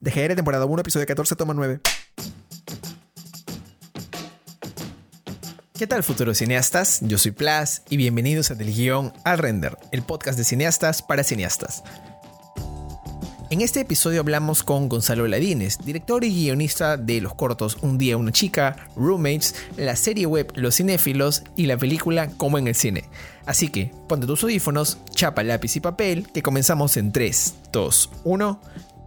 DGR 0.00 0.34
temporada 0.34 0.64
1, 0.64 0.80
episodio 0.80 1.06
14, 1.06 1.36
toma 1.36 1.52
9. 1.52 1.78
¿Qué 5.74 5.86
tal 5.86 6.02
futuros 6.02 6.38
cineastas? 6.38 7.00
Yo 7.02 7.18
soy 7.18 7.32
Plas 7.32 7.82
y 7.90 7.98
bienvenidos 7.98 8.50
a 8.50 8.54
Del 8.54 8.74
Guión 8.74 9.12
al 9.24 9.36
Render, 9.36 9.76
el 9.92 10.00
podcast 10.00 10.38
de 10.38 10.44
cineastas 10.44 11.02
para 11.02 11.22
cineastas. 11.22 11.82
En 13.50 13.60
este 13.60 13.80
episodio 13.80 14.20
hablamos 14.20 14.62
con 14.62 14.88
Gonzalo 14.88 15.26
Ladines, 15.26 15.76
director 15.84 16.24
y 16.24 16.32
guionista 16.32 16.96
de 16.96 17.20
los 17.20 17.34
cortos 17.34 17.78
Un 17.82 17.98
día 17.98 18.16
una 18.16 18.30
chica, 18.30 18.76
Roommates, 18.94 19.56
la 19.76 19.96
serie 19.96 20.24
web 20.24 20.52
Los 20.54 20.76
cinéfilos 20.76 21.42
y 21.56 21.66
la 21.66 21.76
película 21.76 22.30
Como 22.36 22.58
en 22.58 22.68
el 22.68 22.76
cine. 22.76 23.10
Así 23.46 23.68
que 23.68 23.92
ponte 24.08 24.28
tus 24.28 24.44
audífonos, 24.44 24.98
chapa 25.10 25.42
lápiz 25.42 25.74
y 25.76 25.80
papel, 25.80 26.28
que 26.32 26.42
comenzamos 26.42 26.96
en 26.96 27.10
3, 27.10 27.54
2, 27.72 28.10
1, 28.22 28.60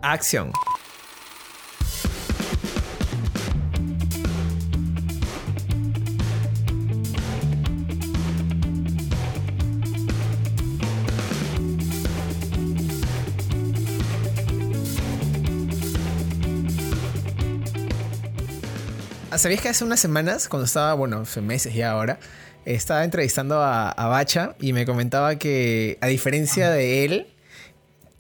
acción. 0.03 0.51
Ah, 19.31 19.39
¿Sabías 19.39 19.61
que 19.61 19.69
hace 19.69 19.83
unas 19.83 19.99
semanas, 19.99 20.47
cuando 20.47 20.65
estaba, 20.65 20.93
bueno, 20.93 21.21
hace 21.21 21.41
meses 21.41 21.73
ya 21.73 21.89
ahora, 21.89 22.19
estaba 22.65 23.03
entrevistando 23.03 23.63
a, 23.63 23.89
a 23.89 24.07
Bacha 24.07 24.55
y 24.59 24.73
me 24.73 24.85
comentaba 24.85 25.37
que, 25.37 25.97
a 26.01 26.07
diferencia 26.07 26.69
de 26.69 27.03
él, 27.03 27.32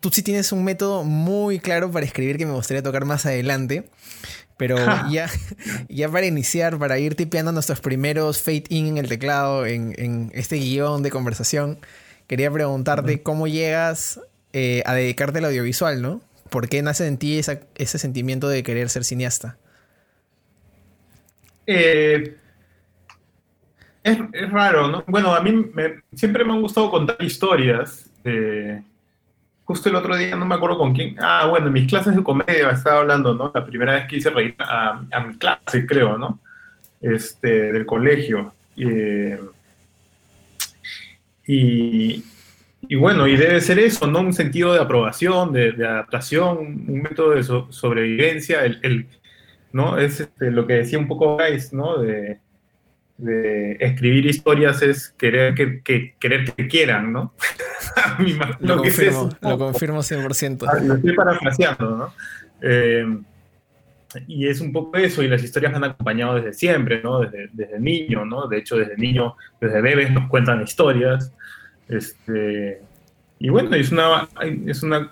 tú 0.03 0.11
sí 0.11 0.21
tienes 0.21 0.51
un 0.51 0.65
método 0.65 1.05
muy 1.05 1.59
claro 1.59 1.89
para 1.91 2.05
escribir 2.05 2.37
que 2.37 2.45
me 2.45 2.51
gustaría 2.53 2.83
tocar 2.83 3.05
más 3.05 3.25
adelante. 3.25 3.85
Pero 4.57 4.97
ya, 4.97 5.29
ya 5.89 6.09
para 6.09 6.25
iniciar, 6.27 6.77
para 6.79 6.99
ir 6.99 7.15
tipeando 7.15 7.51
nuestros 7.53 7.81
primeros 7.81 8.41
fade 8.41 8.65
in 8.69 8.87
en 8.87 8.97
el 8.99 9.09
teclado, 9.09 9.65
en, 9.65 9.95
en 9.97 10.31
este 10.35 10.57
guion 10.57 11.03
de 11.03 11.11
conversación, 11.11 11.79
quería 12.27 12.51
preguntarte 12.51 13.23
cómo 13.23 13.47
llegas 13.47 14.21
eh, 14.53 14.83
a 14.85 14.93
dedicarte 14.95 15.39
al 15.39 15.45
audiovisual, 15.45 16.01
¿no? 16.01 16.21
¿Por 16.49 16.69
qué 16.69 16.81
nace 16.83 17.07
en 17.07 17.17
ti 17.17 17.39
esa- 17.39 17.61
ese 17.75 17.99
sentimiento 17.99 18.49
de 18.49 18.63
querer 18.63 18.89
ser 18.89 19.05
cineasta? 19.05 19.57
Eh, 21.65 22.35
es, 24.03 24.17
es 24.33 24.51
raro, 24.51 24.87
¿no? 24.89 25.03
Bueno, 25.07 25.33
a 25.33 25.41
mí 25.41 25.51
me- 25.73 26.01
siempre 26.13 26.43
me 26.43 26.53
han 26.53 26.61
gustado 26.61 26.89
contar 26.91 27.17
historias. 27.21 28.09
eh, 28.25 28.81
justo 29.65 29.89
el 29.89 29.95
otro 29.95 30.15
día, 30.15 30.35
no 30.35 30.45
me 30.45 30.55
acuerdo 30.55 30.77
con 30.77 30.93
quién. 30.93 31.15
Ah, 31.19 31.47
bueno, 31.49 31.67
en 31.67 31.73
mis 31.73 31.87
clases 31.87 32.15
de 32.15 32.23
comedia 32.23 32.69
estaba 32.71 32.99
hablando, 32.99 33.33
¿no? 33.33 33.51
La 33.53 33.65
primera 33.65 33.93
vez 33.93 34.07
que 34.07 34.17
hice 34.17 34.29
reír 34.29 34.55
a, 34.59 35.01
mi 35.25 35.37
clase, 35.37 35.85
creo, 35.85 36.17
¿no? 36.17 36.39
Este, 37.01 37.71
del 37.71 37.85
colegio. 37.85 38.53
Eh, 38.75 39.39
y, 41.45 42.23
y 42.81 42.95
bueno, 42.95 43.27
y 43.27 43.35
debe 43.37 43.61
ser 43.61 43.79
eso, 43.79 44.07
¿no? 44.07 44.19
Un 44.19 44.33
sentido 44.33 44.73
de 44.73 44.81
aprobación, 44.81 45.51
de, 45.53 45.69
adaptación, 45.85 46.57
un 46.87 47.01
método 47.01 47.31
de 47.31 47.43
so- 47.43 47.71
sobrevivencia, 47.71 48.65
el, 48.65 48.79
el- 48.83 49.07
¿no? 49.71 49.97
Es 49.97 50.19
este, 50.19 50.51
lo 50.51 50.67
que 50.67 50.73
decía 50.75 50.99
un 50.99 51.07
poco 51.07 51.37
Guys, 51.37 51.73
¿no? 51.73 51.97
De, 51.97 52.39
de 53.23 53.77
escribir 53.79 54.25
historias 54.25 54.81
es 54.81 55.09
querer 55.17 55.53
que, 55.55 55.81
que- 55.81 56.15
querer 56.19 56.45
que 56.45 56.51
te 56.51 56.67
quieran, 56.67 57.11
¿no? 57.13 57.33
Lo, 58.59 58.75
es 58.83 58.95
confirmo, 58.95 59.09
eso. 59.09 59.37
lo 59.41 59.57
confirmo 59.57 59.99
100%. 59.99 60.65
Ah, 60.67 60.79
Lo 60.81 60.95
estoy 60.95 61.13
parafraseando, 61.15 61.97
¿no? 61.97 62.13
Eh, 62.61 63.17
y 64.27 64.47
es 64.47 64.61
un 64.61 64.71
poco 64.71 64.97
eso, 64.97 65.23
y 65.23 65.27
las 65.27 65.43
historias 65.43 65.71
me 65.71 65.77
han 65.77 65.83
acompañado 65.85 66.35
desde 66.35 66.53
siempre, 66.53 67.01
¿no? 67.03 67.19
Desde, 67.21 67.49
desde 67.53 67.79
niño, 67.79 68.25
¿no? 68.25 68.47
De 68.47 68.57
hecho, 68.59 68.75
desde 68.77 68.95
niño, 68.97 69.35
desde 69.59 69.81
bebés 69.81 70.11
nos 70.11 70.29
cuentan 70.29 70.61
historias. 70.61 71.31
Este, 71.89 72.81
y 73.39 73.49
bueno, 73.49 73.75
es 73.75 73.91
una, 73.91 74.27
es 74.67 74.83
una 74.83 75.09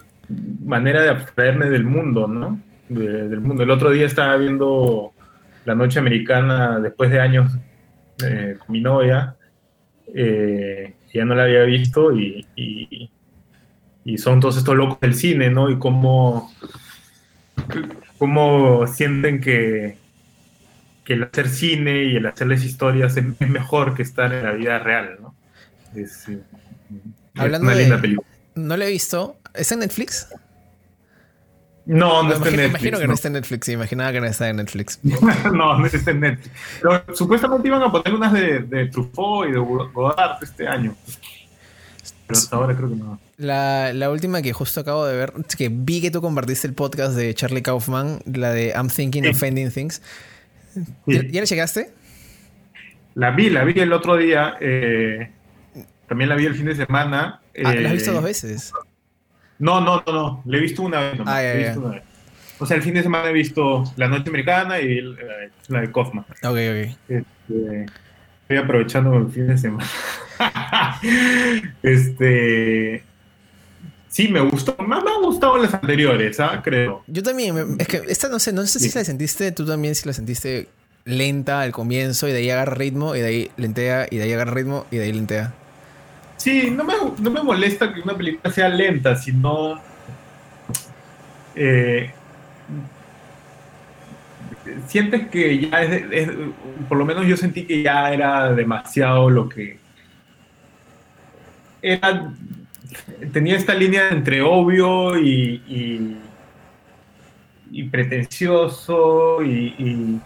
manera 0.63 1.01
de 1.01 1.09
abstraerme 1.09 1.69
del 1.69 1.83
mundo, 1.83 2.27
¿no? 2.27 2.59
De- 2.89 3.27
del 3.27 3.41
mundo. 3.41 3.63
El 3.63 3.71
otro 3.71 3.89
día 3.89 4.05
estaba 4.05 4.35
viendo 4.37 5.11
La 5.65 5.73
Noche 5.75 5.97
Americana 5.99 6.79
después 6.79 7.09
de 7.09 7.19
años 7.19 7.51
eh, 8.23 8.57
con 8.59 8.71
mi 8.73 8.81
novia. 8.81 9.35
eh, 10.13 10.93
ya 11.13 11.25
no 11.25 11.35
la 11.35 11.43
había 11.43 11.63
visto 11.63 12.13
y, 12.17 12.45
y- 12.55 13.09
y 14.03 14.17
son 14.17 14.39
todos 14.39 14.57
estos 14.57 14.75
locos 14.75 14.99
del 15.01 15.13
cine, 15.15 15.49
¿no? 15.51 15.69
Y 15.69 15.77
cómo, 15.79 16.51
cómo 18.17 18.87
sienten 18.87 19.41
que, 19.41 19.97
que 21.05 21.13
el 21.13 21.23
hacer 21.23 21.49
cine 21.49 22.03
y 22.05 22.15
el 22.17 22.25
hacerles 22.25 22.63
historias 22.63 23.17
es 23.17 23.25
mejor 23.49 23.93
que 23.95 24.03
estar 24.03 24.31
en 24.33 24.43
la 24.43 24.51
vida 24.53 24.79
real, 24.79 25.17
¿no? 25.21 25.35
Es, 25.95 26.27
eh, 26.29 26.39
es 26.39 27.39
Hablando 27.39 27.67
una 27.67 27.75
de- 27.75 27.81
linda 27.83 28.01
película. 28.01 28.27
No 28.55 28.75
lo 28.77 28.83
he 28.83 28.89
visto. 28.91 29.37
¿Está 29.53 29.73
en 29.75 29.79
Netflix? 29.81 30.27
No, 31.93 32.23
no 32.23 32.33
está 32.33 32.49
en 32.49 32.55
Netflix. 32.55 32.69
imagino 32.69 32.97
que 32.99 33.03
no 33.03 33.07
no. 33.09 33.13
está 33.15 33.27
en 33.27 33.33
Netflix. 33.33 33.67
Imaginaba 33.69 34.11
que 34.13 34.21
no 34.21 34.25
está 34.27 34.49
en 34.49 34.55
Netflix. 34.57 34.99
no, 35.03 35.77
no 35.77 35.85
está 35.85 36.11
en 36.11 36.19
Netflix. 36.21 36.51
Pero 36.81 37.03
supuestamente 37.15 37.67
iban 37.67 37.81
a 37.83 37.91
poner 37.91 38.13
unas 38.13 38.31
de, 38.33 38.59
de 38.59 38.85
Truffaut 38.87 39.47
y 39.49 39.51
de 39.51 39.57
Godard 39.59 40.41
este 40.41 40.67
año. 40.67 40.95
Pero 42.27 42.39
hasta 42.39 42.55
ahora 42.55 42.75
creo 42.77 42.89
que 42.89 42.95
no. 42.95 43.19
La, 43.37 43.91
la 43.93 44.09
última 44.09 44.41
que 44.41 44.53
justo 44.53 44.79
acabo 44.79 45.05
de 45.05 45.17
ver, 45.17 45.33
que 45.57 45.69
vi 45.69 45.99
que 46.01 46.11
tú 46.11 46.21
compartiste 46.21 46.65
el 46.67 46.73
podcast 46.73 47.13
de 47.15 47.33
Charlie 47.33 47.61
Kaufman, 47.61 48.19
la 48.25 48.51
de 48.51 48.69
I'm 48.75 48.87
Thinking 48.89 49.23
Sí. 49.25 49.29
of 49.31 49.43
Ending 49.43 49.71
Things. 49.71 50.01
Sí. 50.73 50.81
¿Ya, 51.07 51.21
ya 51.23 51.41
le 51.41 51.45
llegaste? 51.47 51.91
La 53.15 53.31
vi, 53.31 53.49
la 53.49 53.65
vi 53.65 53.77
el 53.79 53.91
otro 53.91 54.15
día. 54.15 54.55
eh, 54.61 55.29
también 56.07 56.29
la 56.29 56.35
vi 56.35 56.45
el 56.45 56.55
fin 56.55 56.65
de 56.67 56.75
semana. 56.75 57.41
Ah, 57.57 57.61
¿La 57.63 57.69
has 57.71 57.75
eh, 57.75 57.93
visto 57.93 58.13
dos 58.13 58.23
veces? 58.23 58.71
No, 59.61 59.79
no, 59.79 60.03
no, 60.05 60.11
no. 60.13 60.43
La 60.45 60.57
he 60.57 60.59
visto 60.59 60.81
una 60.83 60.99
vez. 60.99 61.17
nomás, 61.19 61.35
Ah, 61.35 61.41
ya, 61.43 61.53
he 61.53 61.57
visto 61.59 61.79
una 61.79 61.89
vez. 61.91 62.03
O 62.59 62.65
sea, 62.65 62.77
el 62.77 62.83
fin 62.83 62.93
de 62.93 63.01
semana 63.03 63.29
he 63.29 63.33
visto 63.33 63.83
La 63.95 64.07
Noche 64.07 64.29
Americana 64.29 64.79
y 64.79 64.97
eh, 64.99 65.49
la 65.69 65.81
de 65.81 65.91
Kaufman. 65.91 66.25
Ok, 66.43 66.43
ok. 66.43 66.97
Este, 67.09 67.85
estoy 68.43 68.57
aprovechando 68.57 69.15
el 69.17 69.29
fin 69.31 69.47
de 69.47 69.57
semana. 69.57 69.87
este. 71.83 73.03
Sí, 74.09 74.27
me 74.27 74.41
gustó. 74.41 74.75
Más 74.79 75.03
me 75.03 75.11
han 75.11 75.21
gustado 75.21 75.57
las 75.57 75.73
anteriores, 75.73 76.39
¿ah? 76.39 76.61
Creo. 76.63 77.03
Yo 77.07 77.23
también, 77.23 77.77
es 77.79 77.87
que 77.87 78.01
esta 78.09 78.27
no 78.27 78.39
sé, 78.39 78.51
no 78.51 78.65
sé 78.65 78.79
si 78.79 78.89
Sí. 78.89 78.97
la 78.97 79.05
sentiste, 79.05 79.51
tú 79.53 79.65
también 79.65 79.95
si 79.95 80.05
la 80.07 80.13
sentiste 80.13 80.67
lenta 81.05 81.61
al 81.61 81.71
comienzo 81.71 82.27
y 82.27 82.31
de 82.31 82.39
ahí 82.39 82.49
agarra 82.49 82.75
ritmo 82.75 83.15
y 83.15 83.21
de 83.21 83.25
ahí 83.27 83.51
lentea 83.57 84.07
y 84.11 84.17
de 84.17 84.23
ahí 84.23 84.33
agarra 84.33 84.51
ritmo 84.53 84.85
y 84.91 84.97
de 84.97 85.03
ahí 85.05 85.13
lentea. 85.13 85.53
Sí, 86.43 86.71
no 86.71 86.83
me, 86.83 86.93
no 87.19 87.29
me 87.29 87.43
molesta 87.43 87.93
que 87.93 88.01
una 88.01 88.15
película 88.17 88.51
sea 88.51 88.67
lenta, 88.69 89.15
sino. 89.15 89.79
eh, 91.55 92.09
sientes 94.87 95.27
que 95.29 95.69
ya 95.69 95.81
es, 95.83 96.03
es- 96.11 96.29
Por 96.87 96.97
lo 96.97 97.05
menos 97.05 97.25
yo 97.27 97.37
sentí 97.37 97.63
que 97.65 97.83
ya 97.83 98.11
era 98.13 98.53
demasiado 98.53 99.29
lo 99.29 99.47
que. 99.49 99.77
Era. 101.81 102.31
Tenía 103.31 103.55
esta 103.55 103.73
línea 103.73 104.09
entre 104.09 104.41
obvio 104.41 105.17
y. 105.19 105.61
y, 105.67 106.17
y 107.73 107.83
pretencioso 107.83 109.41
y, 109.43 109.75
y- 109.77 110.19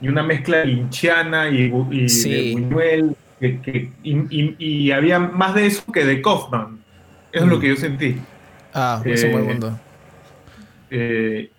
y 0.00 0.08
una 0.08 0.22
mezcla 0.22 0.64
linchiana 0.64 1.48
y, 1.50 1.72
y 1.90 2.08
Sí. 2.08 2.30
de 2.30 2.52
Buñuel 2.52 3.16
que, 3.40 3.60
que- 3.60 3.90
y, 4.02 4.16
y- 4.30 4.56
y 4.58 4.90
había 4.92 5.18
más 5.18 5.54
de 5.54 5.66
eso 5.66 5.90
que 5.92 6.04
de 6.04 6.20
Kaufman. 6.22 6.78
Eso 7.32 7.44
es 7.44 7.50
lo 7.50 7.56
Mm. 7.56 7.60
que 7.60 7.68
yo 7.68 7.76
sentí. 7.76 8.16
Ah, 8.74 9.00
es 9.04 9.22
un 9.24 9.28
Eh, 9.30 9.32
buen 9.32 9.44
mundo. 9.46 9.78
Eh, 10.90 11.50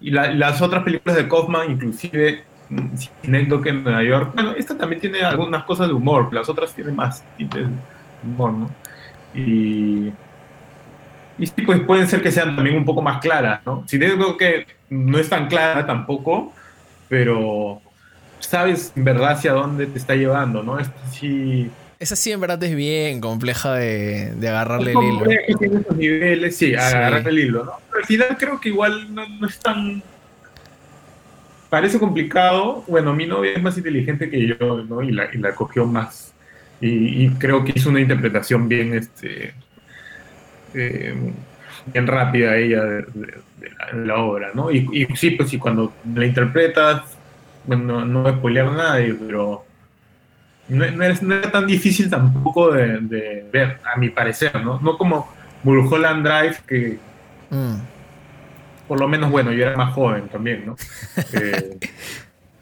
y 0.00 0.10
la- 0.10 0.32
las 0.32 0.60
otras 0.60 0.82
películas 0.82 1.16
de 1.16 1.28
Kaufman, 1.28 1.70
inclusive 1.70 2.44
Cinécdoque 3.22 3.68
en 3.68 3.84
Nueva 3.84 4.02
York, 4.02 4.32
bueno, 4.34 4.52
esta 4.56 4.76
también 4.76 5.00
tiene 5.00 5.22
algunas 5.22 5.64
cosas 5.64 5.86
de 5.88 5.94
humor, 5.94 6.32
las 6.32 6.48
otras 6.48 6.74
tienen 6.74 6.96
más 6.96 7.22
de 7.38 7.66
humor, 8.24 8.52
¿no? 8.52 8.70
Y, 9.34 10.10
y 11.38 11.46
sí, 11.46 11.62
pues 11.64 11.80
pueden 11.80 12.06
ser 12.08 12.22
que 12.22 12.32
sean 12.32 12.56
también 12.56 12.76
un 12.76 12.84
poco 12.84 13.02
más 13.02 13.20
claras, 13.20 13.60
¿no? 13.66 13.84
Cinécdoque 13.88 14.66
no 14.90 15.18
es 15.18 15.28
tan 15.28 15.46
clara 15.48 15.86
tampoco, 15.86 16.52
pero 17.08 17.80
sabes 18.48 18.92
en 18.96 19.04
verdad 19.04 19.32
hacia 19.32 19.52
dónde 19.52 19.86
te 19.86 19.98
está 19.98 20.14
llevando, 20.14 20.62
¿no? 20.62 20.78
Esta 20.78 20.94
sí... 21.10 21.70
Esa 21.98 22.16
sí 22.16 22.32
en 22.32 22.40
verdad 22.40 22.62
es 22.64 22.74
bien 22.76 23.20
compleja 23.20 23.74
de, 23.74 24.34
de 24.34 24.48
agarrarle 24.48 24.92
el 24.92 24.98
Es 24.98 25.04
hilo. 25.04 25.18
complejo, 25.18 25.58
tiene 25.58 25.80
esos 25.80 25.96
niveles, 25.96 26.56
sí, 26.56 26.74
Sí. 26.76 26.96
el 27.28 27.38
hilo, 27.38 27.64
¿no? 27.64 27.72
Pero 27.88 28.00
al 28.00 28.04
final 28.06 28.36
creo 28.38 28.60
que 28.60 28.68
igual 28.68 29.14
no, 29.14 29.26
no 29.28 29.46
es 29.46 29.58
tan. 29.60 30.02
Parece 31.70 31.98
complicado. 31.98 32.84
Bueno, 32.86 33.14
mi 33.14 33.26
novia 33.26 33.52
es 33.52 33.62
más 33.62 33.76
inteligente 33.78 34.28
que 34.30 34.46
yo, 34.46 34.84
¿no? 34.84 35.02
Y 35.02 35.12
la, 35.12 35.28
y 35.32 35.38
la 35.38 35.54
cogió 35.54 35.86
más. 35.86 36.32
Y, 36.80 37.24
y 37.24 37.30
creo 37.38 37.64
que 37.64 37.72
hizo 37.74 37.88
una 37.88 38.00
interpretación 38.00 38.68
bien, 38.68 38.94
este. 38.94 39.54
eh, 40.74 41.14
bien 41.86 42.06
rápida 42.06 42.56
ella 42.56 42.82
de, 42.84 43.02
de- 43.14 43.44
la, 43.92 44.16
obra, 44.16 44.50
¿no? 44.54 44.70
Y, 44.70 45.06
sí, 45.16 45.30
pues 45.32 45.50
sí, 45.50 45.58
cuando 45.58 45.92
la 46.14 46.26
interpretas, 46.26 47.02
no, 47.66 48.04
no 48.04 48.22
voy 48.22 48.32
a 48.32 48.36
spoilear 48.36 48.68
a 48.68 48.72
nadie, 48.72 49.14
pero 49.14 49.64
no, 50.68 50.84
era, 50.84 51.50
tan 51.50 51.66
difícil 51.66 52.08
tampoco 52.08 52.72
de, 52.72 53.46
ver, 53.52 53.80
a 53.84 53.98
mi 53.98 54.08
parecer, 54.08 54.64
¿no? 54.64 54.80
No 54.80 54.96
como 54.96 55.32
Mulholland 55.62 56.26
Drive, 56.26 56.56
que 56.66 56.98
mm. 57.50 57.74
por 58.88 59.00
lo 59.00 59.08
menos, 59.08 59.30
bueno, 59.30 59.52
yo 59.52 59.66
era 59.66 59.76
más 59.76 59.92
joven 59.92 60.28
también, 60.28 60.64
¿no? 60.66 60.76
Eh, 61.32 61.78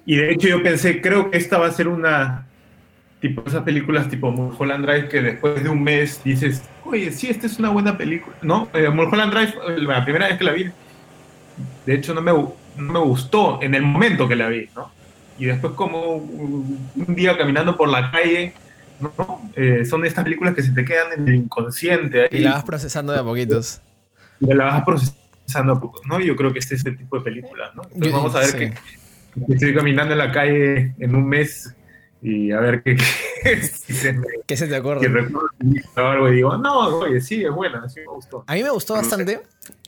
y 0.05 0.17
de 0.17 0.33
hecho 0.33 0.49
yo 0.49 0.63
pensé, 0.63 1.01
creo 1.01 1.31
que 1.31 1.39
esta 1.39 1.59
va 1.59 1.69
a 1.69 1.71
ser 1.71 1.87
una, 1.87 2.45
tipo 3.21 3.45
esas 3.47 3.63
películas 3.63 4.09
tipo 4.09 4.33
Mulholland 4.33 4.85
Drive 4.85 5.09
que 5.09 5.23
después 5.23 5.63
de 5.63 5.69
un 5.69 5.83
mes 5.83 6.21
dices, 6.25 6.63
oye, 6.85 7.13
sí, 7.13 7.29
esta 7.29 7.47
es 7.47 7.59
una 7.61 7.71
buena 7.71 7.97
película, 7.97 8.35
¿no? 8.43 8.69
Eh, 8.75 8.89
Mulholland 8.89 9.33
Drive, 9.33 9.55
la 9.79 10.05
primera 10.05 10.27
vez 10.27 10.39
que 10.39 10.45
la 10.45 10.53
vi, 10.53 10.71
de 11.87 11.95
hecho 11.95 12.15
no 12.15 12.21
me, 12.21 12.33
no 12.77 12.93
me 12.93 12.99
gustó 13.01 13.61
en 13.63 13.75
el 13.75 13.83
momento 13.83 14.29
que 14.29 14.37
la 14.37 14.49
vi, 14.49 14.69
¿no? 14.75 14.91
y 15.39 15.47
después 15.47 15.73
como 15.75 16.17
un 16.17 17.15
día 17.17 17.37
caminando 17.37 17.77
por 17.77 17.89
la 17.89 18.11
calle, 18.11 18.53
¿no? 19.01 19.51
Eh, 19.57 19.85
son 19.85 20.05
estas 20.05 20.25
películas 20.25 20.55
que 20.55 20.63
se 20.63 20.73
te 20.73 20.85
quedan 20.85 21.13
en 21.17 21.29
el 21.29 21.35
inconsciente. 21.35 22.29
Y 22.31 22.39
la 22.39 22.53
vas 22.53 22.65
procesando 22.65 23.13
de 23.13 23.19
a 23.19 23.25
poquitos. 23.25 23.81
Y 24.41 24.47
la 24.55 24.67
vas 24.67 24.85
procesando 24.85 25.73
a 25.73 25.81
poco, 25.81 26.01
¿no? 26.05 26.21
Yo 26.21 26.37
creo 26.37 26.53
que 26.53 26.59
este 26.59 26.75
es 26.75 26.83
ese 26.83 26.93
tipo 26.93 27.19
de 27.19 27.25
películas, 27.25 27.75
¿no? 27.75 27.83
Entonces 27.83 28.13
vamos 28.13 28.35
a 28.37 28.41
ver 28.41 28.57
que, 28.57 28.75
estoy 29.53 29.75
caminando 29.75 30.13
en 30.13 30.19
la 30.19 30.31
calle 30.31 30.95
en 30.99 31.15
un 31.15 31.27
mes 31.27 31.75
y 32.21 32.53
a 32.53 32.61
ver 32.61 32.83
qué, 32.85 32.97
¿Qué 34.47 34.57
se 34.57 34.69
te 34.69 34.79
ocurre? 34.79 35.11
algo 35.97 36.29
y 36.29 36.37
digo, 36.37 36.57
no, 36.57 36.99
oye, 36.99 37.21
sí, 37.21 37.45
es 37.45 37.51
buena, 37.51 37.89
sí 37.89 37.99
me 37.99 38.07
gustó. 38.07 38.45
A 38.47 38.55
mí 38.55 38.63
me 38.63 38.71
gustó 38.71 38.95
bastante. 38.95 39.41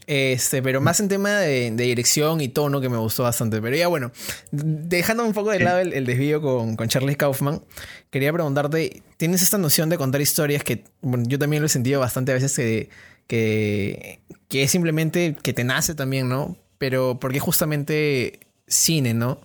Este, 0.07 0.63
pero 0.63 0.81
más 0.81 1.01
en 1.01 1.09
tema 1.09 1.39
de, 1.39 1.71
dirección 1.71 2.41
y 2.41 2.49
tono 2.49 2.81
que 2.81 2.89
me 2.89 2.99
gustó 2.99 3.23
bastante. 3.23 3.61
Pero 3.61 3.77
ya 3.77 3.89
bueno, 3.89 4.13
dejando 4.51 5.25
un 5.25 5.33
poco 5.33 5.51
de 5.51 5.61
lado 5.61 5.81
el, 5.81 6.07
desvío 6.07 6.43
con, 6.43 6.77
con, 6.77 6.89
Charles 6.89 7.17
Kaufman, 7.17 7.63
quería 8.11 8.33
preguntarte, 8.33 9.03
¿tienes 9.17 9.43
esta 9.43 9.59
noción 9.59 9.89
de 9.89 9.99
contar 9.99 10.21
historias 10.21 10.63
que 10.65 10.85
yo 11.03 11.39
también 11.39 11.63
lo 11.63 11.67
he 11.67 11.71
sentido 11.71 12.01
bastante 12.01 12.33
a 12.33 12.35
veces 12.35 12.55
que, 12.55 12.91
que, 13.27 14.21
que 14.49 14.63
es 14.63 14.71
simplemente 14.71 15.37
que 15.43 15.53
te 15.53 15.65
nace 15.65 15.95
también, 15.95 16.29
¿no? 16.29 16.57
Pero 16.79 17.19
¿por 17.19 17.33
qué 17.33 17.41
justamente 17.41 18.41
cine, 18.67 19.15
¿no? 19.15 19.41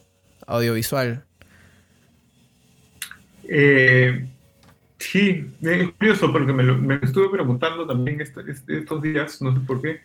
Audiovisual. 0.45 1.23
Eh, 3.51 4.27
sí, 4.99 5.45
es 5.61 5.89
curioso 5.91 6.31
porque 6.31 6.53
me, 6.53 6.63
lo, 6.63 6.93
estuve 7.01 7.29
preguntando 7.29 7.87
también 7.87 8.21
estos 8.21 9.01
días, 9.01 9.41
no 9.41 9.53
sé 9.53 9.59
por 9.65 9.81
qué. 9.81 10.01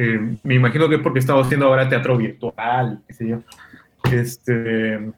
Eh, 0.00 0.36
me 0.44 0.54
imagino 0.54 0.88
que 0.88 0.94
es 0.94 1.00
porque 1.00 1.18
estaba 1.18 1.42
haciendo 1.42 1.66
ahora 1.66 1.88
teatro 1.88 2.16
virtual, 2.16 3.02
qué 3.08 3.14
sé 3.14 3.28
yo. 3.30 3.42
Este, 4.12 5.10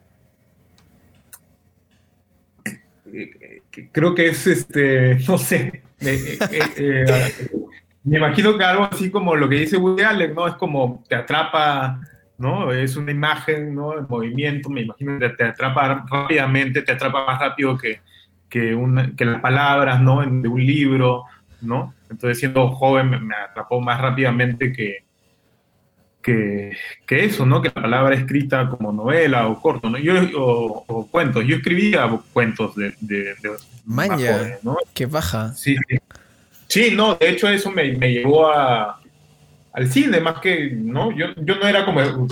creo 3.93 4.15
que 4.15 4.29
es, 4.29 4.47
este, 4.47 5.19
no 5.29 5.37
sé, 5.37 5.83
eh, 6.01 6.39
eh, 6.79 7.05
me 8.05 8.17
imagino 8.17 8.57
que 8.57 8.65
algo 8.65 8.89
así 8.91 9.11
como 9.11 9.37
lo 9.37 9.51
que 9.51 9.57
dice 9.57 9.77
Woody 9.77 10.03
Allen, 10.03 10.35
¿no? 10.35 10.49
Es 10.49 10.55
como 10.55 11.05
te 11.07 11.15
atrapa, 11.15 12.01
¿no? 12.39 12.73
Es 12.73 12.97
una 12.97 13.11
imagen, 13.11 13.75
¿no? 13.75 13.93
El 13.93 14.09
movimiento, 14.09 14.71
me 14.71 14.81
imagino 14.81 15.19
que 15.19 15.29
te 15.29 15.45
atrapa 15.45 16.07
rápidamente, 16.11 16.81
te 16.81 16.93
atrapa 16.93 17.27
más 17.27 17.39
rápido 17.39 17.77
que, 17.77 18.01
que, 18.49 18.75
una, 18.75 19.15
que 19.15 19.27
las 19.27 19.43
palabras, 19.43 20.01
¿no? 20.01 20.23
de 20.23 20.49
un 20.49 20.65
libro, 20.65 21.25
¿no? 21.61 21.93
Entonces, 22.11 22.39
siendo 22.39 22.69
joven, 22.73 23.27
me, 23.27 23.35
atrapó 23.35 23.81
más 23.81 24.01
rápidamente 24.01 24.73
que, 24.73 25.05
que, 26.23 26.77
eso, 27.09 27.47
¿no? 27.47 27.63
Que 27.63 27.69
la 27.69 27.83
palabra 27.83 28.15
escrita 28.15 28.69
como 28.69 28.93
novela 28.93 29.49
o 29.49 29.61
corto, 29.61 29.89
¿no? 29.89 29.99
Yo, 29.99 30.15
o, 30.37 31.07
cuentos. 31.11 31.45
Yo 31.47 31.57
escribía 31.57 32.11
cuentos 32.33 32.75
de... 32.77 32.95
de, 33.01 33.35
Maña, 33.85 34.59
¿no? 34.63 34.77
qué 34.93 35.07
baja. 35.07 35.53
Sí, 35.55 35.77
sí. 35.89 35.99
Sí, 36.69 36.93
no, 36.95 37.17
de 37.17 37.31
hecho 37.31 37.49
eso 37.49 37.71
me, 37.71 37.93
me 37.97 38.13
llevó 38.13 38.47
a, 38.49 39.01
al 39.73 39.91
cine, 39.91 40.21
más 40.21 40.41
que, 40.41 40.71
¿no? 40.71 41.11
Yo, 41.11 41.27
yo 41.37 41.57
no 41.57 41.67
era 41.67 41.85
como, 41.85 42.29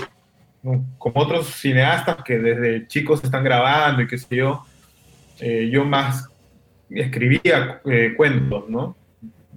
como 0.97 1.21
otros 1.21 1.47
cineastas 1.49 2.19
que 2.25 2.39
desde 2.39 2.87
chicos 2.87 3.23
están 3.25 3.43
grabando 3.43 4.03
y 4.03 4.07
qué 4.07 4.19
sé 4.19 4.37
yo. 4.37 4.65
Eh, 5.41 5.69
yo 5.73 5.85
más 5.85 6.29
escribía 6.91 7.81
eh, 7.85 8.15
cuentos, 8.17 8.69
¿no? 8.69 8.97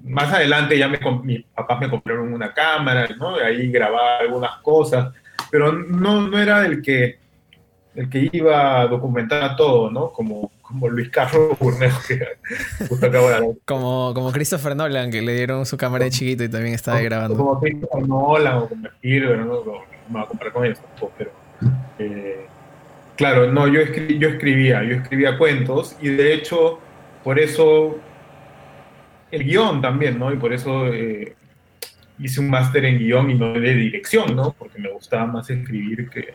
Más 0.03 0.33
adelante 0.33 0.77
ya 0.77 0.87
me, 0.87 0.99
mis 1.23 1.43
papás 1.55 1.79
me 1.79 1.89
compraron 1.89 2.33
una 2.33 2.53
cámara, 2.53 3.07
¿no? 3.17 3.35
ahí 3.35 3.71
grababa 3.71 4.17
algunas 4.19 4.57
cosas, 4.61 5.13
pero 5.49 5.71
no, 5.71 6.27
no 6.27 6.39
era 6.39 6.65
el 6.65 6.81
que, 6.81 7.19
el 7.95 8.09
que 8.09 8.29
iba 8.31 8.81
a 8.81 8.87
documentar 8.87 9.55
todo, 9.55 9.91
¿no? 9.91 10.11
Como, 10.11 10.51
como 10.61 10.87
Luis 10.87 11.09
Carlos 11.09 11.57
Burnejo, 11.59 11.99
que 12.07 12.19
justo 12.87 13.05
acabo 13.05 13.29
de 13.29 13.55
como, 13.65 14.13
como 14.13 14.31
Christopher 14.31 14.75
Nolan, 14.75 15.11
que 15.11 15.21
le 15.21 15.35
dieron 15.35 15.65
su 15.65 15.77
cámara 15.77 16.05
de 16.05 16.11
chiquito 16.11 16.43
y 16.43 16.49
también 16.49 16.75
estaba 16.75 17.01
grabando. 17.01 17.35
Como 17.35 17.59
Christopher 17.59 18.07
Nolan 18.07 18.57
o 18.57 18.69
como 18.69 18.87
Spielberg, 18.87 19.45
¿no? 19.45 19.63
No 19.63 19.83
me 20.07 20.13
voy 20.13 20.21
a 20.21 20.25
comparar 20.25 20.53
con 20.53 20.65
ellos 20.65 20.79
tampoco, 20.79 21.13
pero... 21.17 21.31
Eh, 21.99 22.47
claro, 23.15 23.51
no, 23.51 23.67
yo, 23.67 23.81
yo 23.83 24.29
escribía, 24.29 24.83
yo 24.83 24.95
escribía 24.95 25.37
cuentos 25.37 25.95
y 26.01 26.09
de 26.09 26.33
hecho, 26.33 26.79
por 27.23 27.37
eso 27.37 27.99
el 29.31 29.43
guion 29.43 29.81
también, 29.81 30.19
¿no? 30.19 30.31
Y 30.31 30.37
por 30.37 30.53
eso 30.53 30.87
eh, 30.87 31.35
hice 32.19 32.39
un 32.39 32.49
máster 32.49 32.85
en 32.85 32.99
guion 32.99 33.31
y 33.31 33.35
no 33.35 33.53
de 33.53 33.73
dirección, 33.73 34.35
¿no? 34.35 34.53
Porque 34.53 34.79
me 34.79 34.91
gustaba 34.91 35.25
más 35.25 35.49
escribir 35.49 36.09
que... 36.09 36.33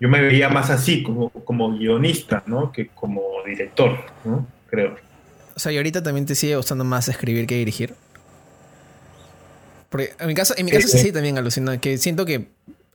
Yo 0.00 0.08
me 0.08 0.20
veía 0.20 0.48
más 0.48 0.70
así, 0.70 1.02
como, 1.02 1.30
como 1.30 1.76
guionista, 1.76 2.44
¿no? 2.46 2.70
Que 2.70 2.88
como 2.88 3.22
director, 3.44 3.98
¿no? 4.24 4.46
Creo. 4.70 4.96
O 5.56 5.58
sea, 5.58 5.72
¿y 5.72 5.76
ahorita 5.76 6.02
también 6.02 6.24
te 6.24 6.36
sigue 6.36 6.54
gustando 6.54 6.84
más 6.84 7.08
escribir 7.08 7.46
que 7.48 7.56
dirigir? 7.56 7.94
Porque 9.88 10.12
en 10.20 10.28
mi 10.28 10.34
caso, 10.34 10.54
en 10.56 10.66
mi 10.66 10.70
caso 10.70 10.86
sí, 10.86 11.10
también 11.10 11.36
alucino, 11.36 11.80
que 11.80 11.98
siento 11.98 12.24
que 12.26 12.46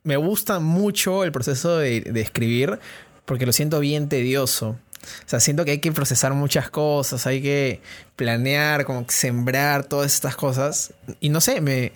me 0.02 0.16
gusta 0.16 0.60
mucho 0.60 1.24
el 1.24 1.32
proceso 1.32 1.76
de, 1.76 2.00
de 2.00 2.20
escribir 2.20 2.78
porque 3.24 3.46
lo 3.46 3.52
siento 3.52 3.80
bien 3.80 4.08
tedioso. 4.08 4.78
O 5.24 5.28
sea, 5.28 5.40
siento 5.40 5.64
que 5.64 5.72
hay 5.72 5.78
que 5.78 5.92
procesar 5.92 6.34
muchas 6.34 6.70
cosas, 6.70 7.26
hay 7.26 7.42
que 7.42 7.80
planear, 8.16 8.84
como 8.84 9.04
sembrar 9.08 9.84
todas 9.84 10.14
estas 10.14 10.36
cosas. 10.36 10.94
Y 11.20 11.28
no 11.28 11.40
sé, 11.40 11.60
me, 11.60 11.92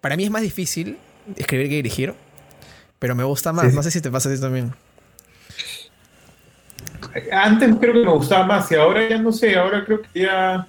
para 0.00 0.16
mí 0.16 0.24
es 0.24 0.30
más 0.30 0.42
difícil 0.42 0.98
escribir 1.36 1.68
que 1.68 1.76
dirigir, 1.76 2.14
pero 2.98 3.14
me 3.14 3.24
gusta 3.24 3.52
más. 3.52 3.72
No 3.74 3.82
sé 3.82 3.90
si 3.90 4.00
te 4.00 4.10
pasa 4.10 4.28
a 4.28 4.34
ti 4.34 4.40
también. 4.40 4.72
Antes 7.32 7.74
creo 7.80 7.94
que 7.94 8.00
me 8.00 8.12
gustaba 8.12 8.46
más 8.46 8.70
y 8.70 8.74
ahora 8.74 9.08
ya 9.08 9.18
no 9.18 9.32
sé, 9.32 9.56
ahora 9.56 9.84
creo 9.84 10.02
que 10.02 10.20
ya 10.20 10.66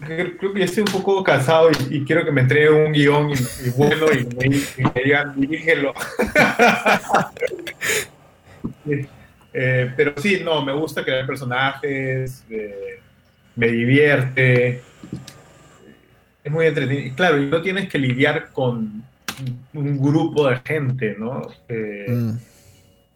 creo 0.00 0.52
que 0.52 0.58
ya 0.58 0.64
estoy 0.64 0.84
un 0.84 0.92
poco 0.92 1.22
cansado 1.22 1.70
y, 1.90 2.04
quiero 2.04 2.24
que 2.24 2.32
me 2.32 2.40
entregue 2.40 2.70
un 2.70 2.92
guion 2.92 3.30
y, 3.30 3.70
bueno 3.76 4.06
y 4.12 4.24
me, 4.34 4.48
digan 5.02 5.40
dirígelo. 5.40 5.94
Eh, 9.52 9.92
pero 9.96 10.14
sí, 10.16 10.40
no, 10.42 10.64
me 10.64 10.72
gusta 10.72 11.04
crear 11.04 11.26
personajes, 11.26 12.44
eh, 12.48 13.00
me 13.54 13.68
divierte, 13.68 14.82
es 16.42 16.52
muy 16.52 16.66
entretenido. 16.66 17.06
Y 17.06 17.10
claro, 17.12 17.42
y 17.42 17.46
no 17.46 17.60
tienes 17.60 17.88
que 17.88 17.98
lidiar 17.98 18.50
con 18.52 19.04
un 19.74 20.00
grupo 20.00 20.48
de 20.48 20.60
gente, 20.64 21.16
¿no? 21.18 21.42
Eh, 21.68 22.06
mm. 22.08 22.32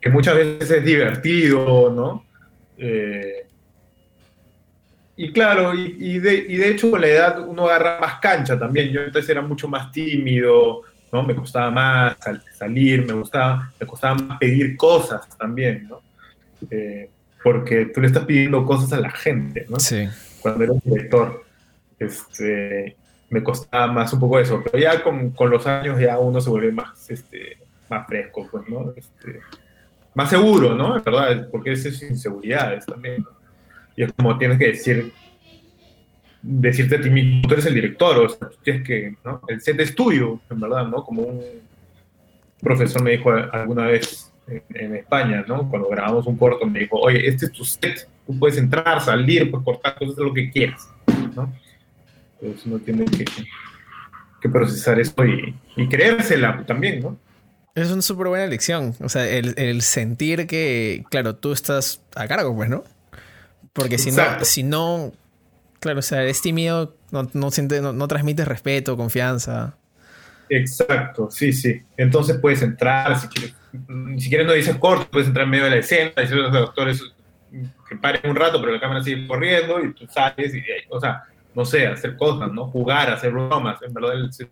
Que 0.01 0.11
muchas 0.11 0.37
veces 0.37 0.71
es 0.71 0.85
divertido, 0.85 1.91
¿no? 1.91 2.25
y 5.19 5.33
claro, 5.33 5.73
y, 5.73 6.19
de, 6.19 6.35
y, 6.35 6.57
de, 6.57 6.69
hecho 6.69 6.91
con 6.91 7.01
la 7.01 7.07
edad 7.07 7.41
uno 7.41 7.65
agarra 7.65 7.99
más 7.99 8.21
cancha 8.21 8.59
también. 8.59 8.91
Yo 8.91 9.01
entonces 9.01 9.31
era 9.31 9.41
mucho 9.41 9.67
más 9.67 9.91
tímido, 9.91 10.83
¿no? 11.11 11.23
Me 11.23 11.35
costaba 11.35 11.71
más 11.71 12.17
salir, 12.53 13.07
me, 13.07 13.15
gustaba, 13.15 13.73
me 13.81 13.87
costaba 13.87 14.15
más 14.17 14.39
pedir 14.39 14.77
cosas 14.77 15.27
también, 15.39 15.89
¿no? 15.89 16.03
Eh, 16.71 17.11
porque 17.43 17.87
tú 17.87 18.01
le 18.01 18.09
estás 18.09 18.25
pidiendo 18.25 18.65
cosas 18.65 18.93
a 18.93 19.01
la 19.01 19.11
gente, 19.11 19.67
¿no? 19.69 19.79
Sí. 19.79 20.09
Cuando 20.41 20.65
era 20.65 20.73
director, 20.85 21.45
este, 21.99 22.97
me 23.31 23.43
costaba 23.43 23.87
más 23.93 24.13
un 24.13 24.21
poco 24.21 24.39
eso, 24.39 24.63
pero 24.65 24.79
ya 24.79 25.03
con, 25.03 25.31
con 25.31 25.51
los 25.51 25.67
años 25.67 25.99
ya 26.01 26.19
uno 26.19 26.41
se 26.41 26.51
vuelve 26.51 26.73
más, 26.73 27.11
este, 27.11 27.59
más 27.89 28.07
fresco, 28.07 28.49
pues, 28.51 28.69
¿no? 28.69 28.93
Este, 28.97 29.41
más 30.15 30.31
seguro, 30.31 30.75
¿no? 30.75 31.03
verdad, 31.03 31.49
porque 31.51 31.73
es 31.73 32.03
inseguridades 32.03 32.87
también, 32.87 33.23
¿no? 33.23 33.31
Y 33.97 34.03
es 34.03 34.13
como 34.13 34.37
tienes 34.39 34.59
que 34.59 34.67
decir, 34.69 35.13
decirte 36.43 36.97
a 36.97 37.01
ti 37.01 37.11
mismo, 37.11 37.43
tú 37.47 37.55
eres 37.55 37.67
el 37.67 37.75
director, 37.75 38.19
o 38.19 38.29
sea, 38.29 38.49
tienes 38.63 38.83
que, 38.83 39.15
¿no? 39.25 39.41
El 39.49 39.61
set 39.61 39.79
es 39.81 39.95
tuyo, 39.95 40.41
en 40.51 40.61
verdad, 40.61 40.87
¿no? 40.87 41.05
Como 41.05 41.23
un 41.23 41.43
profesor 42.61 43.03
me 43.03 43.13
dijo 43.13 43.31
alguna 43.31 43.87
vez, 43.87 44.33
en, 44.49 44.97
España, 44.97 45.45
¿no? 45.47 45.69
Cuando 45.69 45.89
grabamos 45.89 46.27
un 46.27 46.37
corto 46.37 46.67
me 46.67 46.81
dijo, 46.81 46.99
oye, 46.99 47.27
este 47.27 47.47
es 47.47 47.53
tu 47.53 47.65
set, 47.65 48.09
tú 48.27 48.39
puedes 48.39 48.59
entrar, 48.59 49.01
salir, 49.01 49.51
puedes 49.51 49.65
cortar, 49.65 49.99
cosas 49.99 50.17
lo 50.19 50.33
que 50.33 50.51
quieras, 50.51 50.89
¿no? 51.35 51.53
Entonces 52.41 52.67
uno 52.67 52.79
tiene 52.79 53.05
que, 53.07 53.25
que 54.41 54.49
procesar 54.49 55.01
eso 55.01 55.25
y, 55.25 55.55
y 55.77 55.89
creérsela 55.89 56.65
también, 56.67 57.01
¿no? 57.01 57.19
Es 57.75 57.91
una 57.91 58.01
súper 58.01 58.29
buena 58.29 58.47
lección. 58.47 58.95
O 59.01 59.11
sea, 59.11 59.29
el, 59.29 59.55
el, 59.59 59.83
sentir 59.83 60.47
que, 60.47 61.05
claro, 61.11 61.37
tú 61.37 61.53
estás 61.53 62.01
a 62.15 62.27
cargo, 62.27 62.55
pues, 62.57 62.71
¿no? 62.71 62.85
Porque 63.75 63.99
si 63.99 64.11
no, 64.11 64.23
si 64.43 64.63
no, 64.63 65.13
claro, 65.79 65.99
o 65.99 66.03
sea, 66.03 66.23
eres 66.23 66.41
tímido, 66.41 66.97
no, 67.11 67.29
no, 67.35 67.51
siente, 67.51 67.83
no, 67.83 67.93
no 67.93 68.09
transmites 68.09 68.49
respeto, 68.49 68.97
confianza. 68.97 69.77
Exacto, 70.49 71.31
sí, 71.31 71.53
sí. 71.53 71.83
Entonces 71.97 72.39
puedes 72.39 72.63
entrar, 72.63 73.19
si 73.19 73.29
quieres, 73.29 73.55
si 74.19 74.29
quieres 74.29 74.47
no 74.47 74.53
dices 74.53 74.77
corto, 74.77 75.09
puedes 75.11 75.29
entrar 75.29 75.45
en 75.45 75.51
medio 75.51 75.65
de 75.65 75.71
la 75.71 75.77
escena, 75.77 76.13
decir 76.17 76.39
a 76.39 76.43
los 76.43 76.53
doctores 76.53 77.03
que 77.89 77.97
paren 77.97 78.31
un 78.31 78.37
rato, 78.37 78.61
pero 78.61 78.73
la 78.73 78.81
cámara 78.81 79.03
sigue 79.03 79.27
corriendo 79.27 79.83
y 79.83 79.93
tú 79.93 80.07
sales 80.07 80.55
y, 80.55 80.63
o 80.89 81.01
sea, 81.01 81.25
no 81.55 81.65
sé, 81.65 81.87
hacer 81.87 82.17
cosas, 82.17 82.53
¿no? 82.53 82.67
Jugar, 82.67 83.11
hacer 83.11 83.33
bromas, 83.33 83.81
en 83.83 83.95
verdad 83.95 84.13
es, 84.29 84.47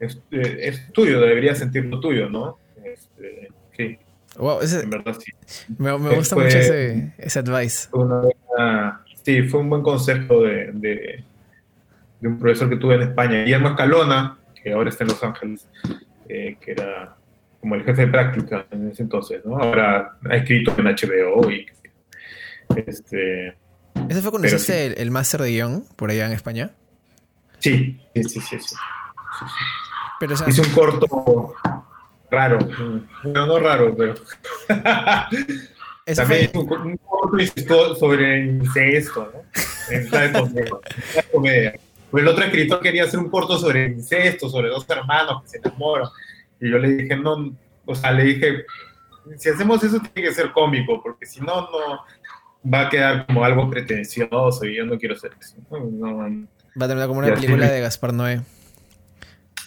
es, 0.00 0.18
es 0.30 0.92
tuyo, 0.92 1.20
deberías 1.20 1.58
sentirlo 1.58 2.00
tuyo, 2.00 2.28
¿no? 2.28 2.58
Este, 2.84 3.50
sí. 3.76 3.98
Wow, 4.36 4.60
ese, 4.60 4.82
en 4.82 4.90
verdad 4.90 5.16
sí. 5.18 5.32
Me, 5.78 5.96
me 5.98 6.14
gusta 6.14 6.34
fue, 6.34 6.44
mucho 6.44 6.58
ese, 6.58 7.12
ese 7.18 7.38
advice. 7.38 7.88
Una, 7.92 9.02
sí, 9.22 9.42
fue 9.42 9.60
un 9.60 9.70
buen 9.70 9.82
consejo 9.82 10.42
de, 10.42 10.70
de, 10.72 11.24
de, 12.20 12.28
un 12.28 12.38
profesor 12.38 12.68
que 12.68 12.76
tuve 12.76 12.96
en 12.96 13.02
España, 13.02 13.42
Guillermo 13.42 13.70
Escalona, 13.70 14.38
que 14.62 14.72
ahora 14.72 14.90
está 14.90 15.04
en 15.04 15.10
Los 15.10 15.22
Ángeles, 15.22 15.68
eh, 16.28 16.56
que 16.60 16.72
era 16.72 17.16
como 17.60 17.74
el 17.74 17.84
jefe 17.84 18.06
de 18.06 18.12
práctica 18.12 18.66
en 18.70 18.90
ese 18.90 19.02
entonces, 19.02 19.44
¿no? 19.44 19.56
Ahora 19.58 20.16
ha 20.28 20.36
escrito 20.36 20.74
en 20.78 20.86
HBO 20.86 21.50
y 21.50 21.66
este... 22.76 23.56
¿Ese 24.08 24.22
fue 24.22 24.30
cuando 24.30 24.48
hiciste 24.48 24.72
sí. 24.72 24.94
el, 24.94 24.98
el 24.98 25.10
máster 25.10 25.42
de 25.42 25.50
guion 25.50 25.84
por 25.96 26.10
allá 26.10 26.26
en 26.26 26.32
España? 26.32 26.70
Sí, 27.58 28.00
sí, 28.14 28.24
sí, 28.24 28.40
sí. 28.40 28.58
sí. 28.58 28.76
Pero, 30.18 30.34
o 30.34 30.36
sea, 30.36 30.48
Hice 30.48 30.62
un 30.62 30.70
corto 30.70 31.54
raro, 32.30 32.58
bueno, 32.58 33.46
no 33.46 33.58
raro, 33.58 33.94
pero... 33.96 34.14
También 36.14 36.50
fue... 36.52 36.62
un, 36.62 36.96
corto 36.96 37.94
sobre 37.96 38.44
incesto, 38.44 39.32
¿no? 39.32 39.94
En 39.94 40.54
de 40.54 41.22
comedia. 41.32 41.74
Pues 42.10 42.22
el 42.22 42.28
otro 42.28 42.44
escritor 42.44 42.80
quería 42.80 43.04
hacer 43.04 43.20
un 43.20 43.30
corto 43.30 43.58
sobre 43.58 43.86
incesto, 43.86 44.48
sobre 44.48 44.68
dos 44.68 44.84
hermanos 44.88 45.42
que 45.42 45.48
se 45.48 45.58
enamoran. 45.58 46.08
Y 46.60 46.70
yo 46.70 46.78
le 46.78 46.88
dije, 46.88 47.16
no, 47.16 47.54
o 47.84 47.94
sea, 47.94 48.12
le 48.12 48.24
dije, 48.24 48.64
si 49.36 49.48
hacemos 49.48 49.82
eso 49.82 50.00
tiene 50.00 50.28
que 50.28 50.34
ser 50.34 50.52
cómico, 50.52 51.02
porque 51.02 51.26
si 51.26 51.40
no, 51.40 51.62
no 51.70 52.04
va 52.72 52.82
a 52.82 52.88
quedar 52.88 53.26
como 53.26 53.44
algo 53.44 53.70
pretencioso 53.70 54.64
y 54.64 54.76
yo 54.76 54.84
no 54.84 54.98
quiero 54.98 55.14
hacer 55.14 55.32
eso. 55.40 55.56
No, 55.70 55.78
no, 55.78 56.18
va 56.18 56.84
a 56.84 56.88
terminar 56.88 57.08
como 57.08 57.20
una 57.20 57.34
película 57.34 57.70
de 57.70 57.80
Gaspar 57.80 58.12
Noé. 58.12 58.40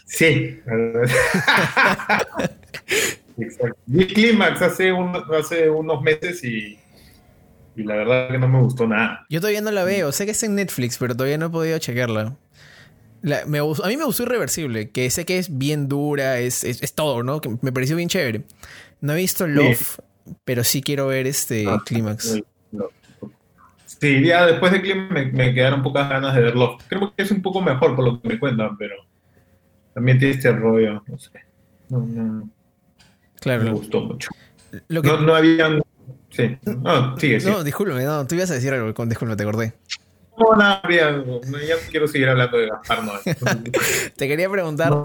Sí. 0.05 0.59
Exacto. 3.37 3.77
Vi 3.87 4.05
Clímax 4.07 4.61
hace, 4.61 4.91
un, 4.91 5.15
hace 5.33 5.69
unos 5.69 6.01
meses 6.01 6.43
y, 6.43 6.77
y 7.75 7.83
la 7.83 7.95
verdad 7.95 8.29
que 8.29 8.37
no 8.37 8.47
me 8.47 8.59
gustó 8.59 8.87
nada. 8.87 9.25
Yo 9.29 9.39
todavía 9.39 9.61
no 9.61 9.71
la 9.71 9.83
veo, 9.83 10.11
sé 10.11 10.25
que 10.25 10.31
es 10.31 10.43
en 10.43 10.55
Netflix, 10.55 10.97
pero 10.97 11.15
todavía 11.15 11.37
no 11.37 11.47
he 11.47 11.49
podido 11.49 11.77
chequearla. 11.79 12.35
La, 13.21 13.45
me, 13.45 13.59
a 13.59 13.87
mí 13.87 13.97
me 13.97 14.03
gustó 14.03 14.23
Irreversible, 14.23 14.89
que 14.91 15.09
sé 15.09 15.25
que 15.25 15.37
es 15.37 15.57
bien 15.57 15.87
dura, 15.87 16.39
es, 16.39 16.63
es, 16.63 16.83
es 16.83 16.93
todo, 16.93 17.23
¿no? 17.23 17.39
Que 17.39 17.57
me 17.61 17.71
pareció 17.71 17.95
bien 17.95 18.09
chévere. 18.09 18.43
No 18.99 19.13
he 19.13 19.15
visto 19.15 19.47
Love, 19.47 19.97
sí. 20.25 20.33
pero 20.43 20.63
sí 20.63 20.81
quiero 20.81 21.07
ver 21.07 21.25
este 21.25 21.63
no, 21.63 21.79
Clímax. 21.83 22.41
No, 22.71 22.89
sí, 23.85 24.23
ya 24.25 24.45
después 24.45 24.73
de 24.73 24.81
Clímax 24.81 25.11
me, 25.11 25.25
me, 25.31 25.53
quedaron 25.53 25.81
pocas 25.81 26.09
ganas 26.09 26.35
de 26.35 26.41
ver 26.41 26.55
Love. 26.55 26.81
Creo 26.87 27.13
que 27.15 27.23
es 27.23 27.31
un 27.31 27.41
poco 27.41 27.61
mejor 27.61 27.95
por 27.95 28.05
lo 28.05 28.21
que 28.21 28.27
me 28.27 28.39
cuentan, 28.39 28.77
pero 28.77 28.95
también 29.93 30.19
tiene 30.19 30.35
este 30.35 30.51
rollo, 30.51 31.01
no 31.07 31.17
sé. 31.17 31.31
No, 31.89 31.99
no, 31.99 32.49
claro. 33.39 33.63
Me 33.63 33.71
gustó 33.71 34.01
mucho. 34.01 34.29
Lo 34.89 35.01
que... 35.01 35.07
no, 35.07 35.21
no 35.21 35.35
habían... 35.35 35.81
Sí. 36.33 36.57
No, 36.65 37.17
sigue, 37.17 37.39
sigue. 37.39 37.51
No, 37.51 37.63
discúlpame, 37.63 38.03
no, 38.03 38.25
tú 38.27 38.35
ibas 38.35 38.51
a 38.51 38.55
decir 38.55 38.73
algo, 38.73 38.93
con 38.93 39.07
disculpa, 39.07 39.35
te 39.35 39.43
acordé. 39.43 39.73
No, 40.37 40.55
nada, 40.55 40.81
ya, 40.89 41.11
no, 41.11 41.41
ya 41.59 41.75
quiero 41.91 42.07
seguir 42.07 42.27
hablando 42.27 42.57
de 42.57 42.67
Gaspar 42.67 43.03
Noé. 43.03 43.19
Te 44.17 44.27
quería 44.27 44.49
preguntar, 44.49 44.89
no, 44.89 45.03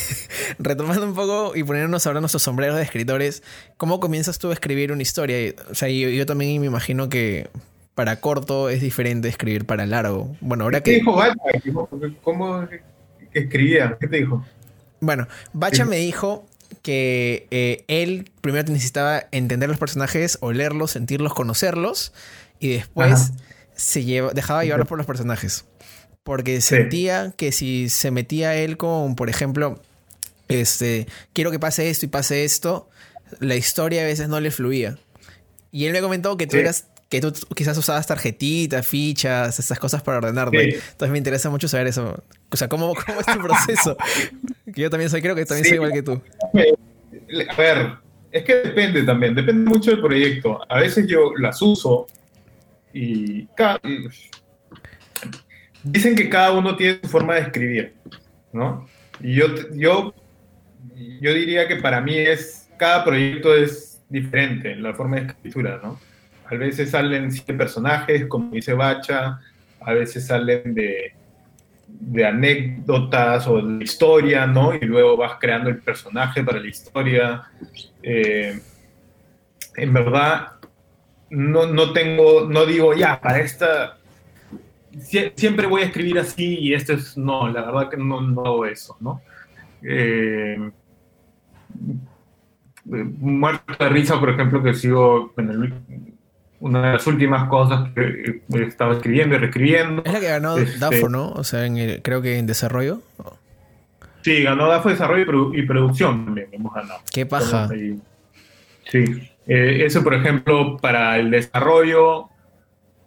retomando 0.58 1.06
un 1.06 1.14
poco 1.14 1.54
y 1.54 1.62
ponernos 1.62 2.04
ahora 2.06 2.20
nuestros 2.20 2.42
sombreros 2.42 2.76
de 2.76 2.82
escritores, 2.82 3.44
¿cómo 3.76 4.00
comienzas 4.00 4.38
tú 4.38 4.50
a 4.50 4.52
escribir 4.52 4.90
una 4.90 5.02
historia? 5.02 5.54
O 5.70 5.74
sea, 5.74 5.88
yo, 5.88 6.08
yo 6.08 6.26
también 6.26 6.60
me 6.60 6.66
imagino 6.66 7.08
que 7.08 7.48
para 7.94 8.20
corto 8.20 8.68
es 8.68 8.80
diferente 8.80 9.28
escribir 9.28 9.66
para 9.66 9.86
largo. 9.86 10.36
Bueno, 10.40 10.64
ahora 10.64 10.82
¿Qué 10.82 10.92
que... 10.92 10.96
dijo 10.98 11.14
Bacha? 11.14 11.34
¿Cómo 12.22 12.68
escribía? 13.32 13.96
¿Qué 14.00 14.08
te 14.08 14.16
dijo? 14.16 14.44
Bueno, 15.00 15.28
Bacha 15.52 15.84
sí. 15.84 15.90
me 15.90 15.98
dijo 15.98 16.44
que 16.82 17.46
eh, 17.50 17.84
él 17.88 18.30
primero 18.40 18.72
necesitaba 18.72 19.24
entender 19.32 19.68
los 19.68 19.78
personajes, 19.78 20.38
olerlos, 20.40 20.92
sentirlos, 20.92 21.34
conocerlos, 21.34 22.12
y 22.60 22.68
después... 22.74 23.12
Ajá 23.12 23.32
se 23.76 24.04
lleva, 24.04 24.32
dejaba 24.32 24.64
llevar 24.64 24.86
por 24.86 24.98
los 24.98 25.06
personajes. 25.06 25.64
Porque 26.24 26.60
sentía 26.60 27.32
que 27.36 27.52
si 27.52 27.88
se 27.88 28.10
metía 28.10 28.56
él 28.56 28.76
con, 28.76 29.14
por 29.14 29.30
ejemplo, 29.30 29.80
este, 30.48 31.06
quiero 31.32 31.52
que 31.52 31.60
pase 31.60 31.88
esto 31.88 32.06
y 32.06 32.08
pase 32.08 32.44
esto, 32.44 32.88
la 33.38 33.54
historia 33.54 34.02
a 34.02 34.06
veces 34.06 34.28
no 34.28 34.40
le 34.40 34.50
fluía. 34.50 34.98
Y 35.70 35.84
él 35.84 35.92
me 35.92 36.00
comentó 36.00 36.36
que 36.36 36.48
tú 36.48 36.56
sí. 36.56 36.60
eras, 36.60 36.86
que 37.08 37.20
tú 37.20 37.32
quizás 37.54 37.78
usabas 37.78 38.08
tarjetitas, 38.08 38.84
fichas, 38.84 39.56
esas 39.60 39.78
cosas 39.78 40.02
para 40.02 40.18
ordenarte. 40.18 40.72
Sí. 40.72 40.78
Entonces 40.90 41.10
me 41.10 41.18
interesa 41.18 41.48
mucho 41.48 41.68
saber 41.68 41.86
eso. 41.86 42.24
O 42.50 42.56
sea, 42.56 42.68
¿cómo, 42.68 42.92
cómo 42.94 43.20
es 43.20 43.26
tu 43.26 43.40
proceso? 43.40 43.96
que 44.74 44.82
yo 44.82 44.90
también 44.90 45.10
soy, 45.10 45.22
creo 45.22 45.36
que 45.36 45.44
también 45.44 45.66
soy 45.66 45.74
igual 45.74 45.92
que 45.92 46.02
tú. 46.02 46.20
A 46.58 47.56
ver, 47.56 47.98
es 48.30 48.44
que 48.44 48.54
depende 48.54 49.02
también, 49.02 49.34
depende 49.34 49.68
mucho 49.68 49.90
del 49.90 50.00
proyecto. 50.00 50.60
A 50.68 50.80
veces 50.80 51.06
yo 51.06 51.32
las 51.36 51.60
uso 51.62 52.06
y 52.92 53.48
dicen 55.82 56.14
que 56.14 56.28
cada 56.28 56.52
uno 56.52 56.76
tiene 56.76 56.98
su 57.02 57.08
forma 57.08 57.34
de 57.34 57.40
escribir, 57.42 57.94
¿no? 58.52 58.86
Y 59.20 59.34
yo, 59.34 59.46
yo, 59.72 60.14
yo 61.20 61.34
diría 61.34 61.68
que 61.68 61.76
para 61.76 62.00
mí 62.00 62.16
es, 62.16 62.68
cada 62.76 63.04
proyecto 63.04 63.54
es 63.54 64.02
diferente 64.08 64.72
en 64.72 64.82
la 64.82 64.94
forma 64.94 65.16
de 65.16 65.26
escritura, 65.26 65.80
¿no? 65.82 65.98
A 66.46 66.54
veces 66.54 66.90
salen 66.90 67.32
siete 67.32 67.54
personajes, 67.54 68.26
como 68.26 68.52
dice 68.52 68.72
Bacha, 68.72 69.40
a 69.80 69.92
veces 69.92 70.26
salen 70.26 70.74
de, 70.74 71.12
de 72.00 72.26
anécdotas 72.26 73.46
o 73.46 73.60
de 73.60 73.84
historia, 73.84 74.46
¿no? 74.46 74.74
Y 74.74 74.80
luego 74.80 75.16
vas 75.16 75.36
creando 75.40 75.70
el 75.70 75.78
personaje 75.78 76.42
para 76.42 76.60
la 76.60 76.68
historia. 76.68 77.42
Eh, 78.02 78.60
en 79.76 79.92
verdad, 79.92 80.52
no, 81.30 81.66
no 81.66 81.92
tengo, 81.92 82.46
no 82.48 82.66
digo, 82.66 82.94
ya, 82.94 83.20
para 83.20 83.40
esta, 83.40 83.98
siempre 85.34 85.66
voy 85.66 85.82
a 85.82 85.86
escribir 85.86 86.18
así 86.18 86.58
y 86.58 86.74
esto 86.74 86.94
es, 86.94 87.16
no, 87.16 87.48
la 87.48 87.62
verdad 87.62 87.90
que 87.90 87.96
no, 87.96 88.20
no 88.20 88.44
hago 88.44 88.66
eso, 88.66 88.96
¿no? 89.00 89.20
Eh, 89.82 90.70
muerto 92.84 93.84
de 93.84 93.90
risa, 93.90 94.18
por 94.18 94.30
ejemplo, 94.30 94.62
que 94.62 94.74
sigo 94.74 95.34
en 95.36 95.50
el, 95.50 95.74
una 96.60 96.86
de 96.86 96.92
las 96.94 97.06
últimas 97.06 97.48
cosas 97.48 97.90
que 97.94 98.40
estaba 98.62 98.94
escribiendo 98.94 99.36
y 99.36 99.38
reescribiendo. 99.38 100.02
Es 100.04 100.12
la 100.12 100.20
que 100.20 100.28
ganó 100.28 100.56
este, 100.56 100.78
DAFO, 100.78 101.08
¿no? 101.08 101.30
O 101.30 101.44
sea, 101.44 101.66
en 101.66 101.76
el, 101.76 102.02
creo 102.02 102.22
que 102.22 102.38
en 102.38 102.46
desarrollo. 102.46 103.02
Sí, 104.22 104.42
ganó 104.42 104.66
DAFO 104.66 104.88
Desarrollo 104.88 105.22
y, 105.22 105.26
produ 105.26 105.54
y 105.54 105.62
Producción 105.62 106.24
también, 106.24 106.48
hemos 106.50 106.74
ganado. 106.74 107.00
Qué 107.12 107.26
paja. 107.26 107.68
Sí. 108.90 109.30
Eh, 109.46 109.84
eso, 109.84 110.02
por 110.02 110.14
ejemplo, 110.14 110.76
para 110.78 111.18
el 111.18 111.30
desarrollo, 111.30 112.28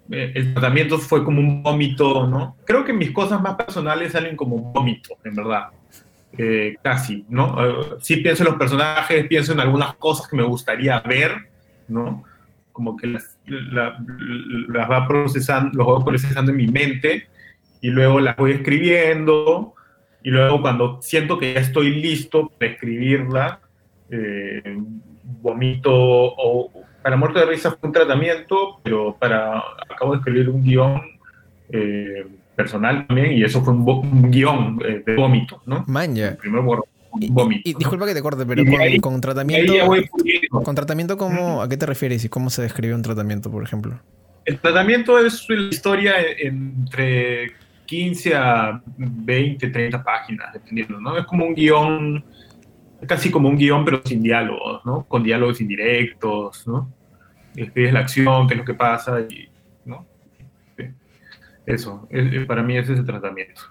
eh, 0.10 0.32
el 0.36 0.54
tratamiento 0.54 0.98
fue 0.98 1.24
como 1.24 1.40
un 1.40 1.62
vómito, 1.62 2.26
¿no? 2.28 2.56
Creo 2.66 2.86
que 2.86 2.94
mis 2.94 3.12
cosas 3.12 3.42
más 3.42 3.56
personales 3.56 4.14
salen 4.14 4.38
como 4.38 4.56
un 4.56 4.72
vómito, 4.72 5.18
en 5.24 5.36
verdad. 5.36 5.68
Eh, 6.38 6.78
casi, 6.82 7.26
¿no? 7.28 7.58
sí 8.02 8.18
pienso 8.18 8.44
en 8.44 8.50
los 8.50 8.60
personajes, 8.60 9.28
pienso 9.28 9.52
en 9.52 9.60
algunas 9.60 9.96
cosas 9.96 10.28
que 10.28 10.38
me 10.38 10.44
gustaría 10.44 11.00
ver, 11.02 11.50
¿no? 11.88 12.24
Como 12.80 12.96
que 12.96 13.08
las, 13.08 13.38
la, 13.46 14.00
las 14.70 14.90
va 14.90 15.06
procesando, 15.06 15.78
los 15.78 15.86
voy 15.86 16.04
procesando 16.06 16.52
en 16.52 16.58
mi 16.58 16.68
mente 16.68 17.28
y 17.82 17.90
luego 17.90 18.22
las 18.22 18.38
voy 18.38 18.52
escribiendo 18.52 19.74
y 20.24 20.30
luego 20.30 20.62
cuando 20.62 21.02
siento 21.02 21.38
que 21.38 21.54
ya 21.54 21.60
estoy 21.60 22.02
listo 22.02 22.50
para 22.58 22.72
escribirla, 22.72 23.60
eh, 24.10 24.78
vomito 25.42 25.92
o 25.92 26.72
para 27.04 27.18
muerte 27.18 27.40
de 27.40 27.48
risa 27.48 27.72
fue 27.72 27.90
un 27.90 27.92
tratamiento, 27.92 28.80
pero 28.82 29.18
para 29.20 29.62
acabo 29.90 30.14
de 30.14 30.20
escribir 30.20 30.50
un 30.50 30.64
guion 30.64 31.02
eh, 31.68 32.26
personal 32.56 33.06
también 33.08 33.34
y 33.34 33.44
eso 33.44 33.62
fue 33.62 33.74
un, 33.74 33.82
un 33.82 34.32
guion 34.32 34.80
eh, 34.86 35.04
de 35.06 35.16
vómito, 35.18 35.62
¿no? 35.66 35.84
Maña. 35.86 36.38
Primero. 36.40 36.86
Y, 37.20 37.32
y, 37.64 37.74
disculpa 37.74 38.06
que 38.06 38.14
te 38.14 38.22
corte, 38.22 38.46
pero 38.46 38.64
con, 38.64 38.82
ahí, 38.82 39.00
con, 39.00 39.20
tratamiento. 39.20 39.74
Con 40.52 40.76
tratamiento, 40.76 41.18
¿cómo, 41.18 41.62
¿a 41.62 41.68
qué 41.68 41.76
te 41.76 41.86
refieres 41.86 42.24
y 42.24 42.30
cómo 42.30 42.50
se 42.50 42.62
describe 42.62 42.94
un 42.94 43.02
tratamiento, 43.02 43.50
por 43.50 43.64
ejemplo? 43.64 44.00
El 44.46 44.60
tratamiento 44.60 45.18
es 45.20 45.46
la 45.50 45.70
historia 45.70 46.14
entre 46.38 47.52
15 47.86 48.36
a 48.36 48.82
20, 48.98 49.70
30 49.70 50.04
páginas, 50.04 50.54
dependiendo, 50.54 51.00
¿no? 51.00 51.18
Es 51.18 51.26
como 51.26 51.46
un 51.46 51.56
guion, 51.56 52.24
casi 53.08 53.32
como 53.32 53.50
un 53.50 53.58
guion, 53.58 53.84
pero 53.84 54.02
sin 54.06 54.22
diálogos, 54.22 54.86
¿no? 54.86 55.06
Con 55.08 55.24
diálogos 55.24 55.60
indirectos, 55.60 56.68
¿no? 56.68 56.94
Escribes 57.56 57.94
la 57.94 58.02
acción, 58.02 58.48
qué 58.48 58.54
es 58.54 58.60
lo 58.60 58.66
que 58.66 58.76
pasa, 58.76 59.20
y, 59.22 59.50
¿no? 59.86 60.06
Eso, 61.66 62.08
para 62.48 62.62
mí 62.62 62.78
ese 62.78 62.94
es 62.94 63.00
el 63.00 63.06
tratamiento. 63.06 63.62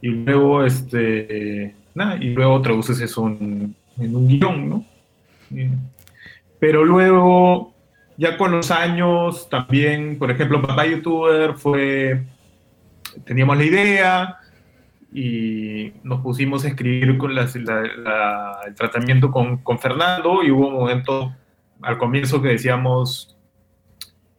Y 0.00 0.08
luego, 0.08 0.64
este, 0.64 1.74
y 2.20 2.30
luego 2.30 2.60
traduces 2.62 3.00
eso 3.00 3.26
en, 3.28 3.74
en 3.98 4.16
un 4.16 4.28
guion, 4.28 4.68
¿no? 4.68 4.84
Pero 6.58 6.84
luego, 6.84 7.74
ya 8.16 8.36
con 8.36 8.52
los 8.52 8.70
años, 8.70 9.48
también, 9.48 10.18
por 10.18 10.30
ejemplo, 10.30 10.60
Papá 10.62 10.86
YouTuber 10.86 11.54
fue, 11.54 12.24
teníamos 13.24 13.56
la 13.56 13.64
idea 13.64 14.36
y 15.12 15.92
nos 16.02 16.20
pusimos 16.20 16.64
a 16.64 16.68
escribir 16.68 17.16
con 17.16 17.36
el 17.36 18.74
tratamiento 18.74 19.30
con, 19.30 19.58
con, 19.58 19.78
Fernando 19.78 20.42
y 20.42 20.50
hubo 20.50 20.68
un 20.68 20.74
momento 20.74 21.34
al 21.80 21.96
comienzo 21.96 22.42
que 22.42 22.48
decíamos, 22.48 23.36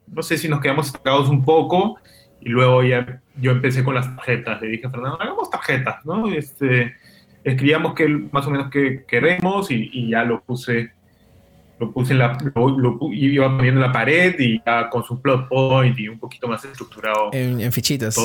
no 0.06 0.22
sé 0.22 0.38
si 0.38 0.48
nos 0.48 0.60
quedamos 0.60 0.86
estancados 0.86 1.28
un 1.28 1.44
poco 1.44 1.98
y 2.40 2.50
luego 2.50 2.82
ya 2.82 3.20
yo 3.36 3.50
empecé 3.50 3.82
con 3.82 3.94
las 3.94 4.14
tarjetas, 4.14 4.60
le 4.60 4.68
dije 4.68 4.86
a 4.86 4.90
Fernando, 4.90 5.20
hagamos 5.20 5.50
tarjetas, 5.50 6.04
¿no? 6.04 6.28
Este, 6.28 6.94
escribíamos 7.44 7.94
que 7.94 8.08
más 8.08 8.46
o 8.46 8.50
menos 8.50 8.70
que 8.70 9.04
queremos 9.06 9.70
y, 9.70 9.90
y 9.92 10.10
ya 10.10 10.24
lo 10.24 10.40
puse 10.42 10.92
lo 11.80 11.90
puse 11.92 12.12
en 12.12 12.18
la, 12.18 12.36
lo, 12.54 12.98
iba 13.10 13.56
poniendo 13.56 13.80
en 13.80 13.86
la 13.86 13.92
pared 13.92 14.38
y 14.38 14.60
ya 14.64 14.90
con 14.90 15.02
su 15.02 15.20
plot 15.20 15.48
point 15.48 15.98
y 15.98 16.08
un 16.08 16.18
poquito 16.18 16.46
más 16.46 16.62
estructurado. 16.64 17.30
En, 17.32 17.72
fichitas. 17.72 18.16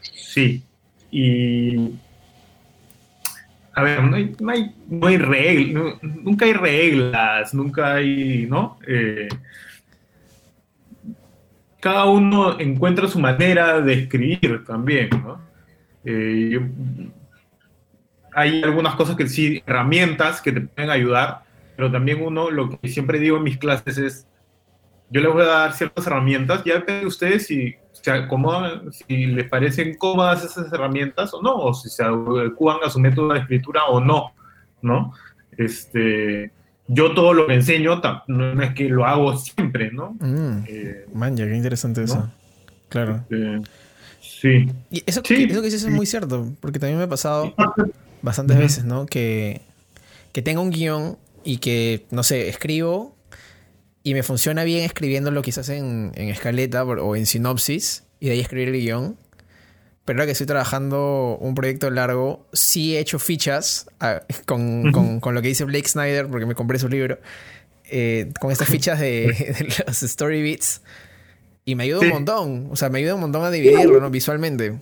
Sí. 0.00 0.62
Y. 1.10 1.90
A 3.74 3.82
ver, 3.82 4.02
no 4.02 4.16
hay, 4.16 4.34
no 4.88 5.06
hay, 5.06 5.16
reglas, 5.16 5.94
nunca 6.02 6.44
hay 6.44 6.52
reglas, 6.52 7.54
nunca 7.54 7.94
hay, 7.94 8.46
¿no? 8.48 8.78
Eh, 8.86 9.28
cada 11.80 12.04
uno 12.04 12.60
encuentra 12.60 13.08
su 13.08 13.18
manera 13.18 13.80
de 13.80 13.94
escribir 13.94 14.62
también, 14.66 15.08
¿no? 15.10 15.40
Eh, 16.04 16.60
hay 18.34 18.62
algunas 18.62 18.94
cosas 18.94 19.16
que 19.16 19.28
sí, 19.28 19.62
herramientas 19.66 20.40
que 20.40 20.52
te 20.52 20.60
pueden 20.62 20.90
ayudar, 20.90 21.42
pero 21.76 21.90
también 21.90 22.22
uno, 22.22 22.50
lo 22.50 22.78
que 22.78 22.88
siempre 22.88 23.18
digo 23.18 23.36
en 23.36 23.42
mis 23.44 23.58
clases 23.58 23.98
es, 23.98 24.26
yo 25.10 25.20
les 25.20 25.32
voy 25.32 25.42
a 25.42 25.46
dar 25.46 25.72
ciertas 25.74 26.06
herramientas, 26.06 26.62
ya 26.64 26.74
depende 26.74 27.02
de 27.02 27.06
ustedes 27.06 27.46
si 27.46 27.74
se 27.92 28.10
acomodan, 28.10 28.92
si 28.92 29.26
les 29.26 29.48
parecen 29.48 29.96
cómodas 29.96 30.44
esas 30.44 30.72
herramientas 30.72 31.32
o 31.34 31.42
no, 31.42 31.54
o 31.54 31.74
si 31.74 31.90
se 31.90 32.02
adecuan 32.02 32.78
a 32.84 32.90
su 32.90 32.98
método 32.98 33.32
de 33.32 33.40
escritura 33.40 33.84
o 33.84 34.00
no, 34.00 34.32
¿no? 34.80 35.12
Este, 35.56 36.50
yo 36.88 37.14
todo 37.14 37.34
lo 37.34 37.46
que 37.46 37.54
enseño 37.54 38.00
no 38.26 38.62
es 38.62 38.74
que 38.74 38.88
lo 38.88 39.04
hago 39.04 39.36
siempre, 39.36 39.90
¿no? 39.92 40.16
Mm, 40.18 40.64
eh, 40.66 41.06
man, 41.12 41.36
ya, 41.36 41.46
qué 41.46 41.56
interesante 41.56 42.04
eso. 42.04 42.30
Claro. 42.88 43.24
Este, 43.28 43.60
sí. 44.20 44.70
Y 44.90 45.02
eso, 45.06 45.22
que, 45.22 45.44
eso 45.44 45.60
que 45.60 45.66
dices 45.66 45.84
es 45.84 45.90
muy 45.90 46.06
cierto, 46.06 46.48
porque 46.60 46.78
también 46.78 46.98
me 46.98 47.04
ha 47.04 47.08
pasado 47.08 47.54
bastantes 48.22 48.56
veces, 48.56 48.84
¿no? 48.84 49.06
Que, 49.06 49.60
que 50.32 50.42
tengo 50.42 50.62
un 50.62 50.70
guion 50.70 51.18
y 51.44 51.58
que, 51.58 52.06
no 52.10 52.22
sé, 52.22 52.48
escribo 52.48 53.14
y 54.02 54.14
me 54.14 54.22
funciona 54.22 54.64
bien 54.64 54.84
escribiéndolo 54.84 55.42
quizás 55.42 55.68
en, 55.68 56.12
en 56.14 56.28
escaleta 56.28 56.84
o 56.84 57.16
en 57.16 57.26
sinopsis 57.26 58.04
y 58.20 58.26
de 58.26 58.32
ahí 58.32 58.40
escribir 58.40 58.68
el 58.68 58.80
guion. 58.80 59.16
Pero 60.04 60.18
ahora 60.18 60.26
que 60.26 60.32
estoy 60.32 60.46
trabajando 60.46 61.38
un 61.40 61.54
proyecto 61.54 61.88
largo, 61.90 62.48
sí 62.52 62.96
he 62.96 62.98
hecho 62.98 63.20
fichas 63.20 63.86
ah, 64.00 64.22
con, 64.46 64.90
con, 65.20 65.34
lo 65.34 65.42
que 65.42 65.48
dice 65.48 65.64
Blake 65.64 65.88
Snyder, 65.88 66.26
porque 66.26 66.44
me 66.44 66.56
compré 66.56 66.80
su 66.80 66.88
libro, 66.88 67.18
eh, 67.84 68.32
con 68.40 68.50
estas 68.50 68.68
fichas 68.68 68.98
de, 69.00 69.68
los 69.86 70.02
story 70.02 70.42
beats. 70.42 70.82
Y 71.64 71.76
me 71.76 71.84
ayuda 71.84 72.00
un 72.00 72.08
montón. 72.08 72.68
O 72.72 72.76
sea, 72.76 72.88
me 72.88 72.98
ayuda 72.98 73.14
un 73.14 73.20
montón 73.20 73.44
a 73.44 73.50
dividirlo, 73.50 74.00
¿no? 74.00 74.10
Visualmente. 74.10 74.74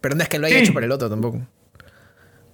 Pero 0.00 0.14
no 0.14 0.22
es 0.22 0.28
que 0.28 0.38
lo 0.38 0.46
haya 0.46 0.58
hecho 0.58 0.72
para 0.72 0.86
el 0.86 0.92
otro 0.92 1.10
tampoco. 1.10 1.40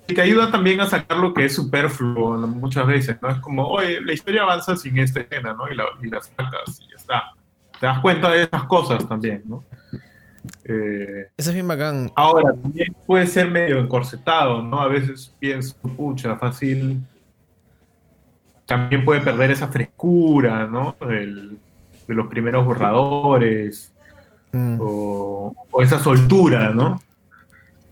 Y 0.08 0.14
que 0.14 0.22
ayuda 0.22 0.50
también 0.50 0.80
a 0.80 0.86
sacar 0.86 1.18
lo 1.18 1.34
que 1.34 1.44
es 1.44 1.54
superfluo 1.54 2.38
muchas 2.46 2.86
veces, 2.86 3.18
¿no? 3.20 3.28
Es 3.28 3.38
como, 3.40 3.66
oye, 3.68 4.00
la 4.00 4.14
historia 4.14 4.42
avanza 4.42 4.74
sin 4.74 4.98
esta 4.98 5.20
escena, 5.20 5.52
¿no? 5.52 5.70
Y 5.70 5.76
la, 5.76 5.84
y 6.02 6.08
la 6.08 6.22
sacas 6.22 6.80
y 6.80 6.90
ya 6.90 6.96
está. 6.96 7.22
Te 7.78 7.86
das 7.86 7.98
cuenta 8.00 8.30
de 8.30 8.44
esas 8.44 8.64
cosas 8.64 9.06
también, 9.06 9.42
¿no? 9.46 9.64
Eh, 10.64 11.28
Eso 11.36 11.50
es 11.50 11.54
bien 11.54 11.68
bacán. 11.68 12.10
Ahora, 12.16 12.54
también 12.54 12.96
puede 13.06 13.26
ser 13.26 13.50
medio 13.50 13.78
encorsetado, 13.78 14.62
¿no? 14.62 14.80
A 14.80 14.88
veces 14.88 15.34
pienso, 15.38 15.76
pucha, 15.76 16.36
fácil. 16.36 17.02
También 18.64 19.04
puede 19.04 19.20
perder 19.20 19.50
esa 19.50 19.68
frescura, 19.68 20.66
¿no? 20.66 20.96
de 21.00 22.14
los 22.14 22.26
primeros 22.28 22.64
borradores. 22.64 23.92
Mm. 24.52 24.78
O, 24.80 25.54
o, 25.70 25.82
esa 25.82 25.98
soltura, 25.98 26.70
¿no? 26.70 26.98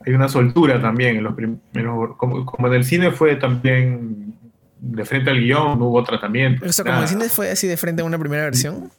Hay 0.07 0.15
una 0.15 0.29
soltura 0.29 0.81
también 0.81 1.17
en 1.17 1.25
los 1.25 1.35
primeros, 1.35 2.17
como, 2.17 2.69
en 2.69 2.75
el 2.75 2.85
cine 2.85 3.11
fue 3.11 3.35
también 3.37 4.35
de 4.79 5.05
frente 5.05 5.31
al 5.31 5.41
guion, 5.41 5.79
no 5.79 5.87
hubo 5.87 6.05
tratamiento. 6.05 6.65
O 6.65 6.73
sea, 6.73 6.85
como 6.85 7.01
el 7.01 7.09
cine 7.09 7.29
fue 7.29 7.51
así 7.51 7.67
de 7.67 7.77
frente 7.77 8.03
a 8.03 8.05
una 8.05 8.19
primera 8.19 8.45
versión. 8.45 8.91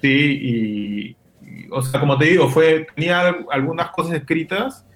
Sí, 0.00 0.38
y, 0.40 1.16
o 1.70 1.82
sea, 1.82 1.98
como 1.98 2.16
te 2.16 2.26
digo, 2.26 2.48
fue, 2.48 2.86
tenía 2.94 3.34
algunas 3.50 3.90
cosas 3.90 4.14
escritas, 4.14 4.86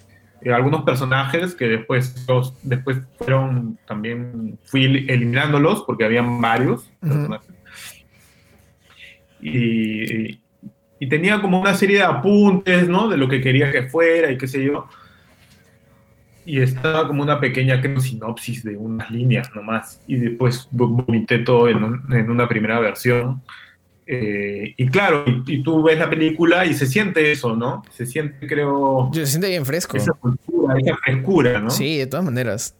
eh, 0.41 0.53
algunos 0.53 0.83
personajes 0.83 1.57
que 1.57 1.67
después, 1.67 2.15
después 2.62 2.99
fueron 3.19 3.79
también, 3.88 4.57
fui 4.67 4.85
eliminándolos 4.85 5.83
porque 5.83 6.05
habían 6.05 6.41
varios 6.41 6.88
personajes. 7.01 7.51
Y, 9.41 10.42
y 11.03 11.09
tenía 11.09 11.41
como 11.41 11.61
una 11.61 11.75
serie 11.75 11.97
de 11.97 12.05
apuntes, 12.05 12.88
¿no? 12.88 13.09
De 13.09 13.17
lo 13.17 13.29
que 13.29 13.41
quería 13.41 13.73
que 13.73 13.88
fuera 13.88 14.31
y 14.31 14.38
qué 14.38 14.47
sé 14.47 14.65
yo. 14.65 14.87
Y 16.47 16.61
estaba 16.61 17.09
como 17.09 17.25
una 17.25 17.41
pequeña 17.41 17.83
sinopsis 18.01 18.62
de 18.62 18.77
unas 18.77 19.11
líneas 19.11 19.51
nomás. 19.53 20.01
Y 20.07 20.15
después 20.15 20.69
vomité 20.71 21.41
todo 21.41 21.69
en, 21.69 22.03
en 22.09 22.31
una 22.31 22.49
primera 22.49 22.79
versión. 22.79 23.43
Eh, 24.07 24.75
y 24.77 24.87
claro, 24.91 25.25
y, 25.45 25.61
tú 25.65 25.83
ves 25.83 25.99
la 25.99 26.09
película 26.09 26.67
y 26.67 26.75
se 26.75 26.87
siente 26.87 27.33
eso, 27.33 27.57
¿no? 27.57 27.83
Se 27.91 28.07
siente, 28.07 28.47
creo. 28.47 29.11
Se 29.12 29.27
siente 29.27 29.49
bien 29.49 29.67
fresco. 29.67 29.97
Esa 29.97 30.12
cultura, 30.12 30.77
esa 30.79 30.97
frescura, 30.99 31.59
¿no? 31.59 31.71
Sí, 31.71 31.99
de 31.99 32.07
todas 32.07 32.25
maneras. 32.25 32.77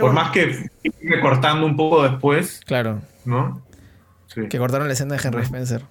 Por 0.00 0.14
más 0.14 0.30
que 0.30 0.70
recortando 1.02 1.66
un 1.66 1.76
poco 1.76 2.02
después. 2.02 2.62
Claro. 2.64 3.02
¿No? 3.26 3.60
Sí. 4.28 4.48
Que 4.48 4.56
cortaron 4.56 4.86
la 4.86 4.94
escena 4.94 5.16
de 5.16 5.20
Henry 5.22 5.42
Spencer 5.42 5.82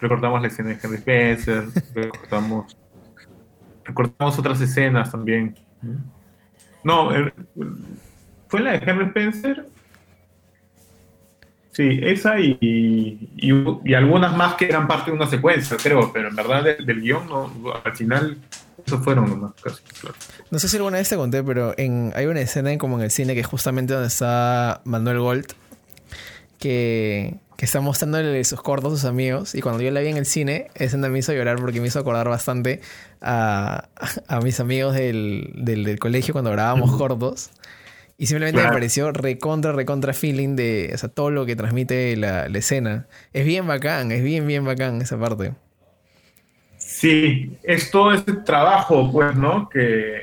recortamos 0.00 0.40
la 0.40 0.48
escena 0.48 0.70
de 0.70 0.78
Henry 0.82 0.96
Spencer, 0.96 1.64
recortamos, 1.94 2.76
recortamos 3.84 4.38
otras 4.38 4.60
escenas 4.60 5.10
también. 5.10 5.56
No, 6.82 7.14
eh, 7.14 7.32
fue 8.48 8.60
la 8.60 8.72
de 8.72 8.90
Henry 8.90 9.06
Spencer. 9.06 9.66
Sí, 11.76 12.00
esa 12.02 12.40
y, 12.40 12.58
y, 13.36 13.92
algunas 13.94 14.34
más 14.34 14.54
que 14.54 14.64
eran 14.64 14.88
parte 14.88 15.10
de 15.10 15.16
una 15.18 15.26
secuencia, 15.26 15.76
creo, 15.76 16.10
pero 16.10 16.28
en 16.28 16.34
verdad 16.34 16.64
del, 16.64 17.02
guion, 17.02 17.26
no, 17.26 17.52
al 17.84 17.94
final, 17.94 18.38
eso 18.86 18.98
fueron 19.00 19.28
nomás 19.28 19.52
casi. 19.62 19.82
No 20.50 20.58
sé 20.58 20.70
si 20.70 20.78
alguna 20.78 20.96
vez 20.96 21.10
te 21.10 21.16
conté, 21.16 21.44
pero 21.44 21.74
en, 21.76 22.14
hay 22.16 22.24
una 22.24 22.40
escena 22.40 22.78
como 22.78 22.96
en 22.96 23.04
el 23.04 23.10
cine 23.10 23.34
que 23.34 23.40
es 23.40 23.46
justamente 23.46 23.92
donde 23.92 24.08
está 24.08 24.80
Manuel 24.84 25.18
Gold, 25.18 25.46
que 26.58 27.36
que 27.56 27.64
está 27.64 27.80
mostrándole 27.80 28.44
sus 28.44 28.60
cortos 28.60 28.92
a 28.92 28.96
sus 28.96 29.04
amigos. 29.06 29.54
Y 29.54 29.62
cuando 29.62 29.82
yo 29.82 29.90
la 29.90 30.00
vi 30.00 30.08
en 30.08 30.16
el 30.16 30.26
cine, 30.26 30.68
esa 30.74 30.98
me 30.98 31.18
hizo 31.18 31.32
llorar 31.32 31.56
porque 31.56 31.80
me 31.80 31.88
hizo 31.88 31.98
acordar 31.98 32.28
bastante 32.28 32.80
a, 33.20 33.88
mis 34.42 34.60
amigos 34.60 34.94
del, 34.94 35.96
colegio 35.98 36.32
cuando 36.32 36.50
grabábamos 36.50 36.96
cortos. 36.96 37.50
Y 38.18 38.26
simplemente 38.26 38.62
me 38.62 38.68
pareció 38.68 39.12
recontra, 39.12 39.72
recontra 39.72 40.14
feeling 40.14 40.56
de 40.56 40.90
o 40.94 40.98
sea, 40.98 41.10
todo 41.10 41.30
lo 41.30 41.44
que 41.44 41.56
transmite 41.56 42.16
la, 42.16 42.46
escena. 42.46 43.06
Es 43.32 43.44
bien 43.44 43.66
bacán, 43.66 44.10
es 44.12 44.22
bien, 44.22 44.46
bien 44.46 44.64
bacán 44.64 45.00
esa 45.02 45.18
parte. 45.18 45.52
Sí, 46.78 47.58
es 47.62 47.90
todo 47.90 48.12
este 48.12 48.32
trabajo, 48.32 49.10
pues, 49.12 49.34
¿no? 49.34 49.68
Que, 49.68 50.22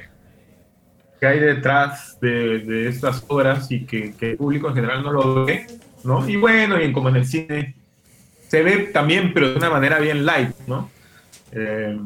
que 1.20 1.28
hay 1.28 1.40
detrás 1.40 2.18
de, 2.20 2.88
estas 2.88 3.24
obras 3.28 3.70
y 3.70 3.86
que, 3.86 4.14
que 4.14 4.32
el 4.32 4.38
público 4.38 4.70
en 4.70 4.76
general 4.76 5.04
no 5.04 5.12
lo 5.12 5.46
ve 5.46 5.68
¿no? 6.04 6.28
Y 6.28 6.36
bueno, 6.36 6.82
y 6.82 6.92
como 6.92 7.10
en 7.10 7.18
el 7.18 7.26
cine 7.26 7.76
se 8.48 8.62
ve 8.62 8.78
también, 8.94 9.34
pero 9.34 9.50
de 9.50 9.56
una 9.58 9.70
manera 9.70 10.00
bien 10.00 10.26
light, 10.26 10.52
¿no? 10.68 10.90
Eh, 11.52 11.98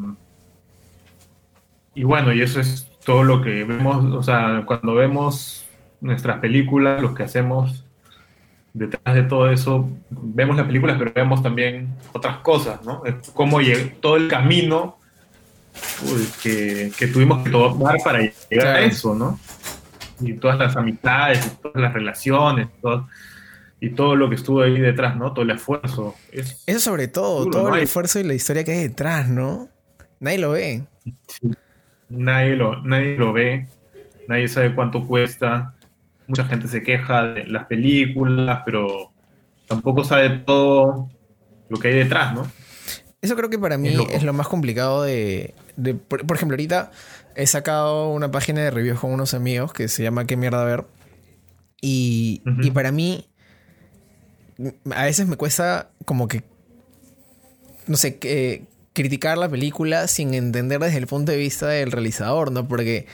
y 1.96 2.04
bueno, 2.04 2.32
y 2.32 2.42
eso 2.42 2.60
es 2.60 2.88
todo 3.04 3.24
lo 3.24 3.42
que 3.42 3.64
vemos, 3.64 4.14
o 4.14 4.24
sea, 4.24 4.64
cuando 4.66 4.94
vemos 4.94 5.66
nuestras 6.00 6.40
películas, 6.40 7.02
lo 7.02 7.14
que 7.14 7.24
hacemos 7.24 7.84
detrás 8.74 9.16
de 9.16 9.24
todo 9.24 9.50
eso, 9.50 9.90
vemos 10.10 10.56
las 10.56 10.68
películas, 10.68 10.98
pero 11.00 11.12
vemos 11.14 11.42
también 11.42 11.96
otras 12.14 12.38
cosas, 12.38 12.84
¿no? 12.84 13.02
Cómo 13.34 13.60
todo 14.00 14.18
el 14.18 14.28
camino 14.28 14.98
que, 16.44 16.92
que, 16.98 17.08
tuvimos 17.08 17.44
que 17.44 17.50
tomar 17.50 17.98
para 18.04 18.20
llegar 18.50 18.68
a 18.68 18.82
eso, 18.82 19.16
¿no? 19.16 19.40
Y 20.20 20.34
todas 20.34 20.58
las 20.58 20.76
amistades, 20.76 21.46
y 21.46 21.62
todas 21.62 21.82
las 21.82 21.94
relaciones, 21.94 22.68
todo, 22.82 23.08
y 23.80 23.92
todo 23.92 24.16
lo 24.16 24.30
que 24.30 24.36
estuvo 24.36 24.62
ahí 24.62 24.80
detrás, 24.80 25.16
¿no? 25.16 25.34
Todo 25.34 25.44
el 25.44 25.52
esfuerzo. 25.52 26.16
eso 26.32 26.80
sobre 26.80 27.08
todo, 27.08 27.50
todo 27.50 27.76
el 27.76 27.84
esfuerzo 27.84 28.20
y 28.20 28.24
la 28.24 28.34
historia 28.34 28.63
que 28.63 28.72
hay 28.72 28.88
detrás, 28.88 29.30
¿no? 29.30 29.70
Nadie 30.20 30.40
lo 30.40 30.52
ve. 30.52 30.84
Nadie, 32.10 32.56
lo, 32.56 32.82
nadie 32.82 33.18
lo 33.18 33.34
ve, 33.34 33.68
nadie 34.28 34.48
sabe 34.48 34.74
cuánto 34.74 35.06
cuesta. 35.06 35.76
Mucha 36.28 36.46
gente 36.46 36.68
se 36.68 36.82
queja 36.82 37.24
de 37.24 37.46
las 37.46 37.66
películas, 37.68 38.62
pero 38.66 39.12
tampoco 39.68 40.04
sabe 40.04 40.30
todo 40.40 41.10
lo 41.70 41.80
que 41.80 41.90
hay 41.90 41.96
detrás, 41.96 42.34
¿no? 42.34 42.48
Eso 43.22 43.36
creo 43.36 43.50
que 43.50 43.60
para 43.60 43.78
mí 43.78 43.96
es, 44.12 44.24
lo 44.24 44.34
más 44.34 44.48
complicado 44.48 45.04
de, 45.04 45.54
por, 46.08 46.36
ejemplo, 46.36 46.54
ahorita 46.54 46.92
he 47.36 47.48
sacado 47.48 48.10
una 48.10 48.32
página 48.32 48.62
de 48.62 48.72
reviews 48.72 49.00
con 49.00 49.12
unos 49.12 49.34
amigos 49.34 49.74
que 49.74 49.88
se 49.88 50.04
llama 50.04 50.26
¿Qué 50.26 50.38
mierda 50.38 50.63
ver? 50.63 50.86
Y, 51.82 52.42
y 52.62 52.72
para 52.72 52.92
mí, 52.92 53.28
a 54.91 55.04
veces 55.04 55.28
me 55.28 55.36
cuesta 55.36 55.89
como 56.06 56.28
que, 56.28 56.43
no 57.88 57.98
sé, 57.98 58.17
que, 58.17 58.65
criticar 58.93 59.38
la 59.38 59.48
película 59.48 60.08
sin 60.08 60.34
entender 60.34 60.80
desde 60.80 60.98
el 60.98 61.06
punto 61.06 61.32
de 61.32 61.38
vista 61.38 61.67
del 61.67 61.91
realizador, 61.91 62.52
¿no? 62.52 62.67
Porque 62.67 63.06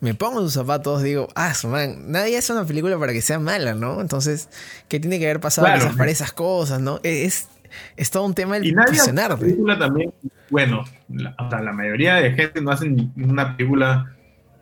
me 0.00 0.14
pongo 0.14 0.40
en 0.40 0.46
sus 0.46 0.54
zapatos, 0.54 1.02
digo, 1.02 1.28
ah, 1.36 1.52
man, 1.64 2.10
nadie 2.10 2.36
hace 2.36 2.52
una 2.52 2.64
película 2.64 2.98
para 2.98 3.12
que 3.12 3.22
sea 3.22 3.38
mala, 3.38 3.74
¿no? 3.74 4.00
Entonces, 4.00 4.48
¿qué 4.88 4.98
tiene 4.98 5.18
que 5.18 5.26
haber 5.26 5.40
pasado 5.40 5.68
esas, 5.68 5.94
para 5.94 6.10
esas 6.10 6.32
cosas, 6.32 6.80
¿no? 6.80 6.98
Es, 7.04 7.48
es 7.96 8.10
todo 8.10 8.24
un 8.24 8.34
tema 8.34 8.56
el 8.56 8.66
y 8.66 8.72
nadie 8.72 9.00
película 9.38 9.78
también, 9.78 10.12
bueno, 10.50 10.84
la, 11.08 11.36
o 11.38 11.48
sea, 11.48 11.60
la 11.62 11.72
mayoría 11.72 12.16
de 12.16 12.32
gente 12.32 12.60
no 12.60 12.72
hace 12.72 12.92
una 13.16 13.56
película 13.56 14.16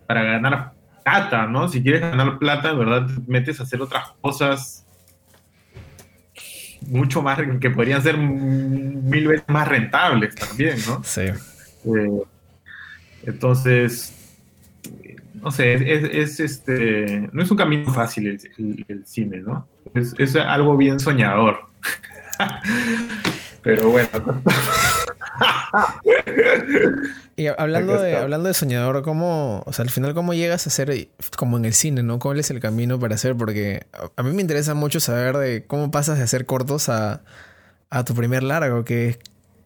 para 0.05 0.23
ganar 0.23 0.73
plata, 1.03 1.47
¿no? 1.47 1.69
Si 1.69 1.81
quieres 1.81 2.01
ganar 2.01 2.37
plata, 2.37 2.71
en 2.71 2.79
verdad, 2.79 3.07
te 3.07 3.31
metes 3.31 3.59
a 3.59 3.63
hacer 3.63 3.81
otras 3.81 4.09
cosas 4.21 4.86
mucho 6.81 7.21
más, 7.21 7.39
que 7.59 7.69
podrían 7.69 8.01
ser 8.01 8.17
mil 8.17 9.27
veces 9.27 9.45
más 9.47 9.67
rentables 9.67 10.35
también, 10.35 10.77
¿no? 10.87 11.03
Sí. 11.03 11.21
Eh, 11.21 12.21
entonces, 13.23 14.13
no 15.35 15.51
sé, 15.51 16.21
es, 16.21 16.39
este, 16.39 17.29
no 17.31 17.41
es 17.41 17.51
un 17.51 17.57
camino 17.57 17.91
fácil 17.93 18.39
el, 18.87 19.05
cine, 19.05 19.37
¿no? 19.37 19.67
Es, 19.93 20.13
es, 20.17 20.35
algo 20.35 20.77
bien 20.77 20.99
soñador. 20.99 21.67
Pero 23.63 23.89
bueno. 23.89 24.09
y 27.35 27.47
hablando 27.47 28.01
de, 28.01 28.15
hablando 28.15 28.47
de 28.47 28.53
soñador, 28.53 29.01
¿cómo, 29.03 29.63
o 29.65 29.73
sea, 29.73 29.83
al 29.83 29.89
final 29.89 30.13
cómo 30.13 30.33
llegas 30.33 30.67
a 30.67 30.69
ser 30.69 31.09
como 31.35 31.57
en 31.57 31.65
el 31.65 31.73
cine, 31.73 32.03
¿no? 32.03 32.19
¿Cuál 32.19 32.39
es 32.39 32.49
el 32.49 32.59
camino 32.59 32.99
para 32.99 33.15
hacer? 33.15 33.35
Porque 33.35 33.85
a 34.15 34.23
mí 34.23 34.31
me 34.31 34.41
interesa 34.41 34.73
mucho 34.73 34.99
saber 34.99 35.37
de 35.37 35.65
cómo 35.65 35.91
pasas 35.91 36.17
de 36.17 36.23
hacer 36.23 36.45
cortos 36.45 36.89
a, 36.89 37.21
tu 38.05 38.15
primer 38.15 38.43
largo, 38.43 38.85
que, 38.85 39.19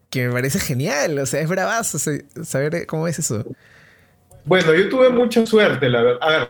que 0.10 0.28
me 0.28 0.34
parece 0.34 0.60
genial, 0.60 1.20
o 1.20 1.26
sea, 1.26 1.42
es 1.42 1.50
bravazo 1.50 2.00
saber 2.44 2.88
cómo 2.88 3.08
es 3.08 3.20
eso. 3.20 3.46
Bueno, 4.46 4.74
yo 4.74 4.90
tuve 4.90 5.10
mucha 5.10 5.46
suerte, 5.46 5.90
la 5.90 6.02
verdad. 6.02 6.20
A 6.22 6.30
ver, 6.30 6.50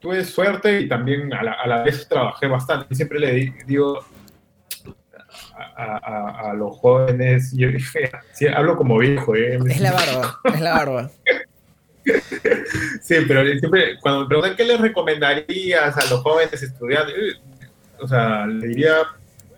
tuve 0.00 0.24
suerte 0.24 0.80
y 0.80 0.88
también 0.88 1.32
a 1.32 1.42
la, 1.42 1.52
a 1.52 1.66
la 1.68 1.82
vez 1.82 2.08
trabajé 2.08 2.48
bastante. 2.48 2.92
Siempre 2.94 3.20
le 3.20 3.54
digo 3.66 4.04
a, 5.78 6.52
los 6.54 6.76
jóvenes. 6.76 7.54
Yo 7.56 7.68
hablo 8.54 8.76
como 8.76 8.98
viejo, 8.98 9.34
¿eh? 9.36 9.58
Es 9.68 9.80
la 9.80 9.92
barba, 9.92 10.40
es 10.44 10.60
la 10.60 10.72
barba. 10.72 11.10
sí, 13.02 13.16
pero 13.26 13.46
siempre, 13.58 13.98
cuando 14.00 14.22
me 14.22 14.26
preguntan 14.26 14.56
qué 14.56 14.64
les 14.64 14.80
recomendarías 14.80 15.96
a 15.96 16.10
los 16.10 16.20
jóvenes 16.20 16.62
estudiantes, 16.62 17.40
o 18.00 18.08
sea, 18.08 18.46
le 18.46 18.68
diría, 18.68 18.96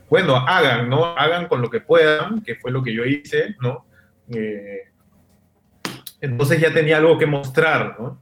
bueno, 0.08 0.36
hagan, 0.36 0.88
¿no? 0.88 1.04
Hagan 1.04 1.48
con 1.48 1.62
lo 1.62 1.70
que 1.70 1.80
puedan, 1.80 2.42
que 2.42 2.56
fue 2.56 2.70
lo 2.70 2.82
que 2.82 2.92
yo 2.92 3.04
hice, 3.04 3.56
¿no? 3.60 3.86
Eh, 4.32 4.88
entonces 6.20 6.60
ya 6.60 6.72
tenía 6.72 6.98
algo 6.98 7.16
que 7.18 7.26
mostrar, 7.26 7.96
¿no? 7.98 8.20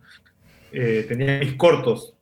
Eh, 0.73 1.05
tenía 1.09 1.39
mis 1.39 1.55
cortos 1.55 2.15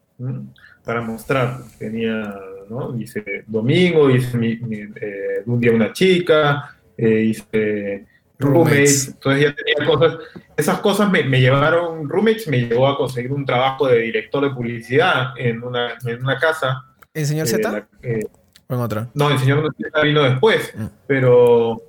para 0.84 1.00
mostrar. 1.02 1.58
Tenía 1.78 2.34
¿no? 2.68 2.98
Hice 2.98 3.44
domingo, 3.46 4.10
hice 4.10 4.38
eh, 4.40 5.42
un 5.46 5.60
día 5.60 5.72
una 5.72 5.92
chica, 5.92 6.76
eh, 6.96 7.20
hice 7.22 8.06
roommates, 8.38 9.08
entonces 9.08 9.42
ya 9.42 9.54
tenía 9.54 9.86
cosas, 9.86 10.18
esas 10.56 10.78
cosas 10.80 11.10
me, 11.10 11.22
llevaron, 11.22 12.08
roommates 12.08 12.48
me 12.48 12.60
llevó 12.60 12.88
a 12.88 12.96
conseguir 12.96 13.32
un 13.32 13.44
trabajo 13.44 13.86
de 13.88 14.00
director 14.00 14.42
de 14.44 14.54
publicidad 14.54 15.32
en 15.38 15.62
una, 15.62 15.94
en 16.04 16.22
una 16.22 16.38
casa. 16.38 16.84
¿El 17.14 17.26
señor 17.26 17.46
Z? 17.46 17.88
Eh, 18.02 18.26
¿O 18.68 18.74
en 18.74 18.80
otra? 18.80 19.08
No, 19.14 19.30
el 19.30 19.38
señor 19.38 19.74
Z 19.80 20.02
vino 20.02 20.22
después, 20.22 20.72
mm. 20.76 20.86
pero, 21.06 21.82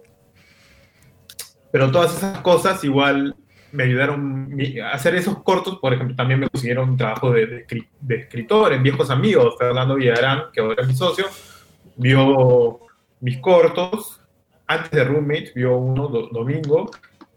pero 1.71 1.91
todas 1.91 2.15
esas 2.15 2.39
cosas 2.39 2.83
igual 2.83 3.35
me 3.71 3.84
ayudaron 3.84 4.58
a 4.84 4.91
hacer 4.91 5.15
esos 5.15 5.41
cortos, 5.43 5.77
por 5.80 5.93
ejemplo, 5.93 6.15
también 6.15 6.39
me 6.39 6.49
consiguieron 6.49 6.89
un 6.89 6.97
trabajo 6.97 7.32
de, 7.32 7.65
de, 7.99 8.15
escritor 8.15 8.73
en 8.73 8.84
Viejos 8.84 9.10
Amigos, 9.10 9.56
Fernando 9.58 9.95
Villarán, 9.95 10.45
que 10.53 10.62
ahora 10.62 10.82
es 10.82 10.88
mi 10.88 10.93
socio, 10.93 11.25
vio 11.95 12.80
mis 13.19 13.38
cortos, 13.39 14.21
antes 14.67 14.91
de 14.91 15.03
Roommate, 15.03 15.51
vio 15.56 15.77
uno 15.77 16.08
domingo, 16.08 16.91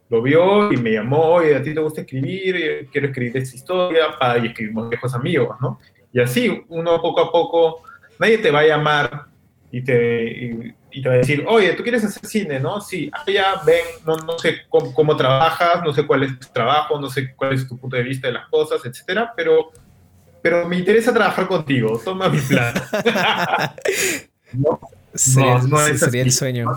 lo 0.09 0.23
vio 0.23 0.73
y 0.73 0.77
me 0.77 0.93
llamó, 0.93 1.35
oye, 1.35 1.55
a 1.55 1.62
ti 1.62 1.73
te 1.73 1.81
gusta 1.81 2.01
escribir, 2.01 2.88
quiero 2.90 3.07
escribir 3.09 3.37
esta 3.37 3.57
historia, 3.57 4.07
y 4.43 4.47
escribimos 4.49 4.88
Viejos 4.88 5.14
Amigos, 5.14 5.57
¿no? 5.61 5.79
Y 6.12 6.21
así, 6.21 6.64
uno 6.69 7.01
poco 7.01 7.21
a 7.21 7.31
poco, 7.31 7.83
nadie 8.19 8.38
te 8.38 8.51
va 8.51 8.61
a 8.61 8.66
llamar 8.66 9.27
y 9.71 9.83
te, 9.83 10.75
te 10.90 11.09
va 11.09 11.14
a 11.14 11.18
decir, 11.18 11.44
oye, 11.46 11.72
tú 11.74 11.83
quieres 11.83 12.05
hacer 12.05 12.26
cine, 12.26 12.59
¿no? 12.61 12.81
Sí, 12.81 13.11
ah, 13.12 13.24
ya, 13.26 13.62
ven, 13.64 13.85
no, 14.07 14.16
no 14.16 14.38
sé 14.38 14.62
cómo, 14.68 15.16
trabajas, 15.16 15.83
no 15.85 15.92
sé 15.92 16.07
cuál 16.07 16.24
es 16.24 16.38
tu 16.38 16.48
trabajo, 16.48 17.00
no 17.00 17.09
sé 17.09 17.35
cuál 17.35 17.55
es 17.55 17.68
tu 17.68 17.79
punto 17.79 17.96
de 17.96 18.03
vista 18.03 18.26
de 18.26 18.35
las 18.35 18.48
cosas, 18.48 18.85
etcétera, 18.85 19.33
pero, 19.37 19.70
pero 20.42 20.68
me 20.68 20.76
interesa 20.79 21.12
trabajar 21.12 21.46
contigo, 21.46 22.00
toma 22.05 22.29
mi 22.29 22.40
plan. 22.40 22.74
no, 24.53 24.81
no, 25.68 25.79
sería 25.96 26.22
el 26.22 26.33
sueño. 26.33 26.72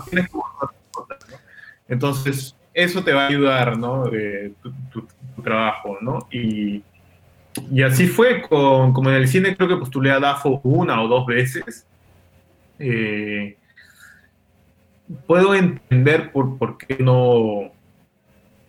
Entonces, 1.88 2.56
eso 2.72 3.02
te 3.02 3.12
va 3.12 3.24
a 3.24 3.28
ayudar, 3.28 3.78
¿no? 3.78 4.10
tu, 4.92 5.06
trabajo, 5.42 5.98
¿no? 6.00 6.28
Y, 6.30 6.82
y 7.70 7.82
así 7.82 8.06
fue, 8.06 8.42
con, 8.42 8.92
como 8.92 9.10
en 9.10 9.16
el 9.16 9.28
cine 9.28 9.56
creo 9.56 9.68
que 9.68 9.76
postulé 9.76 10.10
a 10.10 10.20
DAFO 10.20 10.60
una 10.62 11.02
o 11.02 11.08
dos 11.08 11.26
veces. 11.26 11.86
Eh, 12.78 13.56
puedo 15.26 15.54
entender 15.54 16.32
por, 16.32 16.58
por 16.58 16.78
qué 16.78 17.02
no 17.02 17.72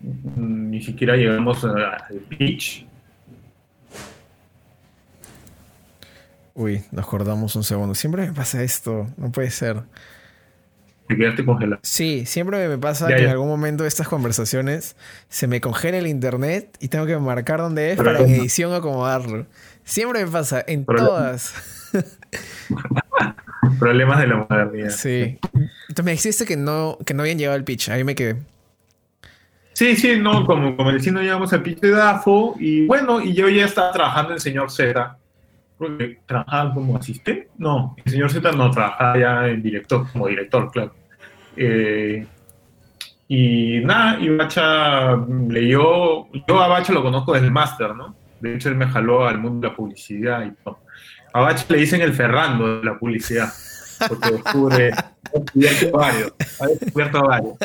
ni 0.01 0.81
siquiera 0.81 1.15
llegamos 1.15 1.63
al 1.63 2.19
pitch. 2.29 2.85
Uy, 6.53 6.83
nos 6.91 7.05
acordamos 7.05 7.55
un 7.55 7.63
segundo. 7.63 7.95
Siempre 7.95 8.27
me 8.27 8.33
pasa 8.33 8.63
esto, 8.63 9.07
no 9.17 9.31
puede 9.31 9.49
ser. 9.49 9.83
Te 11.07 11.15
quedaste 11.15 11.45
congelado. 11.45 11.79
Sí, 11.83 12.25
siempre 12.25 12.67
me 12.67 12.77
pasa 12.77 13.07
que 13.07 13.23
en 13.23 13.29
algún 13.29 13.47
momento 13.47 13.83
de 13.83 13.89
estas 13.89 14.07
conversaciones 14.07 14.95
se 15.29 15.47
me 15.47 15.61
congela 15.61 15.97
el 15.97 16.07
internet 16.07 16.75
y 16.79 16.87
tengo 16.87 17.05
que 17.05 17.17
marcar 17.17 17.59
dónde 17.59 17.91
es 17.91 17.97
para 17.97 18.19
en 18.19 18.29
edición 18.29 18.73
acomodarlo. 18.73 19.45
Siempre 19.83 20.25
me 20.25 20.31
pasa, 20.31 20.63
en 20.65 20.85
todas. 20.85 21.53
Problemas 23.79 24.19
de 24.19 24.27
la 24.27 24.35
modernidad. 24.37 24.89
Sí. 24.89 25.37
Entonces 25.53 26.05
me 26.05 26.11
dijiste 26.11 26.45
que 26.45 26.57
no, 26.57 26.97
que 27.05 27.13
no 27.13 27.23
habían 27.23 27.37
llegado 27.37 27.55
al 27.55 27.63
pitch. 27.63 27.89
Ahí 27.89 28.03
me 28.03 28.15
quedé. 28.15 28.37
Sí, 29.73 29.95
sí, 29.95 30.17
no, 30.17 30.45
como, 30.45 30.77
como 30.77 30.91
decía, 30.91 31.11
no 31.11 31.21
llegamos 31.21 31.51
al 31.51 31.61
pitch 31.61 31.79
de 31.79 31.91
DAFO. 31.91 32.55
Y 32.59 32.85
bueno, 32.87 33.21
y 33.21 33.33
yo 33.33 33.49
ya 33.49 33.65
estaba 33.65 33.91
trabajando 33.91 34.33
en 34.33 34.39
Señor 34.39 34.71
Z. 34.71 35.17
¿Trabajaba 36.25 36.73
como 36.73 36.95
asistente? 36.95 37.49
No, 37.57 37.95
el 38.03 38.11
Señor 38.11 38.31
Z 38.31 38.51
no, 38.53 38.71
trabajaba 38.71 39.19
ya 39.19 39.47
en 39.47 39.61
director, 39.61 40.09
como 40.11 40.27
director, 40.27 40.71
claro. 40.71 40.93
Eh, 41.57 42.25
y 43.27 43.79
nada, 43.83 44.19
y 44.19 44.29
Bacha 44.29 45.17
leyó. 45.49 46.31
Yo 46.47 46.61
a 46.61 46.67
Bacha 46.67 46.93
lo 46.93 47.03
conozco 47.03 47.33
desde 47.33 47.47
el 47.47 47.51
máster, 47.51 47.93
¿no? 47.95 48.15
De 48.39 48.55
hecho, 48.55 48.69
él 48.69 48.75
me 48.75 48.87
jaló 48.87 49.27
al 49.27 49.39
mundo 49.39 49.67
de 49.67 49.71
la 49.71 49.75
publicidad 49.75 50.45
y 50.45 50.51
todo. 50.63 50.79
A 51.35 51.41
Bacha 51.41 51.65
le 51.67 51.79
dicen 51.79 51.99
el 51.99 52.13
Ferrando 52.13 52.77
de 52.79 52.85
la 52.85 52.97
publicidad, 52.97 53.51
porque 54.07 54.31
descubre, 54.31 54.93
ha 54.93 55.13
descubierto 55.33 55.91
varios, 55.91 56.33
ha 56.61 56.67
descubierto 56.67 57.23
varios. 57.23 57.57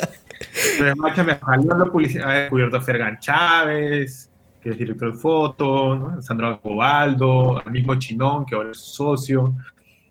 Entonces 0.73 0.95
Bacha 0.97 1.23
me 1.23 1.35
jaló 1.37 1.79
la 1.79 1.85
publicidad, 1.85 2.31
ha 2.31 2.35
descubierto 2.41 2.77
a 2.79 2.81
Fergan 2.81 3.21
Chávez, 3.21 4.29
que 4.61 4.71
es 4.71 4.77
director 4.77 5.13
de 5.13 5.19
foto, 5.21 5.95
¿no? 5.95 6.21
Sandro 6.21 6.61
Cobaldo, 6.61 7.63
al 7.65 7.71
mismo 7.71 7.95
Chinón, 7.95 8.45
que 8.45 8.57
ahora 8.57 8.73
es 8.73 8.81
socio, 8.81 9.55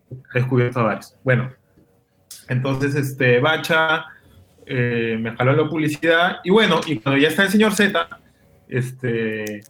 ha 0.10 0.40
descubierto 0.40 0.80
a 0.80 0.84
varios. 0.84 1.18
Bueno, 1.22 1.52
entonces 2.48 2.96
este, 2.96 3.42
Bacha 3.42 4.06
eh, 4.66 5.18
me 5.20 5.36
jaló 5.36 5.52
la 5.52 5.68
publicidad 5.68 6.38
y 6.46 6.50
bueno, 6.50 6.80
y 6.88 6.96
cuando 7.00 7.20
ya 7.20 7.28
está 7.28 7.44
el 7.44 7.50
señor 7.50 7.74
Z, 7.74 8.08
este, 8.70 9.64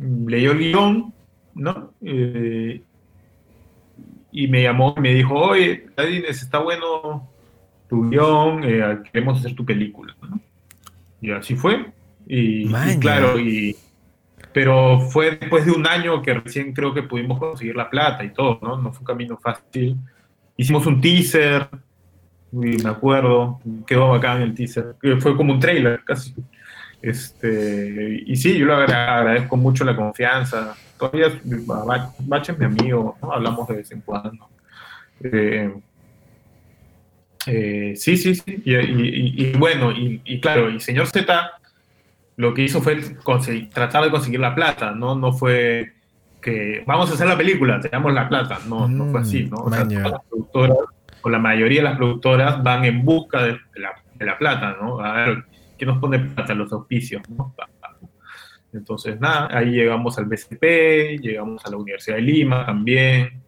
leyó 0.00 0.52
el 0.52 0.58
guion, 0.58 1.12
¿no? 1.54 1.92
Eh, 2.00 2.82
y 4.32 4.48
me 4.48 4.62
llamó 4.62 4.94
y 4.96 5.00
me 5.00 5.14
dijo, 5.14 5.34
oye, 5.34 5.86
Ladines, 5.96 6.42
está 6.42 6.58
bueno 6.58 7.28
tu 7.88 8.08
guion, 8.08 8.64
eh, 8.64 8.98
queremos 9.12 9.38
hacer 9.38 9.54
tu 9.54 9.64
película, 9.64 10.16
¿no? 10.22 10.40
Y 11.20 11.30
así 11.30 11.54
fue. 11.54 11.92
Y, 12.26 12.66
y, 12.66 12.98
claro, 12.98 13.38
y, 13.38 13.76
pero 14.52 15.00
fue 15.00 15.36
después 15.36 15.66
de 15.66 15.72
un 15.72 15.86
año 15.86 16.22
que 16.22 16.34
recién 16.34 16.72
creo 16.72 16.94
que 16.94 17.02
pudimos 17.02 17.38
conseguir 17.38 17.76
la 17.76 17.90
plata 17.90 18.24
y 18.24 18.32
todo, 18.32 18.58
¿no? 18.62 18.78
No 18.78 18.92
fue 18.92 19.00
un 19.00 19.06
camino 19.06 19.36
fácil. 19.36 19.96
Hicimos 20.56 20.86
un 20.86 21.00
teaser, 21.00 21.68
me 22.50 22.88
acuerdo, 22.88 23.60
quedó 23.86 24.08
bacán 24.08 24.42
el 24.42 24.54
teaser, 24.54 24.96
fue 25.20 25.36
como 25.36 25.52
un 25.52 25.60
trailer 25.60 26.02
casi. 26.04 26.34
Este, 27.02 28.22
y 28.26 28.36
sí, 28.36 28.56
yo 28.56 28.66
le 28.66 28.74
agradezco 28.74 29.56
mucho 29.56 29.84
la 29.84 29.96
confianza. 29.96 30.74
Todavía 31.02 31.32
Bache 32.20 32.52
es 32.52 32.58
mi 32.60 32.64
amigo, 32.64 33.18
hablamos 33.22 33.66
de 33.66 33.74
vez 33.74 33.90
en 33.90 34.02
cuando. 34.02 34.48
Eh, 35.20 35.74
eh, 37.46 37.94
sí, 37.96 38.16
sí, 38.16 38.36
sí. 38.36 38.62
Y, 38.64 39.52
bueno, 39.56 39.90
y, 39.90 40.40
claro, 40.40 40.70
y 40.70 40.78
señor 40.78 41.08
Z 41.08 41.50
lo 42.36 42.54
que 42.54 42.62
hizo 42.62 42.80
fue 42.80 43.00
tratar 43.72 44.04
de 44.04 44.10
conseguir 44.12 44.38
la 44.38 44.54
plata, 44.54 44.92
¿no? 44.92 45.16
No 45.16 45.32
fue 45.32 45.92
que 46.40 46.84
vamos 46.86 47.10
a 47.10 47.14
hacer 47.14 47.26
la 47.26 47.36
película, 47.36 47.80
tenemos 47.80 48.12
la 48.12 48.28
plata. 48.28 48.60
No, 48.68 48.86
no 48.86 49.06
fue 49.06 49.22
así, 49.22 49.46
¿no? 49.46 49.56
O 49.56 49.72
sea, 49.72 49.84
las 49.84 50.22
productoras, 50.30 50.78
o 51.22 51.30
la 51.30 51.40
mayoría 51.40 51.80
de 51.80 51.88
las 51.88 51.96
productoras 51.96 52.62
van 52.62 52.84
en 52.84 53.04
busca 53.04 53.42
de, 53.42 53.58
la, 53.74 53.92
de 54.14 54.24
la, 54.24 54.38
plata, 54.38 54.76
¿no? 54.80 55.00
A 55.00 55.14
ver, 55.14 55.44
¿quién 55.76 55.88
nos 55.88 55.98
pone 55.98 56.20
plata? 56.20 56.54
Los 56.54 56.72
auspicios, 56.72 57.28
¿no? 57.28 57.52
Entonces, 58.72 59.20
nada, 59.20 59.48
ahí 59.50 59.70
llegamos 59.70 60.18
al 60.18 60.24
BCP, 60.24 61.20
llegamos 61.20 61.64
a 61.64 61.70
la 61.70 61.76
Universidad 61.76 62.16
de 62.16 62.22
Lima 62.22 62.64
también. 62.64 63.42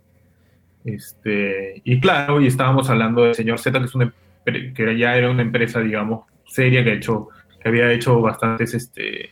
Este, 0.85 1.81
y 1.83 1.99
claro, 1.99 2.41
y 2.41 2.47
estábamos 2.47 2.91
hablando 2.91 3.25
del 3.25 3.35
señor 3.35 3.59
Z, 3.59 3.79
que, 3.79 3.87
es 3.87 3.95
una, 3.95 4.13
que 4.45 4.99
ya 4.99 5.17
era 5.17 5.31
una 5.31 5.43
empresa, 5.43 5.81
digamos, 5.81 6.27
seria, 6.47 6.85
que, 6.85 6.91
ha 6.91 6.95
hecho, 6.95 7.29
que 7.61 7.69
había 7.69 7.91
hecho 7.91 8.21
bastantes 8.21 8.75
este, 8.75 9.31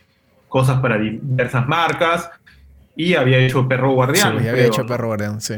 cosas 0.49 0.79
para 0.79 0.97
diversas 0.97 1.67
marcas 1.67 2.31
y 2.95 3.13
había 3.13 3.37
hecho 3.37 3.67
Perro 3.67 3.91
Guardián. 3.91 4.39
Sí, 4.39 4.47
había 4.47 4.65
hecho 4.65 4.85
Perro 4.85 5.07
Guardián, 5.07 5.41
sí. 5.41 5.55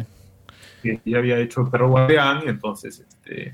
Y 0.83 1.15
había 1.15 1.37
hecho 1.39 1.69
Perro 1.71 1.89
Guardián, 1.89 2.41
y 2.45 2.49
entonces, 2.49 2.99
este, 2.99 3.53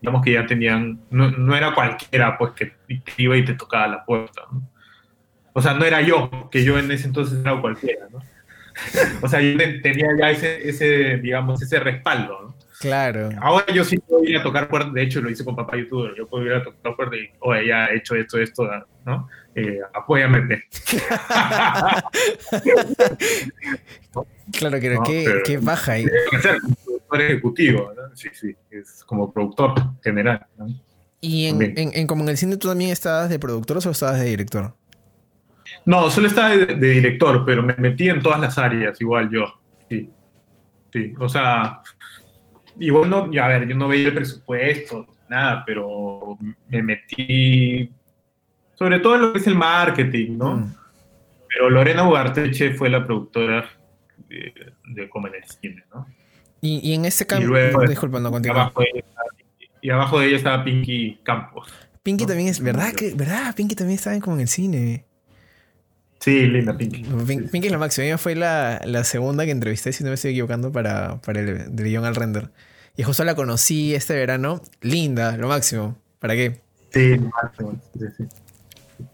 digamos 0.00 0.24
que 0.24 0.32
ya 0.32 0.46
tenían, 0.46 1.00
no, 1.10 1.30
no, 1.32 1.54
era 1.56 1.74
cualquiera 1.74 2.38
pues 2.38 2.52
que 2.52 2.72
iba 3.18 3.36
y 3.36 3.44
te 3.44 3.54
tocaba 3.54 3.88
la 3.88 4.04
puerta. 4.04 4.42
¿no? 4.50 4.71
O 5.52 5.62
sea, 5.62 5.74
no 5.74 5.84
era 5.84 6.00
yo, 6.00 6.48
que 6.50 6.64
yo 6.64 6.78
en 6.78 6.90
ese 6.90 7.06
entonces 7.06 7.38
era 7.40 7.60
cualquiera, 7.60 8.06
¿no? 8.10 8.20
o 9.22 9.28
sea, 9.28 9.40
yo 9.40 9.56
tenía 9.82 10.08
ya 10.18 10.30
ese, 10.30 10.68
ese, 10.68 11.18
digamos, 11.18 11.62
ese 11.62 11.78
respaldo, 11.78 12.40
¿no? 12.42 12.54
Claro. 12.80 13.30
Ahora 13.40 13.66
yo 13.72 13.84
sí 13.84 13.96
puedo 13.98 14.24
ir 14.24 14.38
a 14.38 14.42
tocar 14.42 14.68
puertas, 14.68 14.92
de 14.92 15.02
hecho 15.02 15.20
lo 15.20 15.30
hice 15.30 15.44
con 15.44 15.54
papá 15.54 15.76
youtuber, 15.76 16.16
yo 16.16 16.26
puedo 16.26 16.44
ir 16.46 16.54
a 16.54 16.64
tocar 16.64 16.96
puertas 16.96 17.16
y, 17.20 17.30
oye, 17.38 17.68
ya 17.68 17.86
he 17.86 17.98
hecho 17.98 18.16
esto, 18.16 18.40
esto, 18.40 18.68
¿no? 19.06 19.28
Eh, 19.54 19.78
apóyame. 19.94 20.40
claro, 24.58 24.80
que 24.80 24.98
¿qué, 25.06 25.42
¿qué, 25.44 25.58
baja 25.58 25.92
ahí? 25.92 26.06
Ser 26.40 26.56
productor 26.84 27.20
ejecutivo, 27.20 27.92
¿no? 27.94 28.16
Sí, 28.16 28.30
sí, 28.32 28.56
es 28.70 29.04
como 29.04 29.32
productor 29.32 29.74
general, 30.02 30.44
¿no? 30.58 30.66
¿Y 31.20 31.46
en, 31.46 31.62
en, 31.62 31.92
en, 31.94 32.06
como 32.08 32.24
en 32.24 32.30
el 32.30 32.36
cine 32.36 32.56
tú 32.56 32.66
también 32.66 32.90
estabas 32.90 33.30
de 33.30 33.38
productor 33.38 33.76
o 33.76 33.90
estabas 33.90 34.18
de 34.18 34.24
director? 34.24 34.74
No, 35.84 36.10
solo 36.10 36.28
estaba 36.28 36.50
de, 36.50 36.74
director, 36.74 37.44
pero 37.44 37.62
me 37.62 37.74
metí 37.76 38.08
en 38.08 38.22
todas 38.22 38.40
las 38.40 38.56
áreas, 38.58 39.00
igual 39.00 39.30
yo. 39.30 39.44
Sí. 39.88 40.10
Sí. 40.92 41.14
O 41.18 41.28
sea, 41.28 41.80
igual 42.78 43.10
no, 43.10 43.30
a 43.42 43.48
ver, 43.48 43.66
yo 43.68 43.74
no 43.74 43.88
veía 43.88 44.08
el 44.08 44.14
presupuesto, 44.14 45.06
nada, 45.28 45.64
pero 45.66 46.38
me 46.68 46.82
metí 46.82 47.90
sobre 48.74 48.98
todo 49.00 49.14
en 49.14 49.22
lo 49.22 49.32
que 49.32 49.38
es 49.38 49.46
el 49.46 49.54
marketing, 49.54 50.38
¿no? 50.38 50.56
Mm. 50.56 50.74
Pero 51.48 51.70
Lorena 51.70 52.08
Ugarteche 52.08 52.74
fue 52.74 52.88
la 52.88 53.04
productora 53.04 53.68
de, 54.28 54.52
de 54.88 55.08
Como 55.08 55.28
en 55.28 55.36
el 55.36 55.44
Cine, 55.44 55.84
¿no? 55.94 56.06
Y, 56.60 56.94
en 56.94 57.04
ese 57.04 57.26
cambio, 57.26 57.52
disculpa, 57.88 58.20
no 58.20 58.30
y 58.40 58.48
abajo, 58.48 58.80
de, 58.82 59.04
y 59.80 59.90
abajo 59.90 60.20
de 60.20 60.28
ella 60.28 60.36
estaba 60.36 60.62
Pinky 60.62 61.18
Campos. 61.24 61.72
Pinky 62.04 62.24
también 62.24 62.48
es, 62.48 62.60
¿verdad? 62.60 62.92
Que, 62.92 63.14
¿Verdad? 63.14 63.54
Pinky 63.56 63.74
también 63.74 63.98
estaba 63.98 64.14
en 64.14 64.22
Como 64.22 64.36
en 64.36 64.42
el 64.42 64.48
Cine. 64.48 65.04
Sí, 66.22 66.46
linda 66.46 66.76
Pinky. 66.76 67.02
Pinky 67.50 67.66
es 67.66 67.72
lo 67.72 67.80
máximo. 67.80 68.04
Ella 68.04 68.16
fue 68.16 68.36
la, 68.36 68.80
la, 68.84 69.02
segunda 69.02 69.44
que 69.44 69.50
entrevisté, 69.50 69.92
si 69.92 70.04
no 70.04 70.10
me 70.10 70.14
estoy 70.14 70.30
equivocando, 70.30 70.70
para, 70.70 71.20
para 71.20 71.40
el 71.40 71.74
de 71.74 71.82
guion 71.82 72.04
al 72.04 72.14
render. 72.14 72.50
Y 72.96 73.02
justo 73.02 73.24
la 73.24 73.34
conocí 73.34 73.92
este 73.92 74.14
verano. 74.14 74.62
Linda, 74.82 75.36
lo 75.36 75.48
máximo. 75.48 75.98
¿Para 76.20 76.34
qué? 76.34 76.60
Sí, 76.92 77.16
lo 77.16 77.28
máximo. 77.42 77.80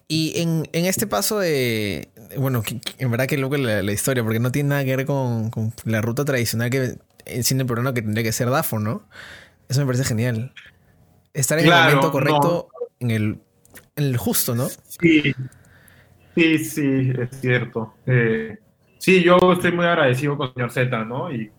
Y 0.06 0.38
en, 0.38 0.68
en, 0.72 0.84
este 0.84 1.06
paso 1.06 1.38
de. 1.38 2.10
Bueno, 2.36 2.62
en 2.98 3.10
verdad 3.10 3.26
que 3.26 3.38
loco 3.38 3.56
la, 3.56 3.82
la, 3.82 3.92
historia, 3.92 4.22
porque 4.22 4.38
no 4.38 4.52
tiene 4.52 4.68
nada 4.68 4.84
que 4.84 4.94
ver 4.94 5.06
con, 5.06 5.48
con 5.48 5.72
la 5.84 6.02
ruta 6.02 6.26
tradicional 6.26 6.68
que 6.68 6.98
en 7.24 7.42
cine 7.42 7.64
peruano 7.64 7.94
que 7.94 8.02
tendría 8.02 8.22
que 8.22 8.32
ser 8.32 8.50
DAFO, 8.50 8.80
¿no? 8.80 9.08
Eso 9.70 9.80
me 9.80 9.86
parece 9.86 10.04
genial. 10.04 10.52
Estar 11.32 11.58
en 11.58 11.66
el 11.66 11.72
momento 11.72 12.12
correcto, 12.12 12.68
en, 13.00 13.10
el, 13.10 13.38
en 13.96 14.04
el 14.04 14.16
justo, 14.18 14.54
¿no? 14.54 14.68
Sí, 14.68 15.34
Sí, 16.38 16.58
sí, 16.58 17.12
es 17.18 17.40
cierto. 17.40 17.94
Eh, 18.06 18.58
sí, 18.98 19.24
yo 19.24 19.36
estoy 19.52 19.72
muy 19.72 19.86
agradecido 19.86 20.36
con 20.36 20.46
el 20.46 20.54
señor 20.54 20.70
Z, 20.70 21.04
¿no? 21.04 21.32
Y 21.32 21.50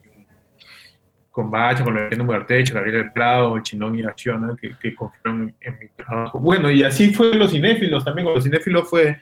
con 1.30 1.52
Bacha, 1.52 1.84
con 1.84 1.96
Lorena 1.96 2.24
Muertecho, 2.24 2.76
Gabriel 2.76 2.96
El 2.96 3.12
Prado, 3.12 3.60
Chinón 3.60 4.00
y 4.00 4.04
Acciona, 4.04 4.56
que, 4.56 4.72
que 4.82 4.96
confiaron 4.96 5.54
en 5.60 5.80
mi 5.80 5.89
trabajo. 5.89 6.39
Bueno, 6.39 6.72
y 6.72 6.84
así 6.84 7.13
fue 7.13 7.36
los 7.36 7.52
cinéfilos 7.52 8.06
también. 8.06 8.26
Con 8.26 8.36
los 8.36 8.44
cinéfilos 8.46 8.89
fue. 8.89 9.20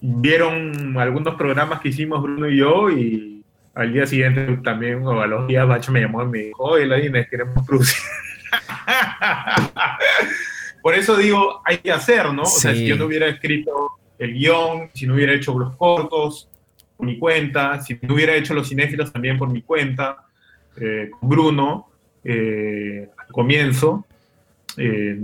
Vieron 0.00 0.98
algunos 0.98 1.36
programas 1.36 1.80
que 1.80 1.90
hicimos 1.90 2.20
Bruno 2.20 2.48
y 2.48 2.56
yo, 2.56 2.90
y 2.90 3.44
al 3.76 3.92
día 3.92 4.06
siguiente 4.06 4.58
también, 4.64 5.06
o 5.06 5.20
a 5.20 5.26
los 5.28 5.46
días, 5.46 5.68
Bacha 5.68 5.92
me 5.92 6.00
llamó 6.00 6.24
y 6.24 6.26
me 6.26 6.38
dijo: 6.38 6.64
Oye, 6.64 6.84
Ladines, 6.84 7.28
queremos 7.28 7.64
producir. 7.64 8.02
Por 10.82 10.94
eso 10.94 11.16
digo, 11.16 11.62
hay 11.64 11.78
que 11.78 11.92
hacer, 11.92 12.32
¿no? 12.32 12.42
O 12.42 12.46
sea, 12.46 12.74
si 12.74 12.86
yo 12.86 12.96
no 12.96 13.06
hubiera 13.06 13.28
escrito 13.28 13.97
el 14.18 14.34
guion, 14.34 14.90
si 14.94 15.06
no 15.06 15.14
hubiera 15.14 15.32
hecho 15.32 15.58
los 15.58 15.76
cortos 15.76 16.48
por 16.96 17.06
mi 17.06 17.18
cuenta, 17.18 17.80
si 17.80 17.98
no 18.02 18.14
hubiera 18.14 18.34
hecho 18.34 18.54
los 18.54 18.68
cinéfilos 18.68 19.12
también 19.12 19.38
por 19.38 19.48
mi 19.48 19.62
cuenta, 19.62 20.26
eh, 20.76 21.10
con 21.18 21.28
Bruno, 21.28 21.88
eh, 22.24 23.08
al 23.16 23.26
comienzo, 23.28 24.04
eh, 24.76 25.18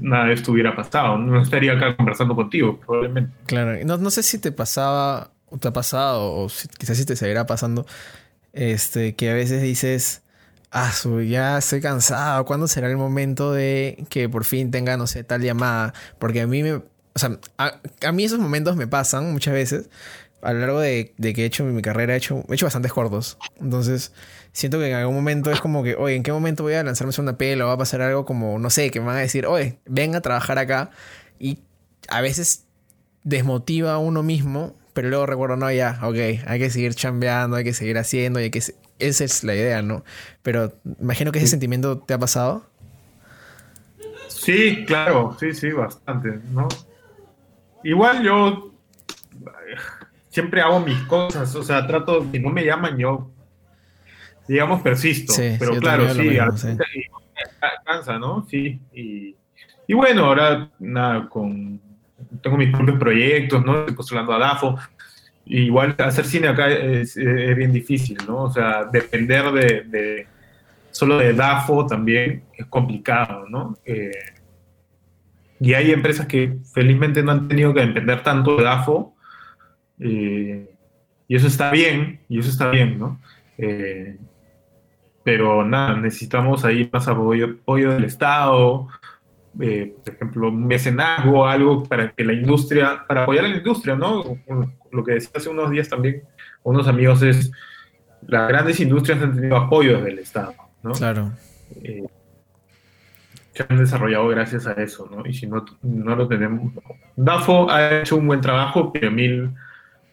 nada 0.00 0.26
de 0.26 0.34
esto 0.34 0.52
hubiera 0.52 0.74
pasado. 0.74 1.16
No 1.18 1.40
estaría 1.40 1.72
acá 1.72 1.96
conversando 1.96 2.34
contigo, 2.34 2.78
probablemente. 2.78 3.32
Claro, 3.46 3.78
no, 3.84 3.98
no 3.98 4.10
sé 4.10 4.22
si 4.22 4.38
te 4.38 4.50
pasaba, 4.52 5.30
o 5.48 5.58
te 5.58 5.68
ha 5.68 5.72
pasado, 5.72 6.32
o 6.32 6.48
quizás 6.78 6.96
si 6.96 7.04
te 7.04 7.14
seguirá 7.14 7.46
pasando, 7.46 7.86
este, 8.52 9.14
que 9.14 9.30
a 9.30 9.34
veces 9.34 9.62
dices, 9.62 10.22
ah, 10.72 10.92
ya 11.26 11.58
estoy 11.58 11.80
cansado, 11.80 12.44
¿cuándo 12.44 12.66
será 12.66 12.88
el 12.90 12.96
momento 12.96 13.52
de 13.52 14.04
que 14.08 14.28
por 14.28 14.44
fin 14.44 14.70
tenga, 14.70 14.96
no 14.96 15.06
sé, 15.06 15.24
tal 15.24 15.42
llamada? 15.42 15.94
Porque 16.18 16.40
a 16.40 16.46
mí 16.46 16.62
me, 16.62 16.82
o 17.14 17.18
sea, 17.18 17.38
a, 17.58 18.12
mí 18.12 18.24
esos 18.24 18.38
momentos 18.38 18.76
me 18.76 18.86
pasan 18.86 19.32
muchas 19.32 19.54
veces. 19.54 19.90
A 20.40 20.52
lo 20.52 20.60
largo 20.60 20.80
de, 20.80 21.14
que 21.18 21.42
he 21.42 21.44
hecho 21.44 21.64
mi 21.64 21.82
carrera, 21.82 22.14
he 22.14 22.16
hecho, 22.16 22.44
he 22.48 22.54
hecho 22.54 22.66
bastantes 22.66 22.92
cortos. 22.92 23.38
Entonces, 23.60 24.12
siento 24.52 24.78
que 24.78 24.90
en 24.90 24.96
algún 24.96 25.14
momento 25.14 25.50
es 25.52 25.60
como 25.60 25.82
que, 25.84 25.94
oye, 25.94 26.16
¿en 26.16 26.22
qué 26.22 26.32
momento 26.32 26.64
voy 26.64 26.74
a 26.74 26.82
lanzarme 26.82 27.12
una 27.18 27.38
pela 27.38 27.64
o 27.64 27.68
va 27.68 27.74
a 27.74 27.78
pasar 27.78 28.02
algo 28.02 28.24
como, 28.24 28.58
no 28.58 28.70
sé, 28.70 28.90
que 28.90 29.00
me 29.00 29.06
van 29.06 29.16
a 29.16 29.20
decir, 29.20 29.46
oye, 29.46 29.78
ven 29.86 30.14
a 30.16 30.20
trabajar 30.20 30.58
acá? 30.58 30.90
Y 31.38 31.60
a 32.08 32.20
veces 32.20 32.64
desmotiva 33.22 33.92
a 33.92 33.98
uno 33.98 34.22
mismo, 34.22 34.74
pero 34.94 35.08
luego 35.08 35.26
recuerdo, 35.26 35.56
no, 35.56 35.70
ya, 35.70 35.98
ok, 36.02 36.16
hay 36.46 36.58
que 36.58 36.70
seguir 36.70 36.94
chambeando, 36.94 37.56
hay 37.56 37.64
que 37.64 37.72
seguir 37.72 37.98
haciendo, 37.98 38.40
y 38.40 38.44
hay 38.44 38.50
que... 38.50 38.62
Esa 38.98 39.24
es 39.24 39.44
la 39.44 39.54
idea, 39.54 39.82
¿no? 39.82 40.04
Pero 40.42 40.74
imagino 41.00 41.32
que 41.32 41.38
ese 41.38 41.48
sentimiento 41.48 41.98
te 41.98 42.14
ha 42.14 42.18
pasado. 42.18 42.64
Sí, 44.28 44.84
claro, 44.86 45.36
sí, 45.38 45.54
sí, 45.54 45.70
bastante, 45.70 46.40
¿no? 46.52 46.68
Igual 47.84 48.22
yo 48.22 48.72
siempre 50.28 50.60
hago 50.60 50.80
mis 50.80 50.98
cosas, 51.02 51.54
o 51.54 51.62
sea, 51.62 51.86
trato, 51.86 52.26
si 52.32 52.38
no 52.38 52.50
me 52.50 52.64
llaman 52.64 52.96
yo, 52.96 53.30
digamos, 54.48 54.82
persisto, 54.82 55.34
pero 55.58 55.76
claro, 55.76 56.12
sí, 56.14 56.38
cansa, 57.84 58.18
¿no? 58.18 58.46
Sí, 58.48 58.80
y, 58.92 59.36
y, 59.86 59.94
bueno, 59.94 60.26
ahora 60.26 60.70
nada, 60.78 61.28
con, 61.28 61.80
tengo 62.42 62.56
mis 62.56 62.70
propios 62.70 62.98
proyectos, 62.98 63.64
¿no? 63.64 63.80
Estoy 63.80 63.94
postulando 63.94 64.32
a 64.32 64.38
DAFO, 64.38 64.78
igual 65.44 65.94
hacer 65.98 66.24
cine 66.24 66.48
acá 66.48 66.70
es, 66.70 67.16
bien 67.16 67.72
difícil, 67.72 68.16
¿no? 68.26 68.44
O 68.44 68.50
sea, 68.50 68.84
depender 68.84 69.52
de, 69.52 70.26
solo 70.90 71.18
de 71.18 71.34
DAFO 71.34 71.86
también 71.86 72.44
es 72.56 72.66
complicado, 72.66 73.46
¿no? 73.48 73.76
Eh, 73.84 74.12
y 75.62 75.74
hay 75.74 75.92
empresas 75.92 76.26
que 76.26 76.56
felizmente 76.74 77.22
no 77.22 77.30
han 77.30 77.46
tenido 77.46 77.72
que 77.72 77.86
depender 77.86 78.22
tanto 78.24 78.56
de 78.56 78.64
DAFO, 78.64 79.14
eh, 80.00 80.74
y 81.28 81.36
eso 81.36 81.46
está 81.46 81.70
bien, 81.70 82.20
y 82.28 82.40
eso 82.40 82.50
está 82.50 82.68
bien, 82.68 82.98
¿no? 82.98 83.20
Eh, 83.58 84.18
pero 85.22 85.64
nada, 85.64 85.96
necesitamos 85.96 86.64
ahí 86.64 86.90
más 86.92 87.06
apoyo, 87.06 87.56
apoyo 87.62 87.92
del 87.92 88.04
Estado, 88.04 88.88
eh, 89.60 89.94
por 90.04 90.14
ejemplo, 90.14 90.48
un 90.48 90.66
mecenazgo, 90.66 91.46
algo 91.46 91.84
para 91.84 92.10
que 92.10 92.24
la 92.24 92.32
industria, 92.32 93.04
para 93.06 93.22
apoyar 93.22 93.44
a 93.44 93.48
la 93.48 93.56
industria, 93.58 93.94
¿no? 93.94 94.36
Lo 94.90 95.04
que 95.04 95.12
decía 95.12 95.30
hace 95.36 95.48
unos 95.48 95.70
días 95.70 95.88
también 95.88 96.22
unos 96.64 96.88
amigos 96.88 97.22
es, 97.22 97.52
las 98.26 98.48
grandes 98.48 98.80
industrias 98.80 99.22
han 99.22 99.36
tenido 99.36 99.56
apoyo 99.56 100.00
del 100.00 100.18
Estado, 100.18 100.54
¿no? 100.82 100.90
Claro. 100.90 101.30
Eh, 101.84 102.04
se 103.52 103.66
han 103.68 103.78
desarrollado 103.78 104.28
gracias 104.28 104.66
a 104.66 104.72
eso, 104.72 105.08
¿no? 105.10 105.26
Y 105.26 105.34
si 105.34 105.46
no, 105.46 105.64
no 105.82 106.16
lo 106.16 106.26
tenemos... 106.28 106.72
DAFO 107.16 107.70
ha 107.70 108.00
hecho 108.00 108.16
un 108.16 108.26
buen 108.26 108.40
trabajo, 108.40 108.92
Mil 109.10 109.50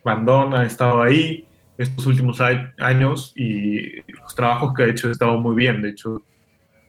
Bandón 0.03 0.53
ha 0.53 0.65
estado 0.65 1.01
ahí 1.01 1.47
estos 1.77 2.05
últimos 2.05 2.41
años 2.41 3.31
y 3.35 4.01
los 4.11 4.35
trabajos 4.35 4.73
que 4.73 4.83
ha 4.83 4.87
hecho 4.87 5.07
han 5.07 5.11
estado 5.11 5.37
muy 5.37 5.55
bien, 5.55 5.81
de 5.81 5.89
hecho 5.89 6.21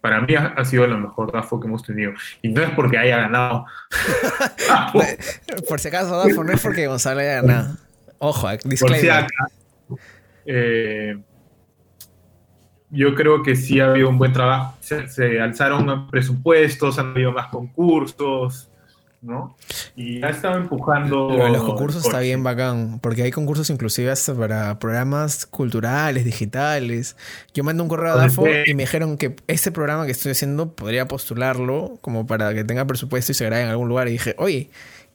para 0.00 0.20
mí 0.22 0.34
ha, 0.34 0.64
sido 0.64 0.86
la 0.86 0.96
mejor 0.96 1.30
DAFO 1.30 1.60
que 1.60 1.68
hemos 1.68 1.82
tenido. 1.82 2.12
Y 2.40 2.48
no 2.48 2.62
es 2.62 2.70
porque 2.70 2.96
haya 2.96 3.18
ganado. 3.18 3.66
Por 5.68 5.78
si 5.78 5.88
acaso, 5.88 6.16
DAFO, 6.16 6.42
no 6.42 6.52
es 6.52 6.62
porque 6.62 6.86
Gonzalo 6.86 7.20
haya 7.20 7.42
ganado. 7.42 7.76
Ojo, 8.18 8.48
disclaimer. 8.64 9.26
Eh, 10.46 11.18
yo 12.90 13.14
creo 13.14 13.42
que 13.42 13.56
sí 13.56 13.80
ha 13.80 13.90
habido 13.90 14.08
un 14.08 14.18
buen 14.18 14.32
trabajo. 14.32 14.76
Se, 14.80 15.40
alzaron 15.40 16.08
presupuestos, 16.08 16.98
han 16.98 17.10
habido 17.10 17.32
más 17.32 17.48
concursos, 17.48 18.68
¿no? 19.22 19.56
Y 19.94 20.22
ha 20.22 20.30
estado 20.30 20.56
empujando. 20.56 21.30
los 21.30 21.62
concursos 21.62 22.04
está 22.04 22.20
bien 22.20 22.42
bacán, 22.42 22.98
porque 23.00 23.22
hay 23.22 23.30
concursos 23.30 23.70
inclusive 23.70 24.10
hasta 24.10 24.34
para 24.34 24.78
programas 24.78 25.46
culturales, 25.46 26.24
digitales. 26.24 27.16
Yo 27.54 27.62
mandé 27.62 27.82
un 27.82 27.88
correo 27.88 28.12
a 28.12 28.16
DAFO 28.16 28.46
y 28.66 28.74
me 28.74 28.84
dijeron 28.84 29.16
que 29.16 29.36
este 29.46 29.70
programa 29.70 30.06
que 30.06 30.12
estoy 30.12 30.32
haciendo 30.32 30.72
podría 30.72 31.06
postularlo 31.06 31.98
como 32.00 32.26
para 32.26 32.54
que 32.54 32.64
tenga 32.64 32.84
presupuesto 32.86 33.32
y 33.32 33.34
se 33.34 33.44
grabe 33.44 33.62
en 33.62 33.68
algún 33.68 33.88
lugar. 33.88 34.08
Y 34.08 34.12
dije, 34.12 34.34
oye, 34.38 34.70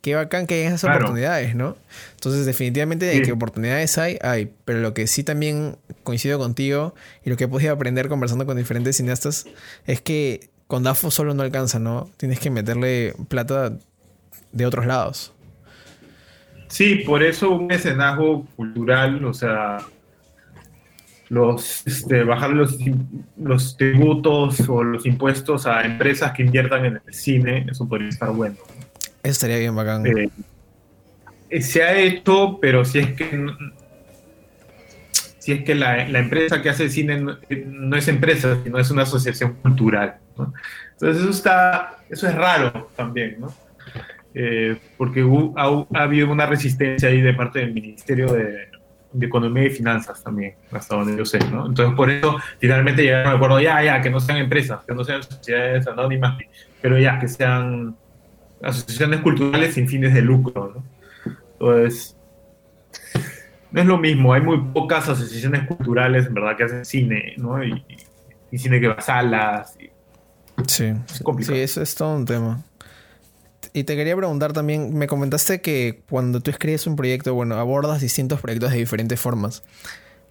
qué 0.06 0.14
bacán 0.14 0.46
que 0.46 0.54
hay 0.54 0.62
esas 0.62 0.84
oportunidades, 0.84 1.56
¿no? 1.56 1.76
Entonces, 2.14 2.46
definitivamente 2.46 3.08
de 3.08 3.24
que 3.24 3.32
oportunidades 3.32 3.98
hay, 3.98 4.20
hay. 4.22 4.52
Pero 4.64 4.80
lo 4.80 4.94
que 4.94 5.08
sí 5.08 5.24
también 5.24 5.78
coincido 6.04 6.38
contigo 6.38 6.94
y 7.24 7.32
lo 7.32 7.38
que 7.38 7.46
he 7.46 7.48
podido 7.48 7.74
aprender 7.74 8.08
conversando 8.08 8.46
con 8.46 8.56
diferentes 8.56 8.98
cineastas 8.98 9.48
es 9.88 10.02
que 10.02 10.52
con 10.68 10.84
DAFO 10.84 11.10
solo 11.10 11.34
no 11.34 11.42
alcanza, 11.42 11.80
¿no? 11.80 12.08
Tienes 12.18 12.40
que 12.40 12.52
meterle 12.52 13.16
plata 13.30 13.80
de 14.52 14.66
otros 14.68 14.86
lados. 14.86 15.34
Sí, 16.68 16.98
por 16.98 17.24
eso 17.24 17.50
un 17.50 17.66
mecenazgo 17.66 18.46
cultural, 18.56 19.26
o 19.26 19.34
sea, 19.34 19.78
los 21.30 21.82
este, 21.88 22.24
bajar 22.24 22.52
los, 22.52 22.78
los 23.38 23.76
tributos 23.76 24.70
o 24.70 24.84
los 24.84 25.08
impuestos 25.08 25.66
a 25.66 25.82
empresas 25.82 26.32
que 26.34 26.44
inviertan 26.44 26.86
en 26.86 27.02
el 27.04 27.12
cine, 27.12 27.66
eso 27.72 27.90
podría 27.90 28.10
estar 28.10 28.30
bueno. 28.30 28.58
Estaría 29.26 29.58
bien 29.58 29.76
bacán. 29.76 30.06
Eh, 30.06 30.30
eh, 31.50 31.62
se 31.62 31.84
ha 31.84 31.98
hecho, 31.98 32.60
pero 32.62 32.86
si 32.86 33.00
es 33.00 33.14
que 33.14 33.48
si 35.40 35.52
es 35.52 35.64
que 35.64 35.76
la, 35.76 36.08
empresa 36.08 36.60
que 36.60 36.70
hace 36.70 36.90
cine 36.90 37.20
no, 37.20 37.96
es 37.96 38.08
empresa, 38.08 38.58
sino 38.64 38.80
es 38.80 38.90
una 38.90 39.04
asociación 39.04 39.54
cultural. 39.62 40.16
Entonces 40.94 41.22
eso 41.22 41.30
está, 41.30 41.98
eso 42.10 42.28
es 42.28 42.34
raro 42.34 42.90
también, 42.96 43.38
¿no? 43.40 43.54
Eh, 44.34 44.76
porque 44.98 45.24
ha, 45.56 46.02
habido 46.02 46.32
una 46.32 46.48
resistencia 46.48 47.10
ahí 47.10 47.22
de 47.22 47.34
parte 47.36 47.60
del 47.60 47.74
Ministerio 47.74 48.34
de, 48.34 48.70
Economía 49.22 49.66
y 49.66 49.70
Finanzas 49.70 50.22
también, 50.22 50.56
hasta 50.72 50.96
donde 50.96 51.16
yo 51.16 51.24
sé, 51.24 51.40
¿no? 51.50 51.68
Entonces 51.68 51.96
por 51.96 52.10
eso 52.10 52.38
finalmente 52.60 53.04
llegaron 53.04 53.28
al 53.28 53.36
acuerdo, 53.36 53.62
ya, 53.62 53.82
ya, 53.82 54.02
que 54.02 54.10
no 54.10 54.20
sean 54.20 54.40
empresas, 54.40 54.84
que 54.86 54.94
no 54.94 55.06
sean 55.06 55.24
sociedades 55.24 55.88
anónimas, 55.88 56.38
pero 56.82 57.00
ya, 57.00 57.18
que 57.18 57.28
sean 57.28 57.96
asociaciones 58.62 59.22
culturales 59.22 59.76
sin 59.76 59.88
fines 59.88 60.14
de 60.14 60.22
lucro. 60.22 60.74
¿no? 60.76 61.34
Entonces, 61.54 62.16
no 63.72 63.82
es 63.82 63.88
lo 63.88 63.98
mismo, 63.98 64.34
hay 64.34 64.42
muy 64.42 64.58
pocas 64.74 65.10
asociaciones 65.10 65.68
culturales 65.68 66.28
en 66.28 66.34
verdad 66.34 66.56
que 66.56 66.64
hacen 66.64 66.86
cine, 66.86 67.34
¿no? 67.38 67.64
Y, 67.64 67.84
cine 68.58 68.80
que 68.80 68.88
va 68.88 68.94
a 68.94 69.02
salas. 69.02 69.76
sí, 70.66 70.94
sí, 71.42 71.54
eso 71.54 71.82
es 71.82 71.96
todo 71.96 72.16
un 72.16 72.24
tema. 72.24 72.64
Y 73.74 73.84
te 73.84 73.98
quería 73.98 74.16
preguntar 74.16 74.54
también, 74.54 74.98
me 74.98 75.08
comentaste 75.08 75.60
que 75.60 76.04
cuando 76.10 76.40
tú 76.40 76.52
escribes 76.52 76.88
un 76.88 76.96
proyecto, 76.96 77.34
bueno, 77.34 77.56
abordas 77.56 78.00
distintos 78.00 78.40
proyectos 78.40 78.72
de 78.72 78.78
diferentes 78.78 79.20
formas. 79.20 79.64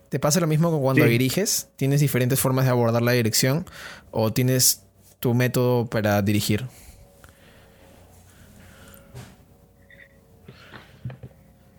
¿Te 0.09 0.19
pasa 0.19 0.41
lo 0.41 0.47
mismo 0.47 0.71
con 0.71 0.81
cuando 0.81 1.05
diriges? 1.05 1.69
¿Tienes 1.77 2.01
diferentes 2.01 2.41
formas 2.41 2.65
de 2.65 2.71
abordar 2.71 3.03
la 3.03 3.13
dirección 3.13 3.67
o 4.11 4.33
tienes 4.33 4.85
tu 5.21 5.35
método 5.35 5.87
para 5.87 6.23
dirigir? 6.23 6.65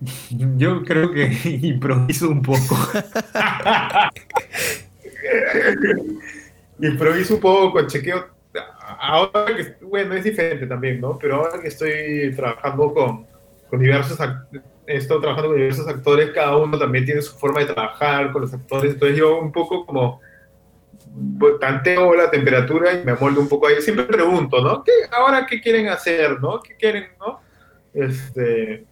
Yo 0.57 0.83
creo 0.83 1.11
que 1.11 1.31
improviso 1.61 2.29
un 2.29 2.41
poco. 2.41 2.77
improviso 6.79 7.35
un 7.35 7.39
poco, 7.39 7.87
chequeo. 7.87 8.27
Ahora 8.99 9.45
que, 9.55 9.85
bueno, 9.85 10.15
es 10.15 10.23
diferente 10.23 10.67
también, 10.67 11.01
¿no? 11.01 11.17
Pero 11.17 11.35
ahora 11.35 11.61
que 11.61 11.67
estoy 11.67 12.33
trabajando 12.35 12.93
con, 12.93 13.25
con 13.69 13.79
diversos 13.79 14.19
estado 14.87 15.19
trabajando 15.19 15.49
con 15.49 15.57
diversos 15.57 15.87
actores, 15.87 16.31
cada 16.31 16.55
uno 16.57 16.77
también 16.77 17.05
tiene 17.05 17.21
su 17.21 17.35
forma 17.37 17.61
de 17.61 17.73
trabajar 17.73 18.31
con 18.31 18.43
los 18.43 18.53
actores, 18.53 18.93
entonces 18.93 19.17
yo 19.17 19.39
un 19.39 19.51
poco 19.51 19.85
como 19.85 20.21
tanteo 21.59 22.13
la 22.13 22.29
temperatura 22.29 22.93
y 22.93 23.03
me 23.03 23.15
moldo 23.15 23.41
un 23.41 23.47
poco 23.47 23.67
ahí. 23.67 23.81
Siempre 23.81 24.05
pregunto, 24.05 24.61
¿no? 24.61 24.83
¿Qué, 24.83 24.91
ahora 25.11 25.45
qué 25.45 25.61
quieren 25.61 25.87
hacer, 25.87 26.39
¿no? 26.41 26.61
¿Qué 26.61 26.75
quieren, 26.75 27.07
no? 27.19 27.39
Este, 27.93 28.85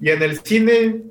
y 0.00 0.10
en 0.10 0.22
el 0.22 0.38
cine, 0.40 1.02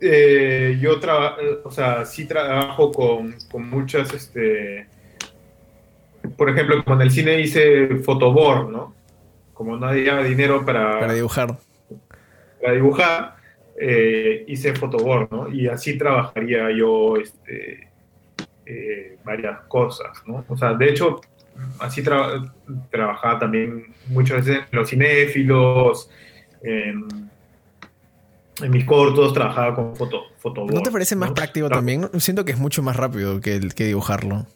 eh, 0.00 0.78
yo 0.80 1.00
trabajo, 1.00 1.40
o 1.64 1.70
sea, 1.70 2.04
sí 2.04 2.26
trabajo 2.26 2.92
con, 2.92 3.34
con, 3.50 3.68
muchas, 3.68 4.12
este, 4.12 4.86
por 6.36 6.50
ejemplo, 6.50 6.84
como 6.84 6.96
en 6.96 7.02
el 7.02 7.10
cine 7.10 7.40
hice 7.40 7.96
fotoboard, 7.96 8.70
¿no? 8.70 8.94
Como 9.52 9.76
no 9.76 9.86
había 9.86 10.22
dinero 10.22 10.64
para... 10.64 11.00
Para 11.00 11.14
dibujar. 11.14 11.56
Para 12.60 12.74
dibujar, 12.74 13.36
eh, 13.80 14.44
hice 14.46 14.74
fotoboard, 14.74 15.30
¿no? 15.30 15.48
Y 15.48 15.68
así 15.68 15.98
trabajaría 15.98 16.70
yo, 16.70 17.16
este, 17.16 17.88
eh, 18.66 19.18
varias 19.24 19.60
cosas, 19.68 20.22
¿no? 20.26 20.44
O 20.48 20.56
sea, 20.56 20.74
de 20.74 20.90
hecho, 20.90 21.20
así 21.80 22.02
trabajaba 22.90 23.38
también 23.38 23.94
muchas 24.06 24.44
veces 24.44 24.64
en 24.70 24.78
los 24.78 24.88
cinéfilos, 24.88 26.10
en, 26.64 27.30
mis 28.70 28.84
cortos 28.84 29.32
trabajaba 29.32 29.74
con 29.74 29.96
foto, 29.96 30.24
foto 30.38 30.66
¿No 30.66 30.80
te 30.80 30.90
parece 30.90 31.16
más 31.16 31.32
práctico 31.32 31.68
también? 31.68 32.08
Siento 32.18 32.44
que 32.44 32.52
es 32.52 32.58
mucho 32.58 32.82
más 32.82 32.96
rápido 32.96 33.40
que, 33.40 33.60
que 33.74 33.84
dibujarlo. 33.84 34.46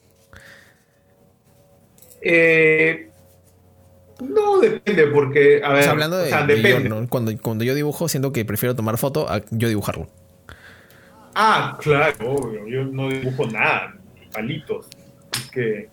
Eh, 2.21 3.11
no, 4.21 4.59
depende, 4.59 5.07
porque, 5.07 5.61
a 5.63 5.73
ver, 5.73 5.89
hablando 5.89 6.19
de, 6.19 6.31
depende. 6.47 7.07
cuando, 7.09 7.33
cuando 7.41 7.65
yo 7.65 7.75
dibujo, 7.75 8.09
siento 8.09 8.33
que 8.33 8.45
prefiero 8.45 8.75
tomar 8.75 8.99
foto 8.99 9.31
a 9.31 9.43
yo 9.51 9.69
dibujarlo. 9.69 10.09
Ah, 11.35 11.79
claro, 11.81 12.33
obvio. 12.33 12.67
Yo 12.67 12.85
no 12.85 13.09
dibujo 13.09 13.47
nada, 13.47 13.97
palitos. 14.33 14.89
Es 15.33 15.51
que, 15.51 15.89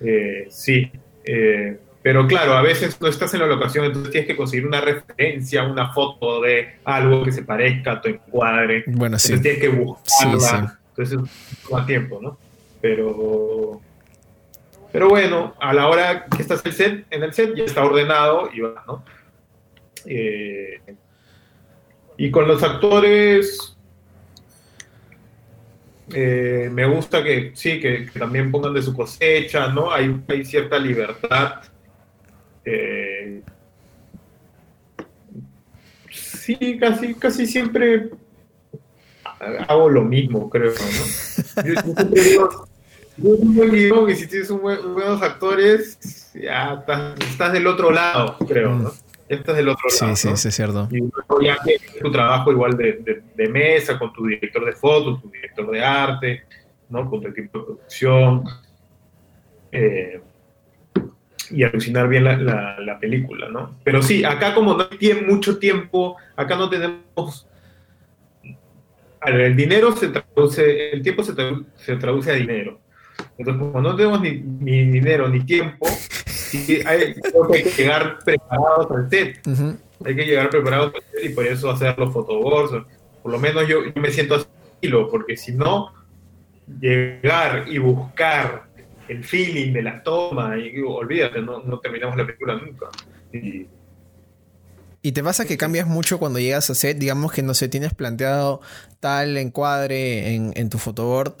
eh, 0.00 0.46
sí. 0.50 0.90
Eh, 1.24 1.78
pero 2.02 2.26
claro, 2.26 2.54
a 2.54 2.62
veces 2.62 2.98
no 3.00 3.08
estás 3.08 3.34
en 3.34 3.40
la 3.40 3.46
locación, 3.46 3.84
entonces 3.84 4.10
tienes 4.10 4.28
que 4.28 4.36
conseguir 4.36 4.66
una 4.66 4.80
referencia, 4.80 5.64
una 5.64 5.92
foto 5.92 6.40
de 6.40 6.76
algo 6.84 7.24
que 7.24 7.32
se 7.32 7.42
parezca 7.42 7.92
a 7.92 8.00
tu 8.00 8.08
encuadre. 8.08 8.84
Bueno, 8.86 9.18
sí. 9.18 9.34
Entonces 9.34 9.42
tienes 9.42 9.60
que 9.60 9.84
buscarla. 9.84 10.78
Entonces 10.96 11.30
toma 11.68 11.84
tiempo, 11.84 12.18
¿no? 12.22 12.38
Pero, 12.80 13.82
pero 14.90 15.10
bueno, 15.10 15.54
a 15.60 15.74
la 15.74 15.88
hora 15.88 16.24
que 16.24 16.40
estás 16.40 16.64
en 16.64 16.70
el 16.70 16.76
set, 16.76 17.06
en 17.10 17.22
el 17.22 17.34
set 17.34 17.54
ya 17.54 17.64
está 17.64 17.84
ordenado 17.84 18.48
y 18.50 18.60
va, 18.60 18.82
¿no? 18.86 19.04
Eh, 20.06 20.80
y 22.16 22.30
con 22.30 22.48
los 22.48 22.62
actores, 22.62 23.76
eh, 26.14 26.70
me 26.72 26.86
gusta 26.86 27.22
que 27.22 27.52
sí, 27.54 27.78
que, 27.78 28.08
también 28.18 28.50
pongan 28.50 28.72
de 28.72 28.80
su 28.80 28.94
cosecha, 28.94 29.68
¿no? 29.68 29.92
Hay, 29.92 30.18
hay 30.28 30.44
cierta 30.46 30.78
libertad 30.78 31.60
eh, 32.72 33.42
sí, 36.10 36.78
casi, 36.78 37.14
casi 37.14 37.46
siempre 37.46 38.10
hago 39.68 39.88
lo 39.88 40.02
mismo, 40.04 40.48
creo, 40.50 40.72
¿no? 40.72 41.64
Yo, 41.64 41.80
siempre 41.80 42.22
digo, 42.22 42.68
un 43.18 43.54
buen 43.54 43.70
guion 43.70 44.10
y 44.10 44.14
si 44.14 44.26
tienes 44.26 44.50
un 44.50 44.60
buenos 44.60 45.22
actores, 45.22 46.32
ya 46.34 46.74
estás, 46.74 47.14
estás, 47.20 47.52
del 47.52 47.66
otro 47.66 47.90
lado, 47.90 48.36
creo, 48.46 48.74
¿no? 48.74 48.92
Estás 49.28 49.56
del 49.56 49.68
otro 49.68 49.88
lado. 49.88 50.16
Sí, 50.16 50.36
sí, 50.36 50.48
es 50.48 50.54
cierto. 50.54 50.88
Y 50.90 50.98
luego 50.98 51.40
ya 51.40 51.56
tu 52.00 52.10
trabajo 52.10 52.50
igual 52.50 52.76
de, 52.76 52.94
de, 52.94 53.22
de, 53.34 53.48
mesa, 53.48 53.98
con 53.98 54.12
tu 54.12 54.26
director 54.26 54.64
de 54.64 54.72
fotos, 54.72 55.22
tu 55.22 55.30
director 55.30 55.70
de 55.70 55.84
arte, 55.84 56.42
¿no? 56.88 57.08
Con 57.08 57.20
tu 57.20 57.28
equipo 57.28 57.58
de 57.58 57.64
producción. 57.64 58.44
Eh, 59.72 60.20
y 61.50 61.64
alucinar 61.64 62.08
bien 62.08 62.24
la, 62.24 62.36
la, 62.36 62.80
la, 62.80 62.98
película, 62.98 63.48
¿no? 63.48 63.76
Pero 63.84 64.02
sí, 64.02 64.24
acá 64.24 64.54
como 64.54 64.74
no 64.74 64.86
hay 64.90 65.14
mucho 65.26 65.58
tiempo, 65.58 66.16
acá 66.36 66.56
no 66.56 66.68
tenemos... 66.68 67.46
El 69.26 69.54
dinero 69.54 69.92
se 69.92 70.08
traduce, 70.08 70.92
el 70.92 71.02
tiempo 71.02 71.22
se 71.22 71.34
traduce, 71.34 71.64
se 71.76 71.96
traduce 71.96 72.30
a 72.30 72.34
dinero. 72.34 72.80
Entonces, 73.36 73.62
como 73.62 73.80
no 73.80 73.94
tenemos 73.94 74.20
ni, 74.20 74.32
ni 74.32 74.84
dinero 74.86 75.28
ni 75.28 75.40
tiempo, 75.44 75.86
hay, 76.86 77.14
hay, 77.52 77.62
que 77.62 77.70
llegar 77.76 78.18
preparados 78.24 78.90
al 78.90 79.10
set. 79.10 79.46
Uh 79.46 79.50
-huh. 79.50 79.78
Hay 80.06 80.16
que 80.16 80.24
llegar 80.24 80.48
preparados 80.48 80.94
al 80.94 81.02
set 81.02 81.30
y 81.30 81.34
por 81.34 81.46
eso 81.46 81.70
hacer 81.70 81.98
los 81.98 82.12
fotoboards. 82.12 82.86
Por 83.22 83.32
lo 83.32 83.38
menos 83.38 83.68
yo, 83.68 83.84
yo 83.84 84.00
me 84.00 84.10
siento 84.10 84.36
así, 84.36 84.46
porque 85.10 85.36
si 85.36 85.52
no, 85.52 85.92
llegar 86.80 87.64
y 87.68 87.78
buscar 87.78 88.69
el 89.10 89.24
feeling 89.24 89.72
de 89.72 89.82
las 89.82 90.02
tomas, 90.02 90.58
y 90.58 90.80
olvídate, 90.80 91.40
no, 91.42 91.62
no 91.62 91.78
terminamos 91.80 92.16
la 92.16 92.26
película 92.26 92.54
nunca. 92.54 92.86
Y, 93.32 93.66
¿Y 95.02 95.12
te 95.12 95.24
pasa 95.24 95.46
que 95.46 95.56
cambias 95.56 95.86
mucho 95.86 96.18
cuando 96.18 96.38
llegas 96.38 96.68
a 96.70 96.74
set? 96.74 96.98
Digamos 96.98 97.32
que 97.32 97.42
no 97.42 97.54
sé, 97.54 97.68
tienes 97.68 97.94
planteado 97.94 98.60
tal 99.00 99.36
encuadre 99.36 100.34
en, 100.34 100.52
en 100.56 100.68
tu 100.68 100.78
fotoboard 100.78 101.34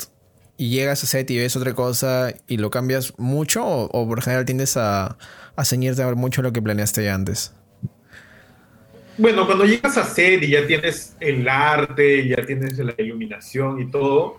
y 0.56 0.70
llegas 0.70 1.04
a 1.04 1.06
set 1.06 1.30
y 1.30 1.38
ves 1.38 1.56
otra 1.56 1.74
cosa 1.74 2.32
y 2.46 2.56
lo 2.56 2.70
cambias 2.70 3.12
mucho 3.18 3.64
o, 3.64 3.84
o 3.84 4.08
por 4.08 4.22
general 4.22 4.46
tiendes 4.46 4.76
a, 4.76 5.18
a 5.56 5.64
ceñirte 5.64 6.02
a 6.02 6.06
ver 6.06 6.16
mucho 6.16 6.42
lo 6.42 6.52
que 6.52 6.62
planeaste 6.62 7.04
ya 7.04 7.14
antes? 7.14 7.54
Bueno, 9.18 9.46
cuando 9.46 9.66
llegas 9.66 9.98
a 9.98 10.04
set 10.04 10.42
y 10.42 10.48
ya 10.48 10.66
tienes 10.66 11.16
el 11.20 11.46
arte, 11.46 12.26
ya 12.26 12.44
tienes 12.46 12.78
la 12.78 12.94
iluminación 12.96 13.80
y 13.80 13.90
todo, 13.90 14.38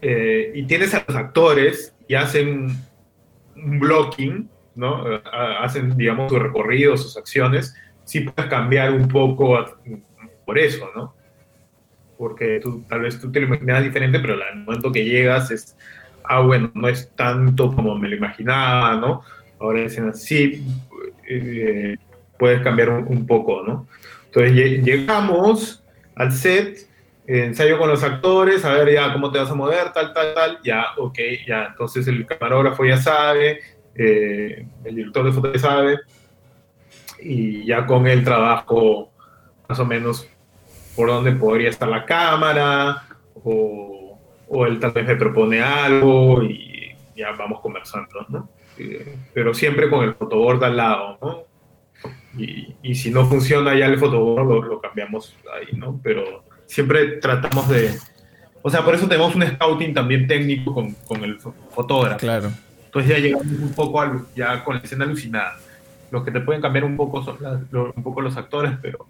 eh, 0.00 0.52
y 0.54 0.62
tienes 0.64 0.94
a 0.94 1.04
los 1.06 1.16
actores 1.16 1.93
y 2.08 2.14
hacen 2.14 2.76
un 3.56 3.78
blocking, 3.78 4.48
¿no? 4.74 5.04
Hacen, 5.60 5.96
digamos, 5.96 6.30
su 6.30 6.38
recorrido, 6.38 6.96
sus 6.96 7.16
acciones, 7.16 7.74
sí 8.04 8.20
puedes 8.20 8.50
cambiar 8.50 8.92
un 8.92 9.08
poco 9.08 9.64
por 10.44 10.58
eso, 10.58 10.90
¿no? 10.94 11.14
Porque 12.18 12.60
tú, 12.62 12.84
tal 12.88 13.00
vez 13.00 13.20
tú 13.20 13.30
te 13.30 13.40
lo 13.40 13.46
imaginabas 13.46 13.84
diferente, 13.84 14.20
pero 14.20 14.34
al 14.34 14.64
momento 14.64 14.92
que 14.92 15.04
llegas 15.04 15.50
es, 15.50 15.76
ah, 16.24 16.40
bueno, 16.40 16.70
no 16.74 16.88
es 16.88 17.10
tanto 17.14 17.74
como 17.74 17.96
me 17.98 18.08
lo 18.08 18.16
imaginaba, 18.16 18.96
¿no? 18.96 19.22
Ahora 19.58 19.80
dicen 19.80 20.08
así, 20.08 20.64
eh, 21.28 21.96
puedes 22.38 22.60
cambiar 22.62 22.90
un, 22.90 23.06
un, 23.08 23.26
poco, 23.26 23.62
¿no? 23.62 23.86
Entonces 24.26 24.84
llegamos 24.84 25.82
al 26.16 26.32
set 26.32 26.88
ensayo 27.26 27.78
con 27.78 27.88
los 27.88 28.02
actores, 28.02 28.64
a 28.64 28.72
ver 28.74 28.92
ya 28.92 29.12
cómo 29.12 29.30
te 29.30 29.38
vas 29.38 29.50
a 29.50 29.54
mover, 29.54 29.92
tal, 29.92 30.12
tal, 30.12 30.34
tal, 30.34 30.58
ya, 30.62 30.86
ok, 30.96 31.18
ya, 31.46 31.66
entonces 31.66 32.06
el 32.06 32.26
camarógrafo 32.26 32.84
ya 32.84 32.96
sabe, 32.96 33.60
eh, 33.94 34.66
el 34.84 34.94
director 34.94 35.24
de 35.24 35.32
foto 35.32 35.52
ya 35.52 35.58
sabe, 35.58 36.00
y 37.20 37.64
ya 37.64 37.86
con 37.86 38.06
el 38.06 38.22
trabajo 38.24 39.10
más 39.68 39.78
o 39.78 39.86
menos 39.86 40.28
por 40.94 41.08
dónde 41.08 41.32
podría 41.32 41.70
estar 41.70 41.88
la 41.88 42.04
cámara, 42.04 43.04
o, 43.42 44.18
o 44.48 44.66
él 44.66 44.78
tal 44.78 44.92
vez 44.92 45.06
me 45.06 45.16
propone 45.16 45.62
algo 45.62 46.42
y 46.42 46.94
ya 47.16 47.32
vamos 47.32 47.60
conversando, 47.60 48.26
¿no? 48.28 48.48
Eh, 48.78 49.16
pero 49.32 49.54
siempre 49.54 49.88
con 49.88 50.04
el 50.04 50.14
fotoboard 50.14 50.62
al 50.64 50.76
lado, 50.76 51.18
¿no? 51.22 51.44
Y, 52.36 52.74
y 52.82 52.94
si 52.96 53.10
no 53.10 53.24
funciona 53.24 53.74
ya 53.74 53.86
el 53.86 53.98
fotoboard 53.98 54.46
lo, 54.46 54.62
lo 54.62 54.80
cambiamos 54.80 55.36
ahí, 55.54 55.76
¿no? 55.76 56.00
Pero 56.02 56.44
siempre 56.66 57.18
tratamos 57.18 57.68
de... 57.68 57.96
O 58.62 58.70
sea, 58.70 58.84
por 58.84 58.94
eso 58.94 59.06
tenemos 59.06 59.34
un 59.34 59.42
scouting 59.42 59.92
también 59.92 60.26
técnico 60.26 60.72
con, 60.72 60.92
con 61.06 61.22
el 61.22 61.38
fotógrafo. 61.38 62.18
Claro. 62.18 62.50
Entonces 62.86 63.10
ya 63.10 63.18
llegamos 63.18 63.46
un 63.46 63.72
poco 63.72 64.00
a, 64.00 64.24
ya 64.36 64.64
con 64.64 64.76
la 64.76 64.80
escena 64.80 65.04
alucinada. 65.04 65.58
Los 66.10 66.24
que 66.24 66.30
te 66.30 66.40
pueden 66.40 66.62
cambiar 66.62 66.84
un 66.84 66.96
poco 66.96 67.24
son 67.24 67.36
las, 67.40 67.60
un 67.72 68.02
poco 68.02 68.20
los 68.20 68.36
actores, 68.36 68.72
pero, 68.80 69.06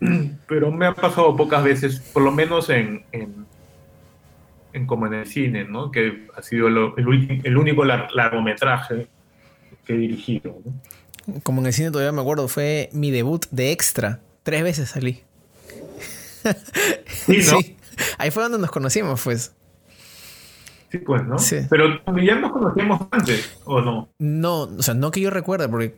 pero 0.48 0.72
me 0.72 0.86
ha 0.86 0.92
pasado 0.92 1.36
pocas 1.36 1.62
veces, 1.62 2.00
por 2.12 2.24
lo 2.24 2.32
menos 2.32 2.68
en, 2.70 3.04
en, 3.12 3.46
en 4.72 4.86
como 4.86 5.06
en 5.06 5.14
el 5.14 5.26
cine, 5.26 5.64
¿no? 5.64 5.92
Que 5.92 6.26
ha 6.36 6.42
sido 6.42 6.68
lo, 6.68 6.96
el, 6.96 7.40
el, 7.44 7.56
único 7.56 7.84
lar, 7.84 8.08
largometraje 8.12 9.06
que 9.86 9.94
he 9.94 9.98
dirigido. 9.98 10.58
¿no? 10.64 11.40
Como 11.44 11.60
en 11.60 11.68
el 11.68 11.72
cine 11.72 11.90
todavía 11.90 12.12
me 12.12 12.20
acuerdo, 12.20 12.48
fue 12.48 12.90
mi 12.92 13.10
debut 13.10 13.46
de 13.50 13.70
extra. 13.70 14.20
Tres 14.42 14.64
veces 14.64 14.90
salí. 14.90 15.22
Sí, 17.06 17.38
¿no? 17.38 17.42
sí. 17.60 17.76
Ahí 18.18 18.30
fue 18.30 18.42
donde 18.42 18.58
nos 18.58 18.70
conocimos, 18.70 19.20
pues. 19.22 19.54
Sí, 20.90 20.98
pues, 20.98 21.24
¿no? 21.24 21.38
Sí. 21.38 21.58
Pero 21.70 22.00
ya 22.22 22.34
nos 22.36 22.52
conocíamos 22.52 23.00
antes, 23.10 23.58
¿o 23.64 23.80
no? 23.80 24.10
No, 24.18 24.62
o 24.62 24.82
sea, 24.82 24.94
no 24.94 25.10
que 25.10 25.20
yo 25.20 25.30
recuerde, 25.30 25.68
porque. 25.68 25.96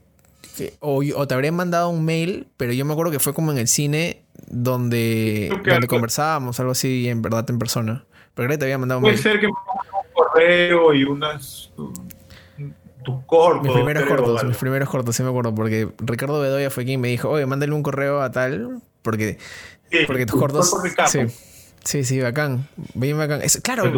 O, 0.79 1.03
o, 1.17 1.27
te 1.27 1.35
habría 1.35 1.51
mandado 1.51 1.89
un 1.89 2.05
mail, 2.05 2.47
pero 2.57 2.73
yo 2.73 2.85
me 2.85 2.93
acuerdo 2.93 3.11
que 3.11 3.19
fue 3.19 3.35
como 3.35 3.51
en 3.51 3.59
el 3.59 3.67
cine 3.67 4.23
donde, 4.47 5.51
donde 5.65 5.89
conversábamos, 5.89 6.61
algo 6.61 6.73
así, 6.73 7.09
en 7.09 7.23
verdad, 7.23 7.45
en 7.49 7.59
persona. 7.59 8.05
Pero 8.35 8.47
creo 8.47 8.51
que 8.51 8.59
te 8.59 8.65
había 8.67 8.79
mandado 8.79 8.99
un 9.01 9.03
Puede 9.03 9.15
mail. 9.15 9.23
ser 9.23 9.41
que 9.41 9.47
me 9.47 9.53
un 9.53 10.13
correo 10.13 10.95
y 10.95 11.05
unas. 11.05 11.73
tus 13.05 13.25
cortos. 13.27 13.65
Mis 13.65 13.73
primeros 13.73 14.05
creo, 14.05 14.17
cortos, 14.17 14.45
mis 14.45 14.57
primeros 14.57 14.89
cortos, 14.89 15.17
sí 15.17 15.23
me 15.23 15.29
acuerdo, 15.31 15.55
porque 15.55 15.89
Ricardo 15.99 16.41
Bedoya 16.41 16.71
fue 16.71 16.85
quien 16.85 17.01
me 17.01 17.09
dijo, 17.09 17.31
oye, 17.31 17.47
mándale 17.47 17.73
un 17.73 17.83
correo 17.83 18.23
a 18.23 18.31
tal, 18.31 18.81
porque, 19.03 19.39
Porque 20.07 20.27
tus 20.27 20.41
capo. 20.95 21.09
Sí, 21.09 21.21
sí, 21.85 22.05
sí, 22.05 22.21
bacán, 22.21 22.69
bien 22.95 23.17
bacán. 23.19 23.43
Es, 23.43 23.61
claro, 23.61 23.85
me 23.85 23.93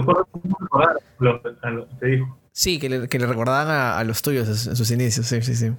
te 2.00 2.06
dijo. 2.06 2.38
sí, 2.52 2.78
que 2.78 2.88
le, 2.88 3.08
que 3.08 3.18
le 3.18 3.26
recordaban 3.26 3.68
a, 3.68 3.98
a 3.98 4.04
los 4.04 4.22
tuyos 4.22 4.66
en 4.66 4.76
sus 4.76 4.90
inicios, 4.90 5.26
sí, 5.26 5.42
sí, 5.42 5.54
sí. 5.54 5.72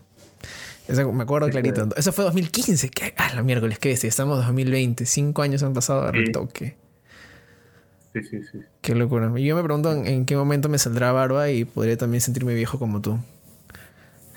Eso 0.88 1.12
me 1.12 1.24
acuerdo 1.24 1.48
Sí, 1.48 1.52
clarito. 1.52 1.76
claro. 1.82 1.96
Eso 1.98 2.14
fue 2.14 2.24
2015. 2.24 2.90
¿Qué? 2.90 3.14
Ah, 3.18 3.32
la 3.36 3.44
miércoles, 3.44 3.78
¿qué 3.78 3.92
es? 3.92 4.04
Estamos 4.06 4.40
en 4.40 4.46
2020. 4.48 5.06
Cinco 5.06 5.42
años 5.42 5.62
han 5.64 5.74
pasado 5.74 6.06
de 6.06 6.12
Sí. 6.12 6.26
retoque. 6.26 6.78
Sí, 8.14 8.24
sí, 8.24 8.40
sí. 8.52 8.60
Qué 8.82 8.96
locura. 8.96 9.30
Y 9.36 9.44
yo 9.46 9.56
me 9.58 9.64
pregunto 9.64 9.92
en, 9.92 10.08
en 10.08 10.26
qué 10.26 10.38
momento 10.38 10.70
me 10.70 10.78
saldrá 10.80 11.12
barba 11.12 11.50
y 11.50 11.66
podría 11.66 11.98
también 11.98 12.22
sentirme 12.22 12.54
viejo 12.54 12.80
como 12.80 13.02
tú. 13.02 13.20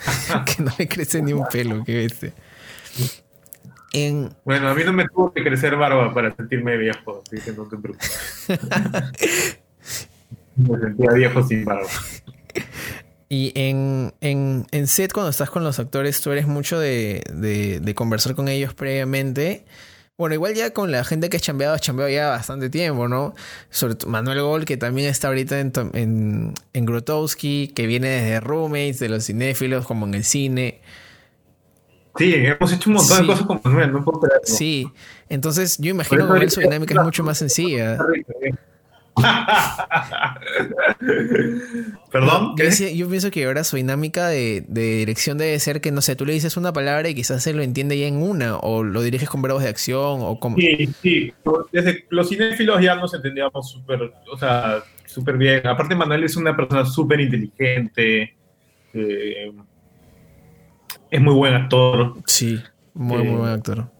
que 0.56 0.62
no 0.62 0.72
le 0.76 0.88
crece 0.88 1.22
ni 1.22 1.32
un 1.32 1.44
pelo, 1.46 1.84
qué 1.84 1.94
bestia. 1.98 2.32
En, 3.92 4.30
Bueno, 4.44 4.68
a 4.68 4.74
mí 4.74 4.82
no 4.84 4.92
me 4.92 5.06
tuvo 5.08 5.32
que 5.32 5.42
crecer 5.42 5.76
barba 5.76 6.14
para 6.14 6.34
sentirme 6.34 6.76
viejo, 6.76 7.22
así 7.26 7.42
que 7.44 7.52
no 7.52 7.64
te 7.64 7.76
preocupes. 7.76 8.48
me 10.56 10.78
sentía 10.78 11.12
viejo 11.12 11.42
sin 11.46 11.64
barba. 11.64 11.88
y 13.28 13.52
en, 13.54 14.12
en, 14.20 14.66
en 14.70 14.86
set, 14.86 15.12
cuando 15.12 15.30
estás 15.30 15.50
con 15.50 15.64
los 15.64 15.78
actores, 15.78 16.20
tú 16.20 16.30
eres 16.30 16.46
mucho 16.46 16.78
de, 16.78 17.22
de, 17.34 17.80
de 17.80 17.94
conversar 17.94 18.34
con 18.34 18.48
ellos 18.48 18.74
previamente. 18.74 19.64
Bueno, 20.20 20.34
igual 20.34 20.54
ya 20.54 20.70
con 20.74 20.90
la 20.92 21.02
gente 21.02 21.30
que 21.30 21.38
has 21.38 21.42
chambeado, 21.42 21.74
has 21.74 21.80
chambeado 21.80 22.10
ya 22.10 22.28
bastante 22.28 22.68
tiempo, 22.68 23.08
¿no? 23.08 23.34
Sobre 23.70 23.94
Manuel 24.06 24.42
Gol, 24.42 24.64
que 24.66 24.76
también 24.76 25.08
está 25.08 25.28
ahorita 25.28 25.58
en, 25.60 25.72
en, 25.94 26.54
en 26.74 26.84
Grotowski, 26.84 27.68
que 27.68 27.86
viene 27.86 28.08
desde 28.08 28.40
Roommates, 28.40 28.98
de 28.98 29.08
los 29.08 29.24
cinéfilos, 29.24 29.86
como 29.86 30.06
en 30.06 30.12
el 30.12 30.24
cine. 30.24 30.82
Sí, 32.16 32.34
hemos 32.34 32.72
hecho 32.72 32.90
un 32.90 32.96
montón 32.96 33.16
Sí. 33.16 33.22
de 33.22 33.26
cosas 33.28 33.46
con 33.46 33.60
Manuel, 33.64 33.92
no 33.92 34.04
puedo 34.04 34.20
creerlo. 34.20 34.40
Sí, 34.44 34.88
entonces 35.28 35.78
yo 35.78 35.90
imagino 35.90 36.32
que 36.34 36.50
su 36.50 36.60
dinámica 36.60 36.94
es 36.94 37.02
mucho 37.04 37.24
más 37.24 37.38
sencilla. 37.38 37.98
¿Perdón? 42.10 42.54
Yo, 42.94 43.08
pienso 43.08 43.30
que 43.30 43.44
ahora 43.44 43.64
su 43.64 43.76
dinámica 43.76 44.28
de, 44.28 44.64
de 44.68 44.96
dirección 44.96 45.38
debe 45.38 45.58
ser 45.58 45.80
que, 45.80 45.90
no 45.92 46.00
sé, 46.00 46.16
tú 46.16 46.24
le 46.26 46.32
dices 46.32 46.56
una 46.56 46.72
palabra 46.72 47.08
y 47.08 47.14
quizás 47.14 47.42
se 47.42 47.52
lo 47.52 47.62
entiende 47.62 47.98
ya 47.98 48.06
en 48.06 48.22
una, 48.22 48.56
o 48.58 48.82
lo 48.82 49.02
diriges 49.02 49.28
con 49.28 49.42
verbos 49.42 49.62
de 49.62 49.68
acción, 49.68 50.20
o 50.22 50.38
como... 50.40 50.56
Sí, 50.56 50.88
sí. 51.02 51.32
Desde 51.72 52.06
los 52.10 52.28
cinéfilos 52.28 52.80
ya 52.82 52.94
nos 52.96 53.14
entendíamos 53.14 53.70
súper, 53.70 54.12
o 54.32 54.38
sea, 54.38 54.82
súper 55.06 55.36
bien. 55.36 55.66
Aparte, 55.66 55.94
Manuel 55.94 56.24
es 56.24 56.36
una 56.36 56.56
persona 56.56 56.84
súper 56.84 57.20
inteligente. 57.20 58.34
eh, 58.94 59.52
es 61.10 61.20
muy 61.20 61.34
buen 61.34 61.54
actor. 61.54 62.14
Sí, 62.26 62.62
muy, 62.94 63.18
muy 63.18 63.26
Eh, 63.26 63.36
buen 63.36 63.52
actor. 63.52 63.90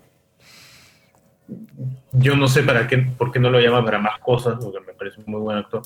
Yo 2.13 2.37
no 2.37 2.49
sé 2.49 2.63
para 2.63 2.87
qué, 2.87 2.99
por 2.99 3.33
qué 3.33 3.41
no 3.41 3.51
lo 3.51 3.61
llama 3.61 3.85
para 3.85 3.99
más 3.99 4.19
cosas, 4.21 4.59
porque 4.63 4.81
me 4.87 4.93
parece 4.93 5.21
un 5.21 5.33
muy 5.33 5.41
buen 5.41 5.59
actor. 5.59 5.83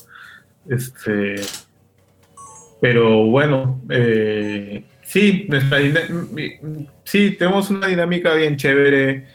Este, 0.69 1.35
pero 2.81 3.25
bueno, 3.25 3.81
eh, 3.89 4.83
sí, 5.01 5.45
nuestra 5.49 5.79
sí, 7.03 7.31
tenemos 7.31 7.69
una 7.69 7.87
dinámica 7.87 8.33
bien 8.33 8.57
chévere. 8.57 9.27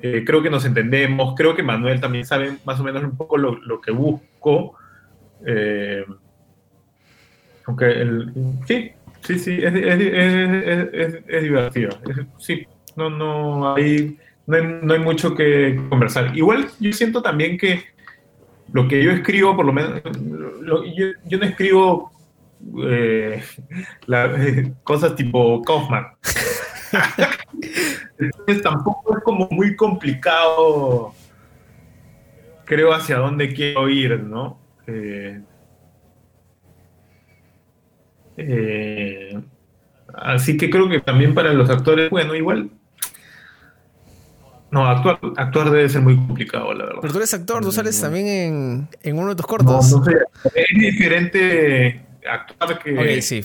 Eh, 0.00 0.24
creo 0.24 0.42
que 0.42 0.50
nos 0.50 0.64
entendemos, 0.64 1.34
creo 1.36 1.56
que 1.56 1.62
Manuel 1.62 2.00
también 2.00 2.24
sabe 2.24 2.58
más 2.64 2.78
o 2.78 2.84
menos 2.84 3.02
un 3.02 3.16
poco 3.16 3.36
lo, 3.36 3.80
que 3.80 3.90
busco. 3.90 4.74
Eh, 5.46 6.04
aunque 7.66 7.86
el, 7.86 8.32
sí, 8.66 8.92
sí, 9.28 9.38
sí, 9.38 9.58
es, 9.62 11.42
divertido. 11.42 11.90
sí, 12.38 12.66
no, 12.96 13.10
no 13.10 13.74
hay, 13.74 14.16
no 14.46 14.94
hay, 14.94 15.00
mucho 15.00 15.34
que 15.34 15.78
conversar. 15.90 16.34
Igual 16.34 16.68
yo 16.80 16.92
siento 16.94 17.20
también 17.20 17.58
que 17.58 17.84
lo 18.72 18.88
que 18.88 19.02
yo 19.02 19.10
escribo, 19.10 19.54
por 19.54 19.66
lo 19.66 19.72
menos, 19.74 20.00
yo, 21.26 21.38
no 21.38 21.44
escribo 21.44 22.10
eh, 22.84 23.42
cosas 24.82 25.14
tipo 25.14 25.60
Kaufman. 25.62 26.06
Entonces 28.18 28.62
tampoco 28.62 29.16
es 29.16 29.22
como 29.22 29.46
muy 29.50 29.76
complicado, 29.76 31.12
creo, 32.64 32.94
hacia 32.94 33.18
dónde 33.18 33.52
quiero 33.52 33.90
ir, 33.90 34.20
¿no? 34.20 34.58
Eh, 34.86 35.42
eh, 38.38 39.38
así 40.14 40.56
que 40.56 40.70
creo 40.70 40.88
que 40.88 41.00
también 41.00 41.34
para 41.34 41.52
los 41.52 41.68
actores, 41.68 42.08
bueno, 42.10 42.34
igual. 42.34 42.70
No, 44.70 44.86
actuar, 44.86 45.18
actuar 45.36 45.70
debe 45.70 45.88
ser 45.88 46.02
muy 46.02 46.14
complicado, 46.14 46.72
la 46.74 46.84
verdad. 46.84 47.00
Pero 47.00 47.12
tú 47.12 47.18
eres 47.18 47.34
actor, 47.34 47.62
tú 47.62 47.72
sales 47.72 48.00
también 48.00 48.88
en, 49.02 49.18
uno 49.18 49.30
de 49.30 49.36
tus 49.36 49.46
cortos. 49.46 49.90
No, 49.90 49.98
no 49.98 50.04
sé, 50.04 50.18
es 50.54 50.78
diferente 50.78 52.06
actuar 52.30 52.78
que 52.78 52.92
okay, 52.92 53.22
sí. 53.22 53.42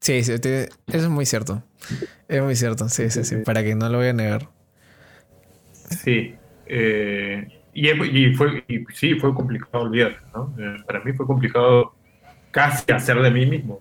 Sí, 0.00 0.22
sí, 0.22 0.32
eso 0.32 0.68
es 0.86 1.08
muy 1.08 1.26
cierto. 1.26 1.62
Es 2.26 2.42
muy 2.42 2.56
cierto, 2.56 2.88
sí, 2.88 3.10
sí, 3.10 3.24
sí, 3.24 3.36
para 3.44 3.62
que 3.62 3.74
no 3.74 3.88
lo 3.88 3.98
voy 3.98 4.08
a 4.08 4.12
negar. 4.12 4.48
Sí, 6.02 6.36
eh, 6.66 7.48
y, 7.74 8.34
fue, 8.34 8.64
sí, 8.94 9.14
fue 9.16 9.34
complicado 9.34 9.84
olvidar, 9.84 10.16
¿no? 10.34 10.54
Eh, 10.58 10.76
para 10.86 11.00
mí 11.04 11.12
fue 11.12 11.26
complicado 11.26 11.94
casi 12.50 12.92
hacer 12.92 13.20
de 13.20 13.30
mí 13.30 13.46
mismo. 13.46 13.80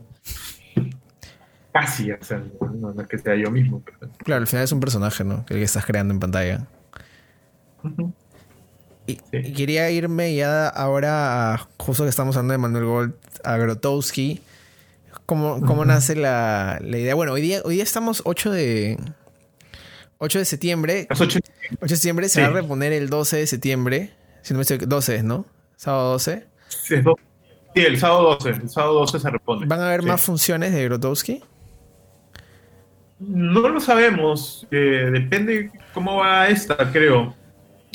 Casi 1.71 2.11
hacer, 2.11 2.43
no, 2.59 2.99
es 2.99 3.07
que 3.07 3.17
sea 3.17 3.35
yo 3.35 3.51
mismo. 3.51 3.83
Claro, 4.23 4.41
al 4.41 4.47
final 4.47 4.63
es 4.63 4.71
un 4.71 4.79
personaje, 4.79 5.23
¿no? 5.23 5.45
El 5.49 5.57
que 5.57 5.63
estás 5.63 5.85
creando 5.85 6.13
en 6.13 6.19
pantalla. 6.19 6.65
y, 9.05 9.15
quería 9.53 9.89
irme 9.91 10.35
ya 10.35 10.67
ahora, 10.67 11.53
a, 11.53 11.67
justo 11.77 12.03
que 12.03 12.09
estamos 12.09 12.35
hablando 12.35 12.53
de 12.53 12.57
Manuel 12.57 12.85
Gold, 12.85 13.13
a 13.43 13.57
Grotowski 13.57 14.41
¿Cómo, 15.29 15.85
nace 15.85 16.15
la, 16.15 16.79
idea? 16.81 17.13
Bueno, 17.13 17.33
hoy 17.33 17.41
día, 17.41 17.61
hoy 17.63 17.75
día 17.75 17.83
estamos 17.83 18.23
8 18.25 18.49
de, 18.49 18.97
8 20.17 20.39
de 20.39 20.45
septiembre. 20.45 21.07
8. 21.11 21.39
de 21.81 21.87
septiembre 21.89 22.29
se 22.29 22.41
va 22.41 22.47
a 22.47 22.51
reponer 22.51 22.93
el 22.93 23.09
12 23.09 23.37
de 23.37 23.45
septiembre. 23.45 24.11
Si 24.41 24.53
no 24.53 24.57
me 24.57 24.63
estoy 24.63 24.79
12, 24.79 25.21
¿no? 25.21 25.45
Sábado 25.75 26.13
12. 26.13 26.47
Sí, 26.67 26.95
el 27.75 27.97
sábado 27.97 28.37
12. 28.41 28.49
El 28.49 28.69
sábado 28.69 28.93
12 28.95 29.19
se 29.19 29.29
repone. 29.29 29.65
¿Van 29.65 29.81
a 29.81 29.87
haber 29.87 30.03
más 30.03 30.21
funciones 30.21 30.73
de 30.73 30.83
Grotowski? 30.85 31.43
No 33.19 33.67
lo 33.67 33.79
sabemos. 33.79 34.67
Eh, 34.71 35.09
depende 35.11 35.71
cómo 35.93 36.17
va 36.17 36.47
esta, 36.47 36.77
creo. 36.91 37.35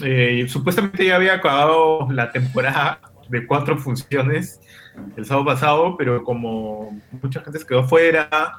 Eh, 0.03 0.47
supuestamente 0.49 1.07
ya 1.07 1.17
había 1.17 1.35
acabado 1.35 2.09
la 2.11 2.31
temporada 2.33 3.01
de 3.29 3.47
cuatro 3.47 3.79
funciones 3.79 4.61
el 5.17 5.25
sábado 5.25 5.47
pasado, 5.47 5.97
pero 5.97 6.23
como 6.23 7.01
mucha 7.23 7.41
gente 7.41 7.59
se 7.59 7.67
quedó 7.67 7.85
fuera, 7.85 8.59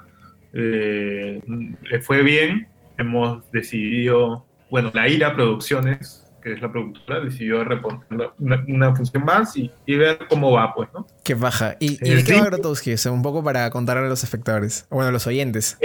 eh, 0.53 1.41
le 1.81 2.01
fue 2.01 2.23
bien, 2.23 2.67
hemos 2.97 3.49
decidido, 3.51 4.45
bueno, 4.69 4.91
la 4.93 5.07
IRA 5.07 5.33
Producciones, 5.35 6.24
que 6.45 6.53
es 6.53 6.61
la 6.61 6.71
productora, 6.71 7.21
decidió 7.21 7.63
reponer 7.63 8.29
una, 8.67 8.95
función 8.95 9.25
más 9.25 9.57
y, 9.57 9.71
ver 9.87 10.19
cómo 10.29 10.51
va, 10.51 10.75
pues, 10.75 10.89
¿no? 10.93 11.07
Qué 11.23 11.33
baja. 11.33 11.75
¿Y, 11.79 11.93
y 12.07 12.13
de 12.13 12.23
qué 12.23 12.39
va 12.39 12.45
Grotowski? 12.45 12.93
un 13.09 13.23
poco 13.23 13.43
para 13.43 13.67
contarle 13.71 14.05
a 14.05 14.09
los 14.09 14.23
espectadores, 14.23 14.85
bueno, 14.91 15.09
a 15.09 15.11
los 15.11 15.25
oyentes. 15.25 15.79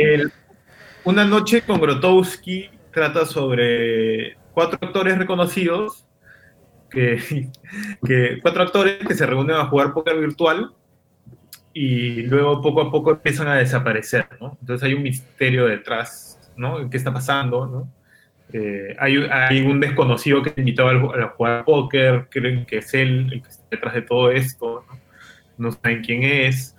una 1.04 1.24
noche 1.24 1.62
con 1.62 1.80
Grotowski 1.80 2.68
trata 2.92 3.24
sobre 3.24 4.36
cuatro 4.52 4.78
actores 4.82 5.16
reconocidos 5.16 6.04
que, 6.90 7.48
cuatro 8.42 8.62
actores 8.62 8.98
que 8.98 9.14
se 9.14 9.24
reúnen 9.24 9.56
a 9.56 9.64
jugar 9.64 9.94
póker 9.94 10.20
virtual 10.20 10.74
y 11.72 12.24
luego 12.24 12.60
poco 12.60 12.82
a 12.82 12.90
poco 12.90 13.12
empiezan 13.12 13.48
a 13.48 13.54
desaparecer, 13.54 14.28
¿no? 14.38 14.58
Entonces 14.60 14.86
hay 14.86 14.92
un 14.92 15.04
misterio 15.04 15.64
detrás, 15.66 16.38
¿no? 16.54 16.90
¿Qué 16.90 16.98
está 16.98 17.14
pasando, 17.14 17.66
no? 17.66 17.99
Eh, 18.52 18.96
hay, 18.98 19.62
un 19.62 19.80
desconocido 19.80 20.42
que 20.42 20.52
invitó 20.56 20.88
a, 20.88 21.28
jugar 21.36 21.64
póker, 21.64 22.26
creen 22.30 22.66
que 22.66 22.78
es 22.78 22.92
él 22.94 23.28
el 23.32 23.42
que 23.42 23.48
está 23.48 23.64
detrás 23.70 23.94
de 23.94 24.02
todo 24.02 24.30
esto, 24.30 24.84
no, 25.56 25.72
saben 25.72 26.02
quién 26.02 26.22
es. 26.22 26.74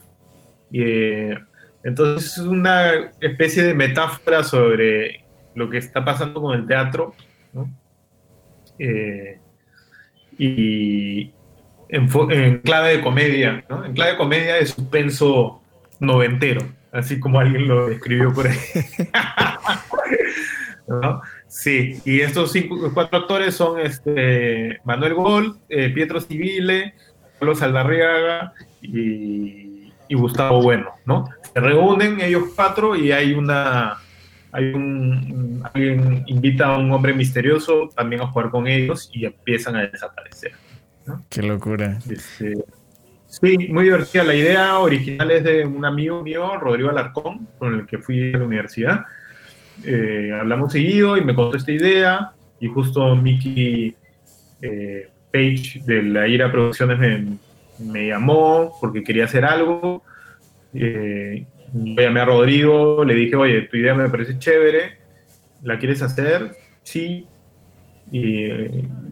Eh, 0.73 1.37
entonces 1.83 2.37
es 2.37 2.39
una 2.39 3.11
especie 3.19 3.63
de 3.63 3.73
metáfora 3.73 4.43
sobre 4.43 5.23
lo 5.55 5.69
que 5.69 5.77
está 5.77 6.03
pasando 6.03 6.41
con 6.41 6.59
el 6.59 6.67
teatro, 6.67 7.15
¿no? 7.53 7.69
Eh, 8.79 9.39
y 10.37 11.31
en, 11.89 12.59
clave 12.59 12.97
de 12.97 13.01
comedia, 13.01 13.63
¿no? 13.69 13.85
En 13.85 13.93
clave 13.93 14.11
de 14.11 14.17
comedia 14.17 14.55
de 14.55 14.65
suspenso 14.65 15.61
noventero, 15.99 16.61
así 16.91 17.19
como 17.19 17.39
alguien 17.39 17.67
lo 17.67 17.87
describió 17.87 18.33
por 18.33 18.47
ahí. 18.47 18.57
Sí, 21.51 21.99
y 22.05 22.21
estos 22.21 22.53
cinco, 22.53 22.91
cuatro 22.93 23.19
actores 23.19 23.55
son 23.55 23.77
este, 23.81 24.79
Manuel 24.85 25.15
Gol, 25.15 25.57
eh, 25.67 25.89
Pietro 25.89 26.21
Civile, 26.21 26.93
Carlos 27.37 27.61
Aldarriaga 27.61 28.53
y, 28.81 29.91
y, 30.07 30.15
Gustavo 30.15 30.61
Bueno, 30.61 30.91
¿no? 31.05 31.25
Se 31.53 31.59
reúnen 31.59 32.21
ellos 32.21 32.43
cuatro 32.55 32.95
y 32.95 33.11
hay 33.11 33.33
una 33.33 33.97
hay 34.53 34.73
un, 34.73 35.61
alguien 35.73 36.23
invita 36.27 36.67
a 36.67 36.77
un 36.77 36.89
hombre 36.89 37.13
misterioso 37.13 37.89
también 37.93 38.21
a 38.21 38.27
jugar 38.27 38.49
con 38.49 38.65
ellos 38.67 39.09
y 39.13 39.25
empiezan 39.25 39.75
a 39.75 39.87
desaparecer. 39.87 40.53
Qué 41.29 41.43
locura. 41.43 41.99
Este, 42.09 42.53
sí, 43.27 43.57
muy 43.67 43.83
divertida. 43.83 44.23
La 44.23 44.35
idea 44.35 44.79
original 44.79 45.31
es 45.31 45.43
de 45.43 45.65
un 45.65 45.83
amigo 45.83 46.23
mío, 46.23 46.57
Rodrigo 46.57 46.89
Alarcón, 46.89 47.45
con 47.59 47.75
el 47.75 47.85
que 47.85 47.97
fui 47.97 48.33
a 48.33 48.37
la 48.37 48.45
universidad. 48.45 49.05
Eh, 49.83 50.31
hablamos 50.39 50.71
seguido 50.71 51.17
y 51.17 51.23
me 51.23 51.33
contó 51.33 51.57
esta 51.57 51.71
idea 51.71 52.31
y 52.59 52.67
justo 52.67 53.15
Mickey 53.15 53.95
eh, 54.61 55.09
Page 55.31 55.81
de 55.85 56.03
la 56.03 56.27
IRA 56.27 56.51
Producciones 56.51 56.99
me, 57.79 58.07
llamó 58.07 58.77
porque 58.79 59.03
quería 59.03 59.25
hacer 59.25 59.45
algo. 59.45 60.03
Eh, 60.73 61.45
llamé 61.73 62.19
a 62.19 62.25
Rodrigo, 62.25 63.03
le 63.03 63.15
dije, 63.15 63.35
oye, 63.35 63.61
tu 63.63 63.77
idea 63.77 63.95
me 63.95 64.09
parece 64.09 64.37
chévere, 64.37 64.97
¿la 65.63 65.79
quieres 65.79 66.01
hacer? 66.01 66.51
Sí. 66.83 67.25
Y, 68.11 68.49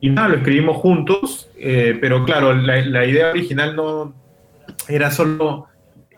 nada, 0.10 0.28
lo 0.28 0.36
escribimos 0.36 0.76
juntos, 0.78 1.50
pero 1.58 2.26
claro, 2.26 2.54
la, 2.54 3.06
idea 3.06 3.30
original 3.30 3.76
no 3.76 4.14
era 4.90 5.10
solo, 5.10 5.68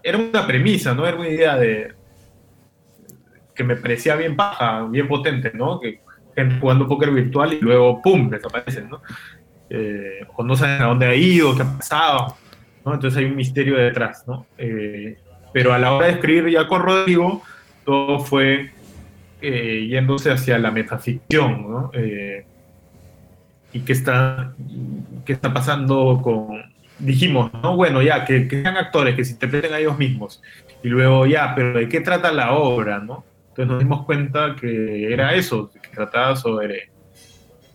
era 0.02 0.18
una 0.18 0.47
premisa, 0.47 0.95
¿no? 0.95 1.06
Era 1.06 1.18
una 1.18 1.30
idea 1.30 1.58
de 1.58 1.93
que 3.62 3.68
me 3.68 3.76
parecía 3.76 4.16
bien 4.16 4.36
paja, 4.36 4.88
bien 4.89 5.07
potente, 5.07 5.51
¿no? 5.53 5.80
Que 5.80 6.01
gente 6.36 6.55
jugando 6.59 6.88
póker 6.88 7.12
virtual 7.12 7.53
y 7.53 7.59
luego, 7.59 8.01
¡pum!, 8.01 8.28
desaparecen, 8.30 8.89
¿no? 8.89 9.01
Eh, 9.70 10.26
o 10.36 10.43
no 10.43 10.55
saben 10.55 10.82
a 10.82 10.86
dónde 10.86 11.05
ha 11.05 11.14
ido, 11.14 11.55
qué 11.55 11.62
ha 11.62 11.78
pasado, 11.78 12.36
¿no? 12.84 12.95
Entonces 12.95 13.20
hay 13.20 13.26
un 13.26 13.36
misterio 13.36 13.78
detrás, 13.78 14.24
¿no? 14.28 14.47
Eh, 14.57 15.18
pero 15.53 15.74
a 15.74 15.78
la 15.78 15.93
hora 15.93 16.07
de 16.07 16.14
escribir 16.14 16.49
ya 16.49 16.66
con 16.66 16.82
Rodrigo, 16.82 17.43
todo 17.86 18.20
fue 18.20 18.72
eh, 19.41 19.88
yéndose 19.88 20.32
hacia 20.32 20.57
la 20.57 20.72
metaficción, 20.72 21.70
¿no? 21.70 21.91
Y 23.74 23.82
qué 23.82 23.93
está, 23.93 24.53
qué 25.24 25.34
está 25.34 25.53
pasando 25.53 26.20
con... 26.24 26.72
Dijimos, 26.97 27.51
¿no? 27.62 27.76
Bueno, 27.76 28.01
ya, 28.01 28.26
que, 28.26 28.47
que, 28.47 28.62
sean 28.62 28.78
actores, 28.78 29.16
que 29.16 29.24
se 29.24 29.34
interpreten 29.34 29.74
a 29.74 29.80
ellos 29.80 29.97
mismos. 29.97 30.41
Y 30.84 30.89
luego, 30.89 31.26
ya, 31.26 31.53
pero 31.55 31.80
¿de 31.80 31.88
qué 31.88 32.01
trata 32.01 32.32
la 32.32 32.53
obra, 32.53 32.99
no? 32.99 33.24
Entonces 33.52 33.68
nos 33.68 33.80
dimos 33.80 34.06
cuenta 34.06 34.56
que 34.56 35.12
era 35.12 35.36
eso, 35.36 35.70
que 35.72 35.89
trataba 35.89 36.36
sobre 36.36 36.89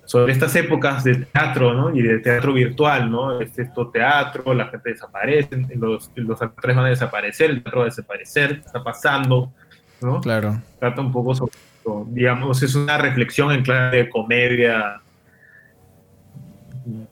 sobre 0.07 0.33
estas 0.33 0.55
épocas 0.55 1.03
de 1.03 1.17
teatro, 1.17 1.75
¿no? 1.75 1.95
Y 1.95 2.01
de 2.01 2.21
teatro 2.21 2.53
virtual, 2.53 3.11
¿no? 3.11 3.41
Es 3.41 3.59
esto 3.59 3.89
teatro, 3.89 4.55
la 4.55 4.67
gente 4.69 4.91
desaparece, 4.91 5.67
los, 5.75 6.13
los 6.15 6.41
actores 6.41 6.77
van 6.77 6.87
a 6.87 6.89
desaparecer, 6.91 7.51
el 7.51 7.63
teatro 7.63 7.81
va 7.81 7.87
a 7.87 7.89
desaparecer, 7.89 8.61
¿qué 8.61 8.67
está 8.67 8.85
pasando? 8.85 9.53
¿no? 10.01 10.21
Claro. 10.21 10.61
Trata 10.79 11.01
un 11.01 11.13
poco 11.13 11.35
sobre 11.35 11.53
digamos, 12.09 12.63
es 12.63 12.75
una 12.75 12.99
reflexión 12.99 13.53
en 13.53 13.63
clave 13.63 13.99
de 13.99 14.09
comedia, 14.09 15.01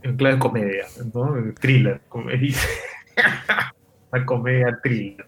en 0.02 0.16
clave 0.16 0.34
de 0.34 0.40
comedia, 0.40 0.84
¿no? 1.12 1.34
Thriller, 1.60 2.00
como 2.08 2.30
dice. 2.30 2.66
una 4.12 4.26
comedia 4.26 4.78
thriller. 4.82 5.26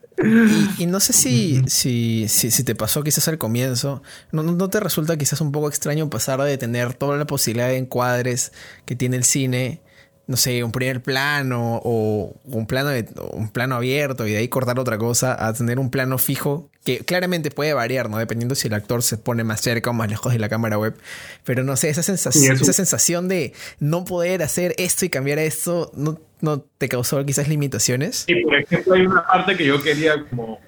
Y, 0.79 0.87
no 0.87 0.99
sé 1.01 1.13
si, 1.13 1.63
si, 1.69 2.27
si, 2.29 2.65
te 2.65 2.75
pasó 2.75 3.03
quizás 3.03 3.29
al 3.29 3.37
comienzo, 3.37 4.03
¿no, 4.33 4.43
¿no, 4.43 4.71
te 4.71 4.81
resulta 4.81 5.17
quizás 5.19 5.41
un 5.43 5.53
poco 5.53 5.69
extraño 5.69 6.09
pasar 6.09 6.41
de 6.43 6.57
tener 6.57 6.95
toda 6.95 7.19
la 7.19 7.27
posibilidad 7.27 7.69
de 7.69 7.77
encuadres 7.77 8.53
que 8.87 8.97
tiene 8.97 9.17
el 9.17 9.25
cine 9.25 9.83
no 10.27 10.37
sé, 10.37 10.65
un 10.65 10.73
primer 10.73 11.03
plano 11.03 11.81
o 11.85 12.35
un 12.45 12.67
plano, 12.67 12.91
de, 12.91 13.09
un 13.33 13.49
plano 13.49 13.77
abierto 13.77 14.27
y 14.27 14.33
de 14.33 14.39
ahí 14.39 14.49
cortar 14.49 14.79
otra 14.81 14.99
cosa 14.99 15.47
a 15.47 15.53
tener 15.53 15.79
un 15.79 15.91
plano 15.91 16.19
fijo 16.19 16.69
que 16.85 16.99
claramente 16.99 17.51
puede 17.51 17.75
variar, 17.75 18.11
¿no? 18.11 18.19
Dependiendo 18.19 18.57
si 18.57 18.67
el 18.67 18.75
actor 18.75 19.03
se 19.03 19.19
pone 19.19 19.45
más 19.45 19.61
cerca 19.61 19.91
o 19.91 19.93
más 19.93 20.09
lejos 20.09 20.33
de 20.33 20.41
la 20.41 20.49
cámara 20.49 20.79
web. 20.79 20.97
Pero 21.45 21.63
no 21.63 21.77
sé, 21.77 21.91
esa 21.91 22.03
sensación, 22.03 22.57
esa 22.57 22.73
sensación 22.73 23.29
de 23.29 23.53
no 23.79 24.05
poder 24.05 24.43
hacer 24.43 24.75
esto 24.79 25.05
y 25.05 25.11
cambiar 25.11 25.39
esto, 25.39 25.93
¿no, 25.95 26.19
¿no 26.41 26.61
te 26.61 26.89
causó 26.89 27.25
quizás 27.25 27.49
limitaciones? 27.49 28.25
Sí, 28.27 28.35
por 28.43 28.57
ejemplo, 28.57 28.95
hay 28.95 29.07
una 29.07 29.25
parte 29.27 29.57
que 29.57 29.65
yo 29.65 29.81
quería 29.81 30.25
como 30.29 30.61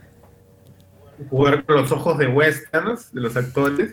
jugar 1.31 1.65
con 1.65 1.77
los 1.77 1.91
ojos 1.91 2.17
de 2.19 2.29
westerns 2.29 3.13
de 3.13 3.21
los 3.21 3.37
actores, 3.37 3.91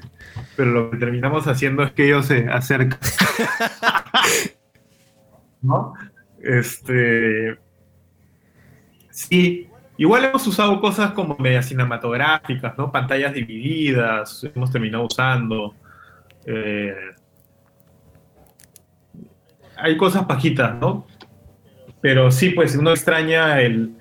pero 0.56 0.72
lo 0.72 0.92
que 0.92 0.98
terminamos 0.98 1.48
haciendo 1.48 1.84
es 1.84 1.92
que 1.92 2.06
ellos 2.06 2.28
se 2.28 2.48
acercan. 2.50 3.00
¿no? 5.66 5.94
Este, 6.42 7.58
sí, 9.10 9.68
igual 9.98 10.26
hemos 10.26 10.46
usado 10.48 10.80
cosas 10.80 11.12
como 11.12 11.36
medias 11.38 11.68
cinematográficas, 11.68 12.78
¿no? 12.78 12.92
Pantallas 12.92 13.34
divididas, 13.34 14.46
hemos 14.56 14.72
terminado 14.72 15.06
usando. 15.06 15.76
Eh, 16.46 16.94
hay 19.78 19.98
cosas 19.98 20.26
pajitas, 20.26 20.76
¿no? 20.80 21.08
Pero 22.02 22.32
sí, 22.32 22.52
pues 22.52 22.76
uno 22.76 22.92
extraña 22.92 23.62
el, 23.62 23.96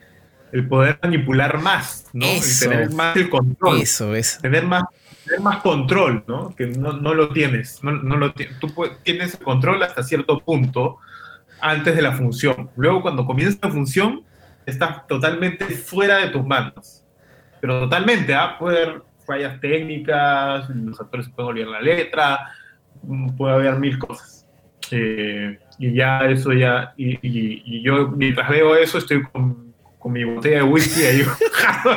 poder 0.68 0.98
manipular 1.02 1.60
más, 1.60 2.06
¿no? 2.12 2.26
tener 2.60 2.90
más 2.90 3.16
el 3.16 3.28
control. 3.28 3.80
Eso, 3.80 4.14
es. 4.14 4.38
Tener 4.38 4.64
más, 4.64 4.84
tener 5.24 5.40
más 5.40 5.62
control, 5.62 6.22
¿no? 6.26 6.54
Que 6.54 6.66
no, 6.66 6.92
lo 6.92 7.30
tienes. 7.30 7.82
No, 7.82 7.92
lo 7.92 8.32
tú 8.32 8.72
tienes 9.02 9.34
el 9.34 9.40
control 9.40 9.82
hasta 9.82 10.02
cierto 10.02 10.38
punto, 10.40 10.98
antes 11.60 11.96
de 11.96 12.02
la 12.02 12.12
función. 12.12 12.70
Luego, 12.76 13.02
cuando 13.02 13.24
comienza 13.24 13.58
la 13.62 13.70
función, 13.70 14.22
estás 14.66 15.06
totalmente 15.06 15.64
fuera 15.66 16.18
de 16.18 16.28
tus 16.28 16.44
manos. 16.44 17.04
Pero 17.60 17.80
totalmente, 17.80 18.34
¿ah? 18.34 18.56
Puede 18.58 18.82
haber 18.82 19.02
fallas 19.26 19.60
técnicas, 19.60 20.68
los 20.70 21.00
actores 21.00 21.28
pueden 21.28 21.50
olvidar 21.50 21.68
la 21.68 21.80
letra, 21.80 22.52
mm, 23.02 23.36
puede 23.36 23.54
haber 23.54 23.76
mil 23.76 23.98
cosas. 23.98 24.46
Eh, 24.90 25.58
y 25.78 25.94
ya 25.94 26.20
eso 26.26 26.52
ya, 26.52 26.92
y, 26.96 27.82
yo 27.82 28.08
mientras 28.08 28.48
veo 28.48 28.76
eso 28.76 28.98
estoy 28.98 29.22
con, 29.22 29.74
con 29.98 30.12
mi 30.12 30.24
botella 30.24 30.56
de 30.56 30.62
whisky 30.62 31.02
ahí, 31.02 31.24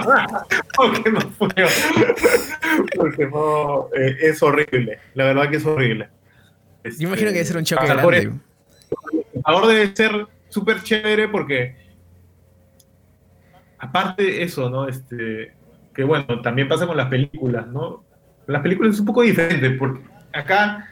porque 0.75 1.11
no 1.11 1.19
puedo, 1.31 1.67
porque 2.95 3.27
no, 3.27 3.89
eh, 3.93 4.15
es 4.21 4.41
horrible, 4.41 4.99
la 5.13 5.25
verdad 5.25 5.49
que 5.49 5.57
es 5.57 5.65
horrible. 5.65 6.09
yo 6.83 7.07
imagino 7.07 7.27
que 7.27 7.33
debe 7.33 7.45
ser 7.45 7.57
un 7.57 7.65
choque 7.65 7.85
grande 7.85 8.39
ahora 9.47 9.67
debe 9.67 9.95
ser 9.95 10.27
súper 10.49 10.83
chévere 10.83 11.29
porque, 11.29 11.77
aparte 13.79 14.23
de 14.23 14.43
eso, 14.43 14.69
¿no? 14.69 14.87
Este, 14.87 15.53
que 15.95 16.03
bueno, 16.03 16.41
también 16.41 16.67
pasa 16.67 16.85
con 16.85 16.97
las 16.97 17.07
películas, 17.07 17.65
¿no? 17.67 18.03
Las 18.45 18.61
películas 18.61 18.95
es 18.95 18.99
un 18.99 19.05
poco 19.05 19.21
diferente 19.21 19.69
porque 19.71 20.01
acá 20.33 20.85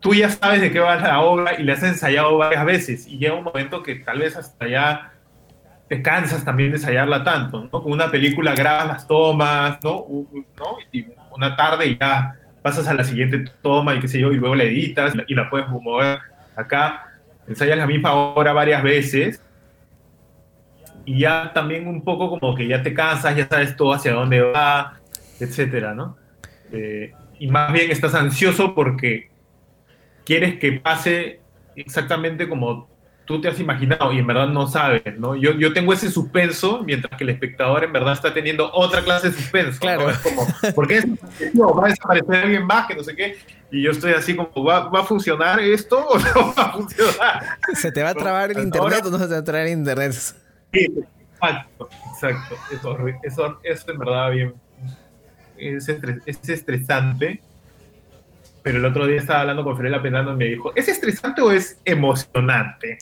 tú 0.00 0.14
ya 0.14 0.28
sabes 0.28 0.60
de 0.60 0.70
qué 0.70 0.78
va 0.78 0.96
la 0.96 1.22
obra 1.22 1.58
y 1.58 1.62
la 1.62 1.72
has 1.72 1.82
ensayado 1.82 2.36
varias 2.36 2.64
veces 2.66 3.06
y 3.06 3.18
llega 3.18 3.34
un 3.34 3.44
momento 3.44 3.82
que 3.82 3.96
tal 3.96 4.18
vez 4.18 4.36
hasta 4.36 4.68
ya 4.68 5.12
te 5.88 6.02
cansas 6.02 6.44
también 6.44 6.70
de 6.70 6.76
ensayarla 6.76 7.24
tanto, 7.24 7.68
¿no? 7.72 7.82
Con 7.82 7.92
una 7.92 8.10
película 8.10 8.54
grabas 8.54 8.88
las 8.88 9.06
tomas, 9.06 9.78
¿no? 9.82 10.06
¿no? 10.32 10.76
Y 10.92 11.06
una 11.34 11.56
tarde 11.56 11.86
y 11.86 11.98
ya 11.98 12.34
pasas 12.60 12.86
a 12.88 12.94
la 12.94 13.04
siguiente 13.04 13.44
toma 13.62 13.94
y 13.94 14.00
qué 14.00 14.08
sé 14.08 14.20
yo, 14.20 14.32
y 14.32 14.36
luego 14.36 14.54
la 14.54 14.64
editas 14.64 15.14
y 15.26 15.34
la 15.34 15.48
puedes 15.48 15.68
mover 15.68 16.18
acá 16.56 17.11
ensayas 17.48 17.78
la 17.78 17.86
misma 17.86 18.14
hora 18.14 18.52
varias 18.52 18.82
veces 18.82 19.42
y 21.04 21.20
ya 21.20 21.52
también 21.52 21.88
un 21.88 22.04
poco 22.04 22.30
como 22.30 22.54
que 22.54 22.66
ya 22.66 22.82
te 22.82 22.94
cansas, 22.94 23.36
ya 23.36 23.48
sabes 23.48 23.76
todo 23.76 23.92
hacia 23.92 24.12
dónde 24.12 24.40
va, 24.40 25.00
etcétera, 25.40 25.94
¿no? 25.94 26.16
Eh, 26.72 27.12
y 27.38 27.48
más 27.48 27.72
bien 27.72 27.90
estás 27.90 28.14
ansioso 28.14 28.74
porque 28.74 29.30
quieres 30.24 30.58
que 30.58 30.72
pase 30.72 31.40
exactamente 31.74 32.48
como 32.48 32.88
tú 33.32 33.40
te 33.40 33.48
has 33.48 33.58
imaginado 33.58 34.12
y 34.12 34.18
en 34.18 34.26
verdad 34.26 34.48
no 34.48 34.66
sabes, 34.66 35.02
¿no? 35.18 35.34
Yo, 35.34 35.52
yo 35.52 35.72
tengo 35.72 35.92
ese 35.92 36.10
suspenso 36.10 36.82
mientras 36.84 37.16
que 37.16 37.24
el 37.24 37.30
espectador 37.30 37.82
en 37.84 37.92
verdad 37.92 38.12
está 38.12 38.34
teniendo 38.34 38.70
otra 38.72 39.02
clase 39.02 39.30
de 39.30 39.36
suspenso. 39.36 39.80
Claro. 39.80 40.10
Es 40.10 40.18
como, 40.18 40.46
¿por 40.74 40.86
qué 40.86 41.00
va 41.00 41.86
a 41.86 41.88
desaparecer 41.88 42.34
alguien 42.36 42.66
más 42.66 42.86
que 42.86 42.94
no 42.94 43.02
sé 43.02 43.16
qué? 43.16 43.38
Y 43.70 43.82
yo 43.82 43.92
estoy 43.92 44.12
así 44.12 44.36
como, 44.36 44.50
¿va, 44.64 44.90
¿va, 44.90 45.00
a 45.00 45.04
funcionar 45.04 45.58
esto 45.60 46.06
o 46.06 46.18
no 46.18 46.54
va 46.54 46.62
a 46.62 46.72
funcionar? 46.72 47.58
¿Se 47.74 47.90
te 47.90 48.02
va 48.02 48.10
a 48.10 48.14
trabar 48.14 48.50
el 48.50 48.58
internet 48.58 49.02
o 49.06 49.10
no 49.10 49.18
se 49.18 49.26
te 49.26 49.32
va 49.32 49.38
a 49.38 49.44
trabar 49.44 49.66
el 49.66 49.72
internet? 49.72 50.12
Sí, 50.12 50.92
exacto, 51.34 51.88
exacto. 52.12 52.56
Eso, 52.70 52.96
eso, 53.22 53.60
eso 53.62 53.90
en 53.90 53.98
verdad 53.98 54.30
bien, 54.30 54.54
es, 55.56 55.88
es 55.88 56.48
estresante 56.48 57.40
pero 58.62 58.78
el 58.78 58.84
otro 58.84 59.06
día 59.06 59.18
estaba 59.18 59.40
hablando 59.40 59.64
con 59.64 59.76
Ferela 59.76 60.02
Penando 60.02 60.32
y 60.32 60.36
me 60.36 60.44
dijo, 60.46 60.72
¿es 60.74 60.88
estresante 60.88 61.42
o 61.42 61.50
es 61.50 61.80
emocionante? 61.84 62.98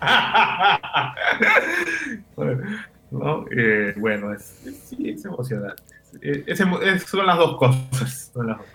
¿No? 3.10 3.44
Eh, 3.50 3.94
bueno, 3.96 4.32
es, 4.32 4.60
sí, 4.86 5.10
es 5.10 5.24
emocionante. 5.24 5.82
Es, 6.20 6.58
son 7.06 7.26
las 7.26 7.38
dos 7.38 7.56
cosas. 7.56 8.32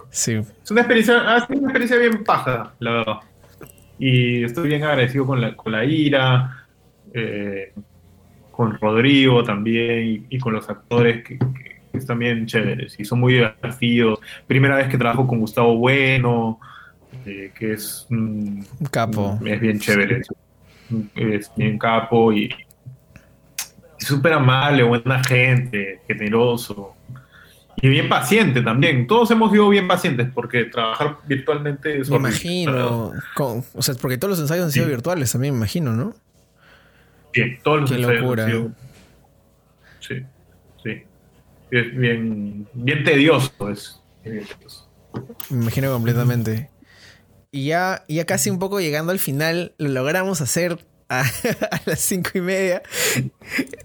Sí. 0.09 0.33
Es 0.33 0.71
una 0.71 0.81
experiencia, 0.81 1.21
ah, 1.25 1.45
una 1.49 1.61
experiencia 1.61 1.97
bien 1.97 2.23
paja, 2.23 2.73
la 2.79 2.91
verdad. 2.91 3.17
Y 3.97 4.43
estoy 4.43 4.69
bien 4.69 4.83
agradecido 4.83 5.25
con 5.25 5.41
la, 5.41 5.55
con 5.55 5.71
la 5.71 5.83
ira, 5.83 6.67
eh, 7.13 7.73
con 8.51 8.77
Rodrigo 8.79 9.43
también 9.43 10.27
y, 10.29 10.39
con 10.39 10.53
los 10.53 10.69
actores 10.69 11.23
que 11.23 11.37
bien 12.17 12.45
chéveres 12.45 12.99
y 12.99 13.05
son 13.05 13.19
muy 13.19 13.33
divertidos. 13.33 14.19
Primera 14.47 14.75
vez 14.75 14.87
que 14.87 14.97
trabajo 14.97 15.27
con 15.27 15.39
Gustavo 15.39 15.77
Bueno, 15.77 16.59
eh, 17.25 17.51
que 17.57 17.73
es 17.73 18.05
un 18.09 18.65
capo. 18.91 19.39
Es 19.45 19.59
bien 19.59 19.79
chévere. 19.79 20.21
Es 21.15 21.51
bien 21.55 21.77
capo 21.77 22.33
y, 22.33 22.49
súper 23.97 24.33
amable, 24.33 24.83
buena 24.83 25.23
gente, 25.23 26.01
generoso. 26.07 26.95
Y 27.81 27.87
bien 27.87 28.09
paciente 28.09 28.61
también. 28.61 29.07
Todos 29.07 29.31
hemos 29.31 29.51
sido 29.51 29.69
bien 29.69 29.87
pacientes 29.87 30.27
porque 30.33 30.65
trabajar 30.65 31.17
virtualmente 31.27 31.99
es 31.99 32.09
Me 32.09 32.17
imagino. 32.17 33.13
o 33.37 33.81
sea, 33.81 33.95
porque 33.95 34.17
todos 34.17 34.31
los 34.31 34.39
ensayos 34.39 34.65
han 34.65 34.71
sido 34.71 34.87
virtuales 34.87 35.31
también, 35.31 35.53
me 35.53 35.59
imagino, 35.59 35.93
¿no? 35.93 36.13
Bien, 37.31 37.59
todos 37.63 37.81
los 37.81 37.91
Qué 37.91 37.97
ensayos 37.97 38.21
locura. 38.21 38.45
han 38.45 38.51
sido. 38.51 38.71
Sí, 39.99 40.25
sí 40.83 41.03
es 41.71 41.95
bien, 41.95 42.67
bien 42.73 43.03
tedioso. 43.03 43.51
Es, 43.69 43.99
Me 45.49 45.61
imagino 45.61 45.91
completamente. 45.91 46.69
Y 47.51 47.65
ya, 47.67 48.03
ya 48.07 48.25
casi 48.25 48.49
un 48.49 48.59
poco 48.59 48.79
llegando 48.79 49.11
al 49.11 49.19
final, 49.19 49.73
lo 49.77 49.89
logramos 49.89 50.41
hacer 50.41 50.85
a, 51.09 51.23
las 51.85 51.99
cinco 51.99 52.31
y 52.35 52.41
media. 52.41 52.83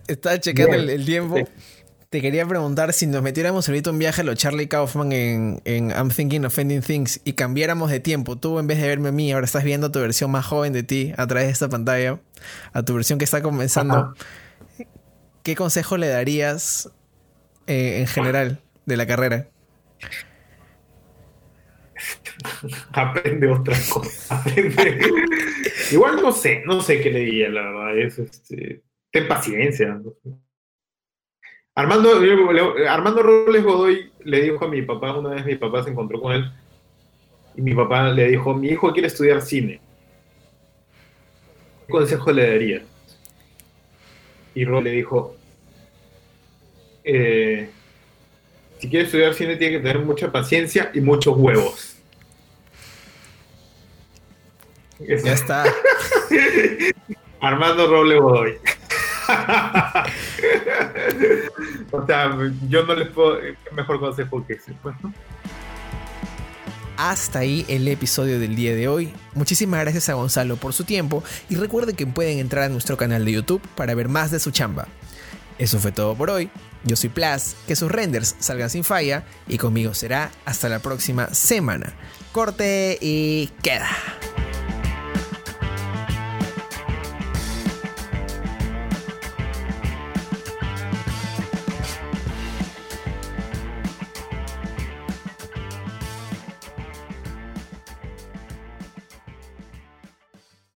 Estaba 0.07 0.39
checando 0.39 0.74
el, 0.74 1.05
tiempo. 1.05 1.37
Te 2.11 2.20
quería 2.20 2.47
preguntar 2.47 2.93
si 2.93 3.07
nos 3.07 3.22
metiéramos 3.22 3.68
ahorita 3.68 3.91
un 3.91 3.99
viaje 3.99 4.20
a 4.20 4.24
lo 4.24 4.35
Charlie 4.35 4.68
Kaufman 4.68 5.11
en, 5.12 5.62
en, 5.64 5.91
I'm 5.91 6.11
Thinking 6.11 6.45
of 6.45 6.57
Ending 6.57 6.82
Things 6.82 7.20
y 7.24 7.32
cambiáramos 7.32 7.91
de 7.91 8.01
tiempo. 8.01 8.37
Tú 8.37 8.59
en 8.59 8.66
vez 8.66 8.80
de 8.80 8.87
verme 8.87 9.09
a 9.09 9.12
mí, 9.12 9.32
ahora 9.32 9.47
estás 9.47 9.64
viendo 9.64 9.91
tu 9.91 9.99
versión 9.99 10.30
más 10.30 10.47
joven 10.47 10.72
de 10.72 10.85
ti 10.85 11.12
a 11.16 11.26
través 11.26 11.47
de 11.47 11.53
esta 11.53 11.68
pantalla, 11.68 12.20
a 12.72 12.82
tu 12.85 12.95
versión 12.95 13.18
que 13.18 13.24
está 13.24 13.43
comenzando. 13.43 14.14
¿Qué 15.43 15.57
consejo 15.57 15.97
le 15.97 16.09
darías 16.09 16.91
eh, 17.67 18.01
en 18.01 18.07
general 18.07 18.61
de 18.87 18.97
la 18.97 19.07
carrera? 19.07 19.49
Aprende 22.93 23.49
otra 23.49 23.77
cosa. 23.91 24.43
Igual 25.91 26.17
no 26.17 26.33
sé, 26.33 26.62
no 26.67 26.81
sé 26.81 27.01
qué 27.01 27.11
le 27.11 27.21
diría, 27.21 27.49
la 27.49 27.62
verdad. 27.62 27.99
Es, 27.99 28.19
este, 28.19 28.83
ten 29.11 29.29
paciencia. 29.29 30.01
Armando, 31.75 32.21
Armando 32.89 33.23
Robles 33.23 33.65
Godoy 33.65 34.12
le 34.25 34.43
dijo 34.43 34.65
a 34.65 34.69
mi 34.69 34.83
papá, 34.83 35.17
una 35.17 35.31
vez 35.31 35.45
mi 35.45 35.57
papá 35.57 35.83
se 35.83 35.91
encontró 35.91 36.21
con 36.21 36.33
él, 36.33 36.53
y 37.57 37.62
mi 37.62 37.75
papá 37.75 38.11
le 38.11 38.29
dijo, 38.29 38.55
mi 38.55 38.69
hijo 38.69 38.93
quiere 38.93 39.09
estudiar 39.09 39.43
cine. 39.43 39.81
¿Qué 41.87 41.93
consejo 41.93 42.33
le 42.33 42.51
daría? 42.51 42.83
Y 44.55 44.65
Robles 44.65 44.85
le 44.85 44.99
dijo, 44.99 45.37
eh, 47.05 47.70
si 48.80 48.88
quiere 48.88 49.05
estudiar 49.05 49.34
cine 49.34 49.57
tiene 49.57 49.76
que 49.76 49.80
tener 49.80 50.00
mucha 50.00 50.32
paciencia 50.32 50.90
y 50.94 51.00
muchos 51.00 51.36
huevos. 51.36 51.96
Ya 54.98 55.32
está. 55.32 55.64
Armando 57.40 57.86
Roble 57.86 58.18
Godoy. 58.18 58.59
o 61.90 62.07
sea, 62.07 62.36
yo 62.68 62.84
no 62.84 62.94
les 62.94 63.09
puedo. 63.09 63.38
Mejor 63.72 64.00
consejo 64.00 64.46
que 64.46 64.55
ese, 64.55 64.72
pues, 64.82 64.94
¿no? 65.02 65.12
Hasta 66.96 67.40
ahí 67.40 67.66
el 67.68 67.88
episodio 67.88 68.38
del 68.38 68.55
día 68.55 68.74
de 68.74 68.86
hoy. 68.86 69.12
Muchísimas 69.34 69.80
gracias 69.80 70.09
a 70.09 70.14
Gonzalo 70.14 70.57
por 70.57 70.72
su 70.72 70.84
tiempo 70.84 71.24
y 71.48 71.57
recuerden 71.57 71.96
que 71.96 72.07
pueden 72.07 72.38
entrar 72.38 72.64
a 72.64 72.68
nuestro 72.68 72.96
canal 72.96 73.24
de 73.24 73.32
YouTube 73.32 73.61
para 73.74 73.94
ver 73.94 74.09
más 74.09 74.30
de 74.30 74.38
su 74.38 74.52
chamba. 74.52 74.86
Eso 75.59 75.80
fue 75.80 75.90
todo 75.90 76.14
por 76.14 76.30
hoy. 76.30 76.50
Yo 76.85 76.97
soy 76.97 77.09
Plas, 77.09 77.57
que 77.66 77.76
sus 77.76 77.91
renders 77.91 78.37
salgan 78.39 78.70
sin 78.70 78.85
falla 78.85 79.24
y 79.49 79.59
conmigo 79.59 79.95
será 79.95 80.30
hasta 80.45 80.68
la 80.68 80.80
próxima 80.80 81.32
semana. 81.35 81.95
Corte 82.32 82.99
y 83.01 83.49
queda. 83.62 83.89